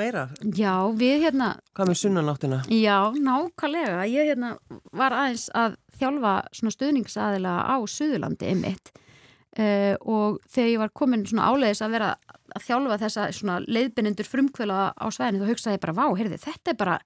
meira? 0.00 0.24
Já, 0.58 0.72
við 0.98 1.26
hérna 1.26 1.50
Hvað 1.76 1.90
með 1.90 2.00
sunnanáttina? 2.02 2.60
Já, 2.74 2.98
nákvæmlega. 3.14 4.00
Ég 4.10 4.32
hérna 4.32 4.54
var 4.96 5.16
aðeins 5.16 5.48
að 5.56 5.76
þjálfa 5.98 6.34
svona 6.58 6.74
stuðningsaðila 6.74 7.54
á 7.66 7.76
Suðurlandi 7.90 8.50
einmitt 8.52 8.92
uh, 8.94 9.94
og 10.02 10.40
þegar 10.50 10.72
ég 10.72 10.82
var 10.82 10.94
komin 11.02 11.26
svona 11.28 11.52
áleiðis 11.52 11.84
að 11.84 11.94
vera 11.98 12.10
að 12.48 12.66
þjálfa 12.66 13.00
þessa 13.04 13.30
svona 13.36 13.60
leiðbynendur 13.66 14.28
frumkvöla 14.28 14.82
á 14.96 15.06
svæðinu 15.12 15.44
þá 15.44 15.52
hugsaði 15.52 15.78
ég 15.78 15.84
bara, 15.84 15.96
vá, 15.98 16.06
heyrði, 16.16 16.40
þetta 16.42 16.72
er 16.72 16.78
bara 16.80 16.98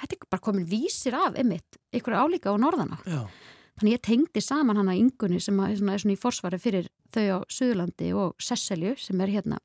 þetta 0.00 0.16
er 0.16 0.30
bara 0.30 0.44
komin 0.44 0.66
vísir 0.68 1.16
af 1.18 1.38
einmitt 1.38 1.78
ykkur 1.94 2.16
álíka 2.18 2.52
á 2.52 2.56
norðanátt. 2.58 3.06
Já. 3.06 3.24
Þannig 3.74 3.96
ég 3.96 4.02
tengdi 4.06 4.42
saman 4.44 4.78
hana 4.78 4.94
yngunni 4.94 5.40
sem 5.42 5.56
að, 5.58 5.78
svona, 5.80 5.94
er 5.96 6.02
svona 6.04 6.14
í 6.14 6.20
forsvari 6.20 6.60
fyrir 6.62 6.90
þau 7.14 7.24
á 7.26 7.38
Suðurlandi 7.50 8.10
og 8.14 8.36
Sesselju 8.42 8.94
sem 9.02 9.22
er 9.24 9.32
hérna 9.34 9.58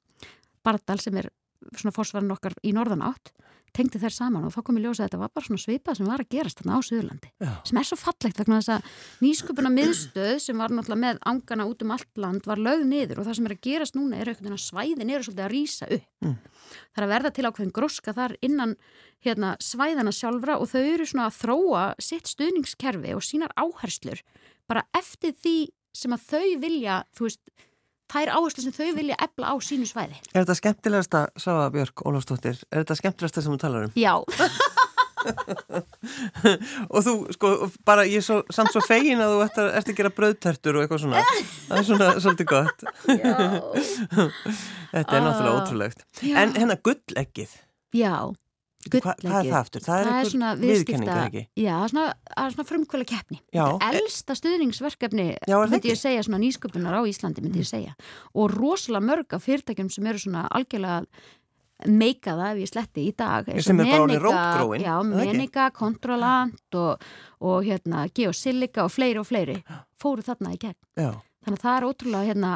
Bardal 0.65 0.97
sem 1.01 1.17
er 1.21 1.29
svona 1.75 1.93
forsvarin 1.93 2.33
okkar 2.33 2.55
í 2.65 2.73
norðanátt 2.75 3.33
tengdi 3.79 4.01
þær 4.03 4.13
saman 4.15 4.45
og 4.47 4.53
þá 4.53 4.59
kom 4.67 4.77
ég 4.79 4.85
ljósa 4.85 5.05
að 5.05 5.09
þetta 5.09 5.21
var 5.23 5.31
bara 5.33 5.47
svona 5.47 5.63
svipað 5.63 5.97
sem 5.99 6.09
var 6.11 6.23
að 6.23 6.29
gerast 6.35 6.59
þarna 6.61 6.77
á 6.77 6.79
Suðurlandi 6.89 7.31
Já. 7.39 7.51
sem 7.69 7.79
er 7.81 7.87
svo 7.89 7.97
fallegt 8.03 8.41
vegna 8.43 8.59
þess 8.59 8.73
að 8.75 8.93
nýsköpuna 9.25 9.71
miðstöð 9.73 10.35
sem 10.43 10.61
var 10.61 10.73
náttúrulega 10.75 11.03
með 11.05 11.21
angana 11.31 11.67
út 11.71 11.85
um 11.87 11.93
allt 11.95 12.21
land 12.21 12.49
var 12.49 12.61
lögð 12.61 12.85
niður 12.91 13.21
og 13.23 13.29
það 13.29 13.39
sem 13.39 13.49
er 13.49 13.55
að 13.55 13.63
gerast 13.69 13.97
núna 13.97 14.19
er 14.19 14.31
einhvern 14.33 14.49
veginn 14.49 14.59
að 14.59 14.65
svæðin 14.67 15.13
eru 15.15 15.27
svolítið 15.29 15.45
að 15.47 15.53
rýsa 15.55 15.89
upp 15.97 16.07
Mm. 16.19 16.33
það 16.91 16.99
er 16.99 17.05
að 17.05 17.11
verða 17.13 17.29
til 17.31 17.43
ákveðin 17.47 17.71
gróska 17.71 18.11
þar 18.13 18.33
innan 18.43 18.73
hérna, 19.23 19.53
svæðana 19.63 20.11
sjálfra 20.11 20.57
og 20.59 20.67
þau 20.67 20.81
eru 20.83 21.05
svona 21.07 21.29
að 21.29 21.37
þróa 21.39 21.83
sitt 22.03 22.27
stuðningskerfi 22.27 23.13
og 23.15 23.23
sínar 23.23 23.53
áherslur 23.55 24.19
bara 24.67 24.83
eftir 24.99 25.31
því 25.39 25.53
sem 25.95 26.11
að 26.11 26.25
þau 26.27 26.59
vilja, 26.59 26.97
þú 27.15 27.29
veist, 27.29 27.39
þær 28.09 28.31
áherslu 28.35 28.63
sem 28.65 28.73
þau 28.75 28.89
vilja 28.97 29.15
ebla 29.21 29.51
á 29.51 29.55
sínu 29.61 29.85
svæði. 29.89 30.17
Er 30.33 30.43
þetta 30.43 30.55
skemmtilegasta, 30.59 31.21
Sáða 31.37 31.69
Björk 31.75 32.01
Ólafsdóttir, 32.09 32.57
er 32.71 32.83
þetta 32.83 32.95
skemmtilegasta 33.01 33.43
sem 33.45 33.53
þú 33.53 33.59
talar 33.61 33.87
um? 33.89 33.93
Já, 33.99 34.15
og 36.93 36.99
þú, 37.03 37.13
sko, 37.35 37.49
bara 37.87 38.05
ég 38.07 38.21
er 38.21 38.25
svo, 38.25 38.37
samt 38.55 38.71
svo 38.73 38.81
fegin 38.85 39.19
að 39.23 39.33
þú 39.33 39.39
ert 39.45 39.57
að, 39.61 39.69
ert 39.79 39.89
að 39.91 39.97
gera 39.99 40.11
brauðtertur 40.15 40.77
og 40.79 40.85
eitthvað 40.85 41.01
svona. 41.03 41.23
Það 41.67 41.79
er 41.81 41.87
svona 41.89 42.07
svolítið 42.23 42.47
gott. 42.53 42.85
já, 43.09 43.33
Þetta 44.93 45.11
er 45.11 45.19
Ah. 45.19 45.25
náttúrulega 45.25 45.57
ótrúlegt. 45.59 45.99
já. 46.23 46.35
En 46.41 46.53
hérna 46.55 46.77
gulleggið, 46.81 47.51
já. 47.93 48.13
Hva, 48.79 49.11
hvað 49.19 49.33
er 49.35 49.47
það 49.49 49.55
aftur? 49.59 49.81
Það 49.83 50.05
Það 50.07 50.17
er 50.19 50.29
svona 50.31 50.49
eitthvað 50.53 50.61
viðkenning, 50.63 51.09
viðskipta, 51.09 51.15
er 51.15 51.25
ekki? 51.27 51.41
já, 51.59 51.73
svona, 51.91 52.03
það 52.29 52.45
er 52.45 52.53
svona 52.53 52.67
frumkvæla 52.69 53.07
keppni. 53.09 53.39
Elsta 53.89 54.35
stuðningsverkefni, 54.39 55.25
Já, 55.51 55.55
myndi 55.73 55.91
ég 55.91 55.99
segja, 55.99 56.21
svona 56.23 56.39
nýsköpunar 56.39 56.95
á 56.95 57.01
Íslandi, 57.03 57.43
myndi 57.43 57.59
ég 57.59 57.67
segja. 57.67 57.97
Og 58.39 58.53
rosalega 58.55 59.03
mörg 59.03 59.35
af 59.35 59.43
fyrirtækjum 59.43 59.91
sem 59.91 60.07
eru 60.07 60.23
svona 60.23 60.45
algjörlega 60.47 61.03
meika 61.87 62.33
það 62.39 62.53
ef 62.53 62.61
ég 62.63 62.71
sletti 62.71 63.03
í 63.07 63.11
dag. 63.19 63.51
Sem 63.63 63.79
er 63.83 63.91
bara 63.91 64.05
orðið 64.07 64.23
rótgróin, 64.25 64.81
Já? 64.87 64.95
Menika, 65.11 65.67
Controlant 65.75 66.79
og, 66.79 67.05
og 67.39 67.67
hérna, 67.67 68.07
Geosilica 68.15 68.87
og 68.87 68.91
fleiri 68.95 69.19
og 69.21 69.27
fleiri 69.27 69.59
fóru 69.99 70.23
þarna 70.23 70.55
í 70.55 70.59
gegn. 70.59 70.79
Já. 70.99 71.11
Þannig 71.43 71.59
að 71.59 71.63
það 71.67 71.77
er 71.77 71.87
ótrúlega 71.91 72.27
hérna 72.31 72.55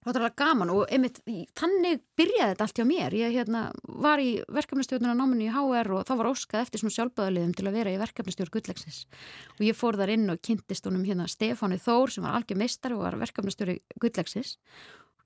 ótrúlega 0.00 0.32
gaman 0.40 0.70
og 0.72 0.86
einmitt 0.88 1.18
í- 1.28 1.44
þannig 1.58 2.00
byrjaði 2.16 2.54
þetta 2.54 2.66
allt 2.66 2.78
hjá 2.80 2.86
mér. 2.88 3.16
Ég 3.18 3.34
hérna, 3.36 3.62
var 3.84 4.22
í 4.22 4.30
verkefnastjórnuna 4.48 5.16
náminu 5.18 5.44
í 5.44 5.52
HR 5.52 5.92
og 5.98 6.06
þá 6.08 6.14
var 6.16 6.30
óskað 6.30 6.64
eftir 6.64 6.80
svona 6.80 6.96
sjálfböðaliðum 6.96 7.52
til 7.58 7.66
að 7.68 7.76
vera 7.76 7.92
í 7.92 8.00
verkefnastjórn 8.00 8.54
Gulllegsins 8.54 9.02
og 9.58 9.60
ég 9.66 9.76
fór 9.76 10.00
þar 10.00 10.14
inn 10.16 10.30
og 10.32 10.40
kynntist 10.40 10.88
honum 10.88 11.04
hérna 11.04 11.28
Stefáni 11.28 11.76
Þór 11.80 12.14
sem 12.14 12.24
var 12.24 12.38
algjör 12.38 12.62
meistari 12.62 12.96
og 12.96 13.04
var 13.04 13.20
verkefnastjóri 13.20 13.80
Gulllegsins 14.00 14.56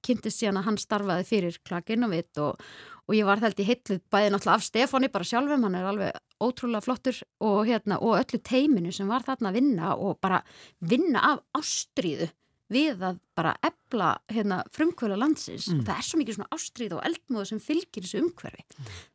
kynntist 0.05 0.43
síðan 0.43 0.61
að 0.61 0.69
hann 0.69 0.81
starfaði 0.81 1.25
fyrir 1.29 1.59
klakinn 1.65 2.05
og 2.05 2.13
vitt 2.13 2.41
og, 2.43 2.61
og 3.09 3.17
ég 3.17 3.25
var 3.29 3.41
þeldi 3.41 3.67
heitluð 3.69 4.03
bæði 4.13 4.35
náttúrulega 4.35 4.59
af 4.59 4.67
Stefáni 4.67 5.11
bara 5.13 5.29
sjálfum, 5.29 5.65
hann 5.65 5.79
er 5.79 5.89
alveg 5.89 6.19
ótrúlega 6.45 6.85
flottur 6.85 7.21
og, 7.41 7.63
hérna, 7.69 8.01
og 8.03 8.19
öllu 8.21 8.41
teiminu 8.45 8.93
sem 8.93 9.09
var 9.09 9.25
þarna 9.25 9.53
að 9.53 9.61
vinna 9.61 9.95
og 9.97 10.19
bara 10.21 10.43
vinna 10.83 11.23
af 11.33 11.45
ástríðu 11.57 12.29
við 12.73 13.03
að 13.05 13.19
bara 13.37 13.57
ebla 13.65 14.15
hérna, 14.33 14.63
frumkvöla 14.75 15.19
landsins. 15.21 15.69
Mm. 15.69 15.83
og 15.83 15.89
það 15.89 15.99
er 15.99 16.09
svo 16.09 16.21
mikið 16.21 16.39
svona 16.39 16.55
ástríð 16.55 16.97
og 16.99 17.05
eldmóðu 17.11 17.51
sem 17.51 17.61
fylgir 17.63 18.07
þessu 18.07 18.23
umhverfi. 18.23 18.65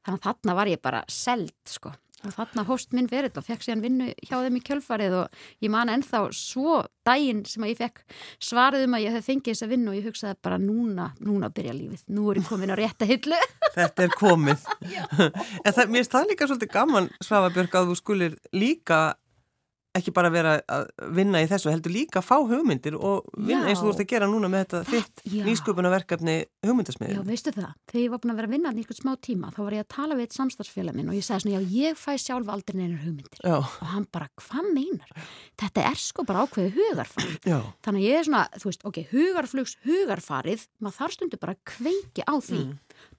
Þannig 0.06 0.20
að 0.20 0.28
þarna 0.28 0.60
var 0.60 0.72
ég 0.72 0.84
bara 0.84 1.02
seld 1.10 1.58
sko. 1.70 1.96
Og 2.28 2.34
þarna 2.36 2.66
hóst 2.68 2.92
minn 2.92 3.08
verið 3.08 3.38
og 3.40 3.46
fekk 3.48 3.64
síðan 3.64 3.84
vinnu 3.84 4.08
hjá 4.28 4.34
þeim 4.44 4.58
í 4.60 4.62
kjölfarið. 4.68 5.14
Og 5.22 5.64
ég 5.64 5.72
man 5.72 5.92
ennþá 5.92 6.26
svo 6.36 6.82
daginn 7.08 7.46
sem 7.48 7.64
að 7.64 7.72
ég 7.72 7.80
fekk 7.80 8.02
svarið 8.44 8.84
um 8.90 8.98
að 8.98 9.06
ég 9.06 9.16
hef 9.16 9.30
fengið 9.30 9.54
þessa 9.54 9.70
vinnu 9.72 9.94
og 9.94 10.00
ég 10.00 10.10
hugsaði 10.10 10.40
bara 10.44 10.60
núna, 10.60 11.08
núna 11.24 11.52
byrja 11.54 11.78
lífið, 11.78 12.04
nú 12.12 12.28
er 12.32 12.42
ég 12.42 12.50
komin 12.50 12.76
á 12.76 12.78
rétta 12.80 13.08
hillu. 13.08 13.40
Þetta 13.78 14.06
er 14.06 14.20
komið. 14.20 14.68
En 15.66 15.74
það, 15.76 15.90
mér 15.92 16.02
finnst 16.02 16.14
það 16.14 16.30
líka 16.30 16.48
svolítið 16.48 16.72
gaman 16.74 17.10
Svavabjörg 17.24 17.76
að 17.76 17.90
þú 17.90 17.96
skulir 18.00 18.38
líka 18.56 19.00
ekki 19.98 20.12
bara 20.14 20.30
vera 20.30 20.52
að 20.70 20.86
vinna 21.18 21.42
í 21.42 21.48
þessu 21.50 21.72
heldur 21.72 21.94
líka 21.94 22.22
að 22.22 22.28
fá 22.28 22.36
hugmyndir 22.46 22.94
og 22.96 23.26
vinna 23.34 23.66
Já. 23.66 23.70
eins 23.72 23.80
og 23.82 23.88
þú 23.88 23.94
ert 23.96 24.04
að 24.04 24.10
gera 24.12 24.28
núna 24.30 24.50
með 24.52 24.66
þetta 24.66 24.82
þitt 24.90 25.24
Já. 25.26 25.44
nýsköpunarverkefni 25.48 26.36
Já, 26.40 26.68
hugmyndasmiðin 26.70 27.24
veistu 27.30 27.54
það, 27.56 27.72
þegar 27.90 28.04
ég 28.04 28.14
var 28.14 28.22
búin 28.22 28.34
að 28.34 28.40
vera 28.40 28.50
að 28.50 28.54
vinna 28.54 28.74
einhvern 28.74 29.00
smá 29.00 29.12
tíma, 29.26 29.50
þá 29.56 29.60
var 29.64 29.76
ég 29.78 29.86
að 29.86 29.90
tala 29.96 30.18
við 30.20 30.28
eitt 30.28 30.38
samstarfsfélag 30.38 30.98
minn 31.00 31.10
og 31.10 31.18
ég 31.18 31.26
sagði 31.26 31.46
svona, 31.46 31.56
já, 31.58 31.72
ég 31.80 32.00
fæ 32.00 32.12
sjálf 32.22 32.52
aldrei 32.54 32.78
neinar 32.80 33.02
hugmyndir. 33.04 33.42
Já, 33.42 33.56
og 33.58 33.88
hann 33.94 34.06
bara, 34.14 34.30
hvað 34.44 34.70
meinar? 34.76 35.14
Þetta 35.60 35.86
er 35.90 36.00
sko 36.04 36.26
bara 36.30 36.46
ákveðið 36.46 36.78
hugarfar. 36.78 37.30
Já, 37.50 37.58
þannig 37.86 38.04
að 38.04 38.08
ég 38.10 38.20
er 38.20 38.28
svona, 38.30 38.44
þú 38.62 38.70
veist, 38.70 38.86
ok, 38.92 39.02
hugarflugs 39.14 39.76
hugarfarið, 39.88 40.68
maður 40.84 40.98
þarf 41.00 41.18
stundu 41.18 41.42
bara 41.42 41.58
kveiki 41.74 42.26
á 42.30 42.34
því, 42.38 42.62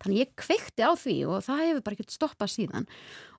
þannig 0.00 0.16
að 0.16 0.20
ég 0.20 0.34
kveikti 0.44 0.86
á 0.86 0.92
því 0.98 1.16
og 1.28 1.46
það 1.46 1.64
hefur 1.66 1.86
bara 1.86 1.98
ekkert 1.98 2.16
stoppað 2.16 2.52
síðan. 2.56 2.90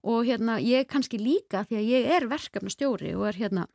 Og 0.01 0.25
hérna, 0.25 0.57
ég 0.63 0.89
kannski 0.89 1.21
líka 1.21 1.65
því 1.69 1.77
að 1.77 1.91
ég 1.91 2.09
er 2.17 2.27
verkefnastjóri 2.31 3.13
og 3.17 3.29
er 3.29 3.39
hérna 3.43 3.67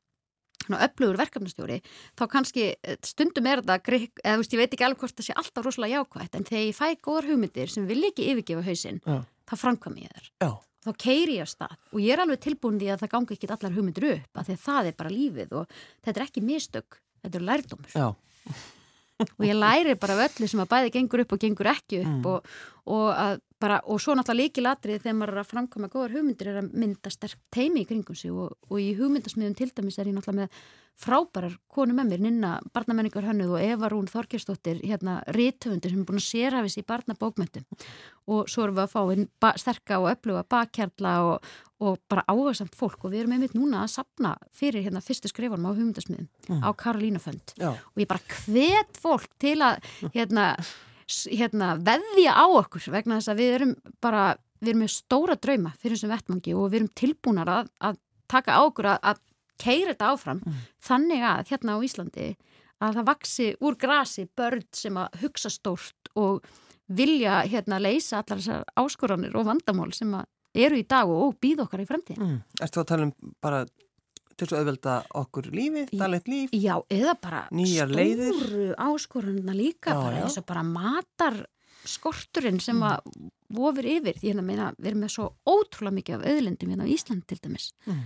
öflugur 0.74 1.18
verkefnastjóri 1.20 1.80
þá 2.18 2.24
kannski 2.30 2.68
eh, 2.74 2.98
stundum 3.06 3.46
er 3.46 3.62
þetta 3.62 3.78
grikk, 3.86 4.20
eða 4.24 4.40
veist, 4.40 4.54
ég 4.54 4.62
veit 4.62 4.74
ekki 4.74 4.86
alveg 4.86 5.02
hvort 5.04 5.18
það 5.18 5.28
sé 5.28 5.36
alltaf 5.38 5.66
rosalega 5.66 6.00
jákvægt 6.00 6.38
en 6.38 6.46
þegar 6.48 6.64
ég 6.64 6.78
fæ 6.78 6.86
góðar 7.04 7.28
hugmyndir 7.30 7.72
sem 7.72 7.88
vil 7.88 8.02
ekki 8.08 8.28
yfirgefa 8.32 8.64
hausinn, 8.66 9.00
já, 9.04 9.18
þá 9.46 9.54
framkvæm 9.62 9.98
ég 10.02 10.14
þær. 10.16 10.30
Já, 10.42 10.50
þá 10.86 10.90
keiri 11.04 11.36
ég 11.38 11.46
af 11.46 11.52
stað. 11.52 11.76
Og 11.92 12.00
ég 12.02 12.14
er 12.14 12.24
alveg 12.24 12.42
tilbúin 12.46 12.80
því 12.80 12.92
að 12.94 13.04
það 13.04 13.12
gangi 13.14 13.36
ekki 13.36 13.52
allar 13.56 13.76
hugmyndir 13.76 14.08
upp 14.14 14.40
af 14.40 14.48
því 14.48 14.56
að 14.56 14.64
það 14.64 14.90
er 14.90 14.98
bara 15.02 15.14
lífið 15.14 15.58
og 15.60 15.76
þetta 16.06 16.16
er 16.16 16.26
ekki 16.26 16.46
mistök, 16.46 16.98
þetta 17.22 17.40
er 17.40 17.46
lærdómur. 17.50 17.94
Já, 17.94 18.08
og 19.24 19.44
ég 19.48 19.56
læri 19.56 19.94
bara 20.00 20.16
af 20.16 20.30
öllu 20.30 20.48
sem 20.48 20.60
að 20.60 20.68
bæði 20.72 20.92
gengur 20.92 21.22
upp 21.24 21.32
og 21.32 21.38
gengur 21.40 21.66
ekki 21.72 22.00
upp 22.02 22.06
Mm. 22.06 22.26
og, 22.26 22.46
og, 22.86 23.06
að 23.16 23.40
bara, 23.66 23.80
og 23.84 24.00
svo 24.00 24.14
náttúrulega 24.14 24.46
líkilatrið 24.46 25.02
þegar 25.04 25.18
maður 25.20 25.34
er 25.36 25.42
að 25.44 25.50
framkvæma 25.52 25.92
góðar 25.92 26.16
hugmyndir 26.16 26.52
er 26.54 26.62
að 26.62 26.72
mynda 26.78 27.10
sterk 27.12 27.38
teimi 27.52 27.82
í 27.84 27.90
kringum 27.90 28.16
sig 28.18 28.30
og, 28.32 28.56
og 28.70 28.80
í 28.82 28.92
hugmyndasmiðum 28.98 29.58
til 29.58 29.72
dæmis 29.74 29.98
er 29.98 30.10
ég 30.12 30.16
náttúrulega 30.16 30.46
með 30.46 30.66
frábærar 30.96 31.52
konu 31.68 31.92
með 31.92 32.06
mér, 32.08 32.20
Ninna 32.24 32.50
barnamenningar 32.72 33.26
hönnuð 33.28 33.50
og 33.58 33.60
Eva 33.66 33.90
Rún 33.92 34.06
Þorkirsdóttir 34.08 34.78
hérna 34.80 35.18
rítöfundir 35.36 35.92
sem 35.92 36.00
er 36.00 36.06
búin 36.08 36.22
að 36.22 36.24
sérhafis 36.24 36.78
í 36.80 36.84
barnabókmyndum 36.88 37.66
og 38.32 38.48
svo 38.48 38.64
erum 38.64 38.78
við 38.78 38.84
að 38.86 38.94
fá 38.94 39.02
inn 39.12 39.26
ba 39.44 39.50
sterka 39.60 39.98
og 40.00 40.08
öfluga 40.14 40.46
bakkjarla 40.54 41.12
og, 41.28 41.50
og 41.84 41.98
bara 42.08 42.24
áhersamt 42.32 42.72
fólk 42.80 43.04
og 43.04 43.12
við 43.12 43.26
erum 43.26 43.36
einmitt 43.36 43.58
núna 43.58 43.82
að 43.84 43.92
sapna 43.98 44.32
fyrir 44.56 44.86
hérna 44.88 45.04
fyrstu 45.04 45.28
skrifanum 45.28 45.68
á 45.68 45.76
hugmyndasmiðum 45.76 46.30
Mm. 46.46 46.60
á 46.62 46.70
Karolínafönd 46.78 47.56
og 47.74 47.98
ég 48.00 48.06
bara 48.06 48.22
hvet 48.46 48.96
fólk 49.02 49.28
til 49.42 49.56
að 49.66 49.82
hérna, 50.14 50.54
s- 50.62 50.76
hérna 51.06 51.76
veðja 51.78 52.34
á 52.34 52.46
okkur 52.46 52.90
vegna 52.94 53.20
þess 53.20 53.32
að 53.32 53.40
við 53.42 53.54
erum 53.58 53.72
bara, 54.02 54.24
við 54.60 54.72
erum 54.72 54.84
með 54.84 54.92
stóra 54.96 55.36
drauma 55.38 55.72
fyrir 55.78 55.96
þessum 55.96 56.14
vettmangi 56.14 56.54
og 56.56 56.68
við 56.70 56.80
erum 56.80 56.92
tilbúnar 56.98 57.52
að, 57.52 57.72
að 57.80 57.98
taka 58.30 58.58
á 58.58 58.60
okkur 58.66 58.90
að, 58.90 58.98
að 59.12 59.22
keira 59.56 59.94
þetta 59.94 60.12
áfram 60.12 60.42
þannig 60.84 61.24
að 61.24 61.50
hérna 61.52 61.78
á 61.78 61.84
Íslandi 61.86 62.28
að 62.84 62.98
það 62.98 63.08
vaksi 63.08 63.48
úr 63.64 63.76
grasi 63.80 64.26
börn 64.36 64.64
sem 64.76 64.96
að 65.00 65.20
hugsa 65.22 65.52
stórt 65.52 66.10
og 66.14 66.44
vilja 66.86 67.40
hérna 67.48 67.78
leysa 67.80 68.20
allar 68.20 68.42
þessar 68.42 68.66
áskoranir 68.78 69.36
og 69.38 69.46
vandamál 69.48 69.92
sem 69.96 70.12
að 70.14 70.26
eru 70.66 70.78
í 70.80 70.86
dag 70.88 71.08
og 71.10 71.36
býð 71.40 71.64
okkar 71.66 71.82
í 71.82 71.88
fremtíðin. 71.88 72.22
mm. 72.22 72.36
Ertu 72.64 72.80
að 72.80 72.88
tala 72.90 73.08
um 73.08 73.14
bara 73.44 73.64
til 74.36 74.46
að 74.48 74.58
auðvelda 74.60 74.94
okkur 75.22 75.46
lífið, 75.52 75.90
daglegt 75.98 76.28
líf 76.28 76.50
Já, 76.52 76.74
eða 76.92 77.14
bara 77.20 77.42
Nýjar 77.52 77.88
leiðir. 77.92 78.32
stóru 78.34 78.66
áskorunna 78.76 79.54
líka 79.56 79.90
Já, 79.94 80.00
bara 80.02 80.16
já. 80.18 80.24
eins 80.24 80.38
og 80.38 80.46
bara 80.46 80.62
matar 80.62 81.46
skorturinn 81.86 82.60
sem 82.60 82.76
Mm. 82.76 82.82
að 82.82 83.30
vofir 83.54 83.84
yfir, 83.86 84.14
því 84.18 84.28
hérna 84.32 84.42
meina 84.42 84.72
við 84.80 84.86
erum 84.90 85.00
með 85.04 85.12
svo 85.14 85.26
ótrúlega 85.46 85.94
mikið 86.00 86.14
af 86.16 86.26
auðlindum 86.26 86.70
hérna 86.72 86.84
á 86.86 86.92
Ísland 86.92 87.26
til 87.26 87.38
dæmis. 87.38 87.72
mm. 87.86 88.00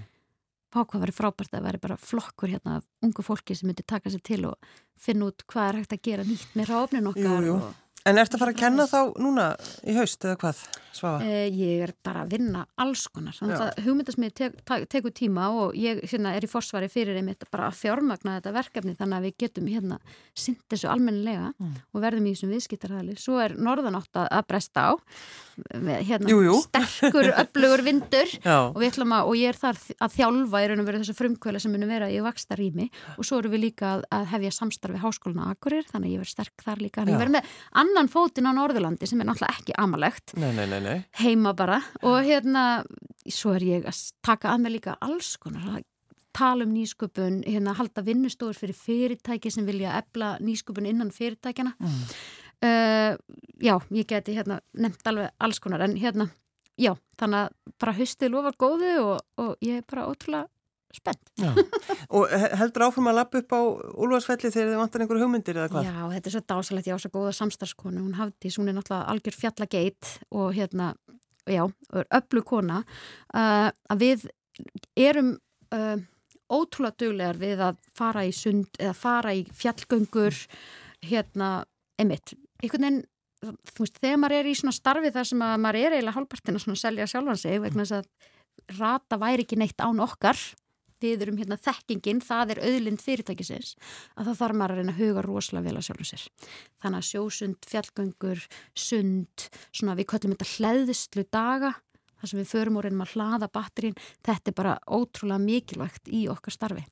Fá 0.70 0.84
hvað 0.86 1.02
verið 1.02 1.16
frábært 1.18 1.54
að 1.58 1.64
veri 1.66 1.78
bara 1.82 1.96
flokkur 1.96 2.48
hérna 2.52 2.76
af 2.76 2.84
ungu 3.02 3.22
fólki 3.26 3.56
sem 3.56 3.66
myndi 3.68 3.82
taka 3.86 4.08
sér 4.10 4.22
til 4.22 4.44
og 4.46 4.54
finna 4.96 5.26
út 5.26 5.42
hvað 5.48 5.68
er 5.68 5.78
hægt 5.80 5.92
að 5.96 6.02
gera 6.02 6.22
nýtt 6.22 6.52
með 6.54 6.66
ráfnin 6.70 7.08
okkar 7.10 7.42
Jú, 7.42 7.46
jú. 7.48 7.54
og 7.56 7.74
En 8.08 8.16
ertu 8.16 8.38
að 8.38 8.40
fara 8.40 8.52
að 8.54 8.60
kenna 8.62 8.86
þá 8.88 9.00
núna 9.20 9.48
í 9.84 9.92
haust 9.98 10.24
eða 10.24 10.38
hvað, 10.40 10.60
Svafa? 10.96 11.18
Eh, 11.22 11.50
ég 11.52 11.82
er 11.84 11.90
bara 12.04 12.22
að 12.24 12.30
vinna 12.32 12.62
alls 12.80 13.02
konar 13.12 13.36
hugmyndasmið 13.84 14.32
tek, 14.40 14.56
ta- 14.66 14.80
tekur 14.90 15.12
tíma 15.14 15.50
og 15.52 15.76
ég 15.78 16.00
hérna, 16.08 16.32
er 16.34 16.46
í 16.46 16.48
forsvari 16.50 16.88
fyrir 16.90 17.18
einmitt 17.20 17.44
bara 17.52 17.68
að 17.68 17.76
fjármagna 17.82 18.38
þetta 18.40 18.54
verkefni 18.56 18.96
þannig 18.98 19.18
að 19.20 19.26
við 19.28 19.36
getum 19.44 19.68
hérna 19.70 19.98
sint 20.34 20.62
þessu 20.72 20.88
almennilega 20.90 21.52
Mm. 21.60 21.74
og 21.94 22.00
verðum 22.02 22.26
í 22.26 22.32
þessum 22.32 22.54
viðskiptarhæli 22.54 23.14
svo 23.20 23.36
er 23.44 23.52
norðanátt 23.60 24.16
að, 24.16 24.28
bresta 24.48 24.80
á 24.80 24.92
með, 25.76 25.98
hérna, 26.08 26.28
Jú, 26.30 26.38
jú. 26.46 26.54
sterkur, 26.64 27.28
öflugur 27.42 27.82
vindur 27.84 28.30
og, 28.72 28.80
að, 28.80 29.28
og 29.28 29.34
ég 29.36 29.52
er 29.52 29.58
þar 29.60 29.76
að 30.00 30.14
þjálfa 30.16 30.62
í 30.64 30.68
raun 30.70 30.80
og 30.82 30.88
veru 30.88 31.00
þessu 31.02 31.16
frumkvöla 31.18 31.60
sem 31.60 31.74
munum 31.74 31.90
vera 31.92 32.08
í 32.08 32.16
vaksta 32.24 32.56
rými 32.56 32.88
og 33.18 33.26
svo 33.28 33.40
erum 33.42 33.52
við 33.52 33.64
líka 33.68 33.92
að, 33.98 34.04
að 34.10 34.24
hefja 34.32 34.52
samstarfi 34.56 35.02
háskólinu 35.04 35.44
á 35.44 35.52
Akurir 35.52 35.84
þannig 35.90 36.08
að 36.08 36.14
ég 36.16 36.22
verð 36.24 36.32
sterk 36.32 36.64
þar 36.64 36.80
líka 36.86 37.04
annan 37.90 38.08
fótinn 38.10 38.48
á 38.48 38.52
Norðurlandi 38.56 39.06
sem 39.10 39.20
er 39.20 39.28
náttúrulega 39.28 39.58
ekki 39.60 39.74
amalegt. 39.82 40.32
Nei, 40.40 40.50
nei, 40.56 40.66
nei, 40.70 40.80
nei. 40.80 40.98
heima 41.20 41.52
bara. 41.58 41.80
Og 42.06 42.20
hérna 42.24 42.64
svo 43.28 43.52
er 43.58 43.66
ég 43.66 43.88
að 43.90 44.00
taka 44.24 44.54
að 44.54 44.62
mig 44.64 44.78
líka 44.78 44.96
alls 45.04 45.34
konar 45.42 45.66
að 45.76 45.86
tala 46.32 46.62
um 46.62 46.70
nýsköpun, 46.72 47.40
hérna 47.42 47.74
halda 47.74 48.04
vinnustofur 48.06 48.54
fyrir 48.54 48.76
fyrirtæki 48.78 49.50
sem 49.50 49.66
vilja 49.66 49.96
ebla 49.98 50.36
nýsköpun 50.38 50.86
innan 50.86 51.10
fyrirtækjana 51.10 51.72
Mm. 51.80 52.04
uh, 52.62 53.16
já, 53.58 53.74
ég 53.90 54.06
geti 54.06 54.36
hérna 54.36 54.60
nefnt 54.74 55.06
alveg 55.10 55.30
alls 55.40 55.58
konar. 55.58 55.82
En 55.82 55.96
hérna, 55.98 56.28
já, 56.78 56.94
þannig 57.18 57.48
að 57.48 57.76
bara 57.80 57.96
haustið 57.98 58.30
lofar 58.30 58.56
góðu 58.60 58.94
og, 59.02 59.20
og 59.42 59.56
ég 59.64 59.80
er 59.80 59.84
bara 59.90 60.06
ótrúlega 60.06 60.46
spennt. 60.96 61.30
Já. 61.38 61.50
Og 62.16 62.26
he- 62.32 62.50
heldur 62.60 62.86
áfram 62.88 63.10
að 63.10 63.18
lappa 63.20 63.40
upp 63.42 63.54
á 63.54 63.60
Úlfarsfelli 64.00 64.50
þegar 64.50 64.70
þið 64.72 64.80
vantar 64.80 65.04
einhver 65.04 65.20
hugmyndir 65.22 65.60
eða 65.60 65.68
hvað? 65.74 65.88
Já, 65.90 65.98
þetta 66.14 66.30
er 66.30 66.34
svo 66.36 66.42
dásalegt, 66.52 66.90
ég 66.90 66.98
á 66.98 67.02
svo 67.04 67.12
góða 67.14 67.34
samstarfskonu, 67.38 68.02
hún 68.04 68.16
hafði, 68.18 68.52
hún 68.56 68.70
er 68.72 68.78
náttúrulega 68.78 69.12
algjör 69.14 69.38
fjallageit 69.38 70.10
og 70.30 70.48
hérna, 70.56 70.88
já, 71.50 71.62
og 71.66 72.16
öllu 72.20 72.42
kona, 72.46 72.80
uh, 73.34 73.68
að 73.92 74.02
við 74.04 74.26
erum 74.98 75.34
uh, 75.74 75.96
ótrúlega 76.50 76.98
duglegar 77.04 77.38
við 77.40 77.62
að 77.68 77.78
fara 77.96 78.26
í 78.26 78.34
sund 78.34 78.74
eða 78.82 78.96
fara 78.98 79.36
í 79.38 79.44
fjallgöngur, 79.54 80.34
hérna, 81.06 81.52
einmitt, 82.00 82.34
einhvern 82.62 82.88
veginn, 82.88 83.02
þú 83.70 83.86
veist, 83.86 84.00
þegar 84.02 84.18
maður 84.20 84.36
er 84.40 84.48
í 84.50 84.56
svona 84.58 84.74
starfi 84.76 85.12
þar 85.14 85.28
sem 85.30 85.42
að 85.46 85.54
maður 85.62 85.78
er 85.80 85.94
eiginlega 85.94 86.16
hálfpartin 86.18 86.58
að 86.58 86.64
svona 86.66 86.80
selja 86.82 87.06
sjálfan 87.08 87.38
sig 87.40 87.62
vegna 87.62 87.86
þess 87.86 88.02
að 88.02 88.76
rata 88.76 89.16
væri 89.22 89.46
ekki 89.46 89.56
neitt 89.56 89.80
án 89.80 90.02
okkar 90.04 90.36
við 91.02 91.24
erum 91.26 91.38
hérna 91.40 91.58
þekkingin, 91.60 92.22
það 92.24 92.54
er 92.54 92.62
auðlind 92.68 93.04
fyrirtækisins, 93.04 93.74
að 94.16 94.30
það 94.30 94.40
þarf 94.42 94.58
maður 94.60 94.74
að 94.74 94.80
reyna 94.80 94.94
að 94.94 95.00
huga 95.02 95.24
rosalega 95.26 95.68
vel 95.68 95.76
að 95.80 95.86
sjálfum 95.88 96.10
sér. 96.10 96.26
Þannig 96.82 97.00
að 97.00 97.08
sjósund, 97.10 97.70
fjallgöngur, 97.70 98.44
sund, 98.86 99.46
svona 99.70 99.96
við 99.98 100.10
köllum 100.12 100.36
þetta 100.36 100.50
hlæðislu 100.56 101.26
daga, 101.32 101.72
þar 102.20 102.32
sem 102.32 102.42
við 102.42 102.52
förum 102.52 102.76
og 102.76 102.86
reynum 102.86 103.04
að 103.06 103.16
hlaða 103.16 103.50
batterín, 103.54 103.98
þetta 104.26 104.52
er 104.52 104.58
bara 104.60 104.76
ótrúlega 104.86 105.40
mikilvægt 105.44 106.12
í 106.12 106.26
okkar 106.32 106.56
starfi. 106.56 106.84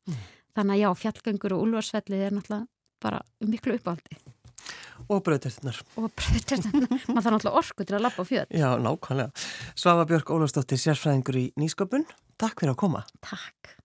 Þannig 0.56 0.74
að 0.78 0.82
já, 0.82 0.88
fjallgöngur 1.04 1.54
og 1.54 1.66
úlvarsfellið 1.66 2.24
er 2.24 2.34
náttúrulega 2.34 2.68
bara 3.04 3.22
miklu 3.46 3.76
uppáldi. 3.78 4.18
Og 5.09 5.22
brauðtertunar. 5.24 5.78
Og 5.96 6.09
maður 6.11 6.98
þarf 6.98 7.12
náttúrulega 7.14 7.59
orku 7.61 7.86
til 7.86 7.96
að 7.96 8.04
lappa 8.04 8.24
á 8.24 8.28
fjöld. 8.28 8.50
Já, 8.52 8.68
nákvæmlega. 8.82 9.46
Svafa 9.78 10.06
Björk 10.11 10.32
Ólafsdóttir, 10.34 10.80
sérfræðingur 10.82 11.38
í 11.40 11.44
nýsköpun. 11.61 12.09
Takk 12.40 12.61
fyrir 12.61 12.74
að 12.74 12.80
koma. 12.82 13.04
Takk. 13.24 13.76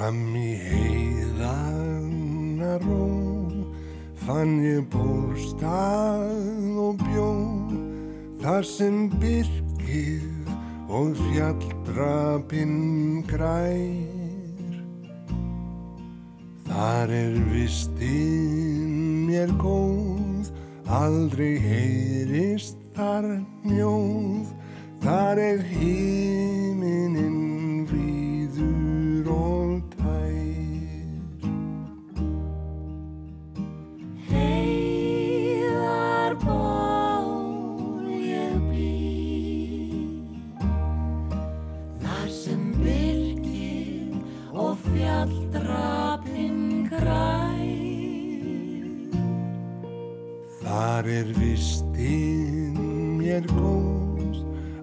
Fram 0.00 0.32
í 0.32 0.54
heiðana 0.56 1.58
ró 2.80 3.08
fann 4.22 4.54
ég 4.64 4.86
búrstað 4.88 6.78
og 6.80 7.02
bjó 7.02 7.26
þar 8.40 8.64
sem 8.64 8.96
byrkið 9.20 10.48
og 10.88 11.20
fjalldrapinn 11.20 12.80
grær. 13.28 14.72
Þar 16.70 17.12
er 17.18 17.36
vistinn 17.52 19.28
mér 19.28 19.52
góð, 19.60 20.48
aldrei 20.88 21.60
heyrist 21.60 22.80
þar 22.96 23.28
mjóð, 23.68 24.48
þar 25.04 25.44
er 25.50 25.60
hýr 25.74 26.09
er 51.20 51.32
vistinn 51.36 52.76
mér 53.18 53.44
góð, 53.52 54.38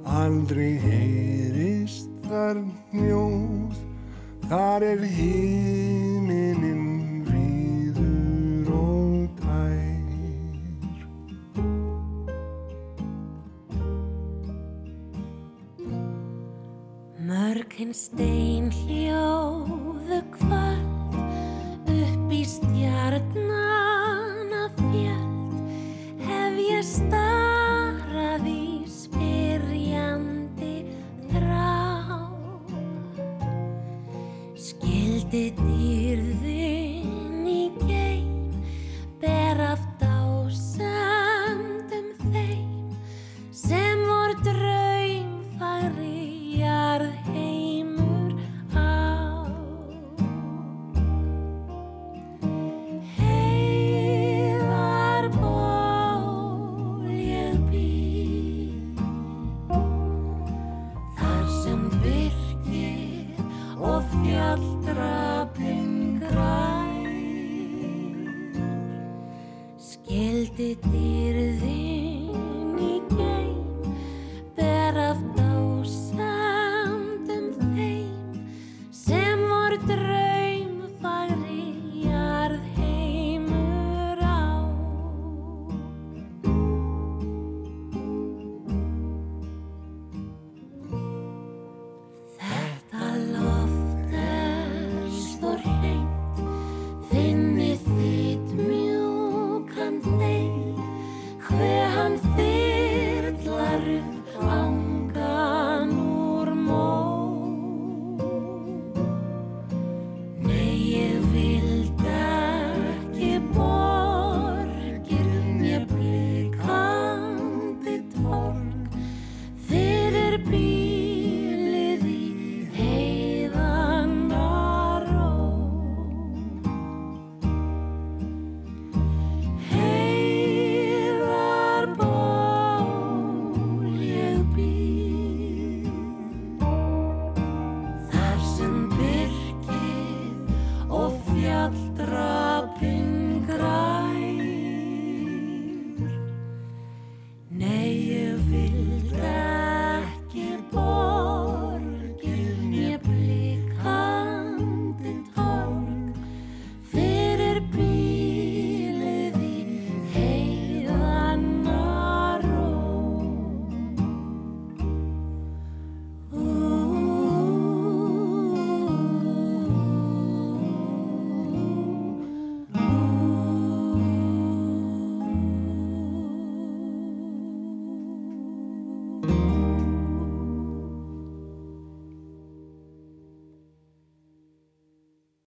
aldrei 0.05 0.75
heyrist 0.83 2.11
þar 2.27 2.59
mjóð, 2.93 3.79
þar 4.45 4.85
er 4.85 5.01
hér 5.17 5.76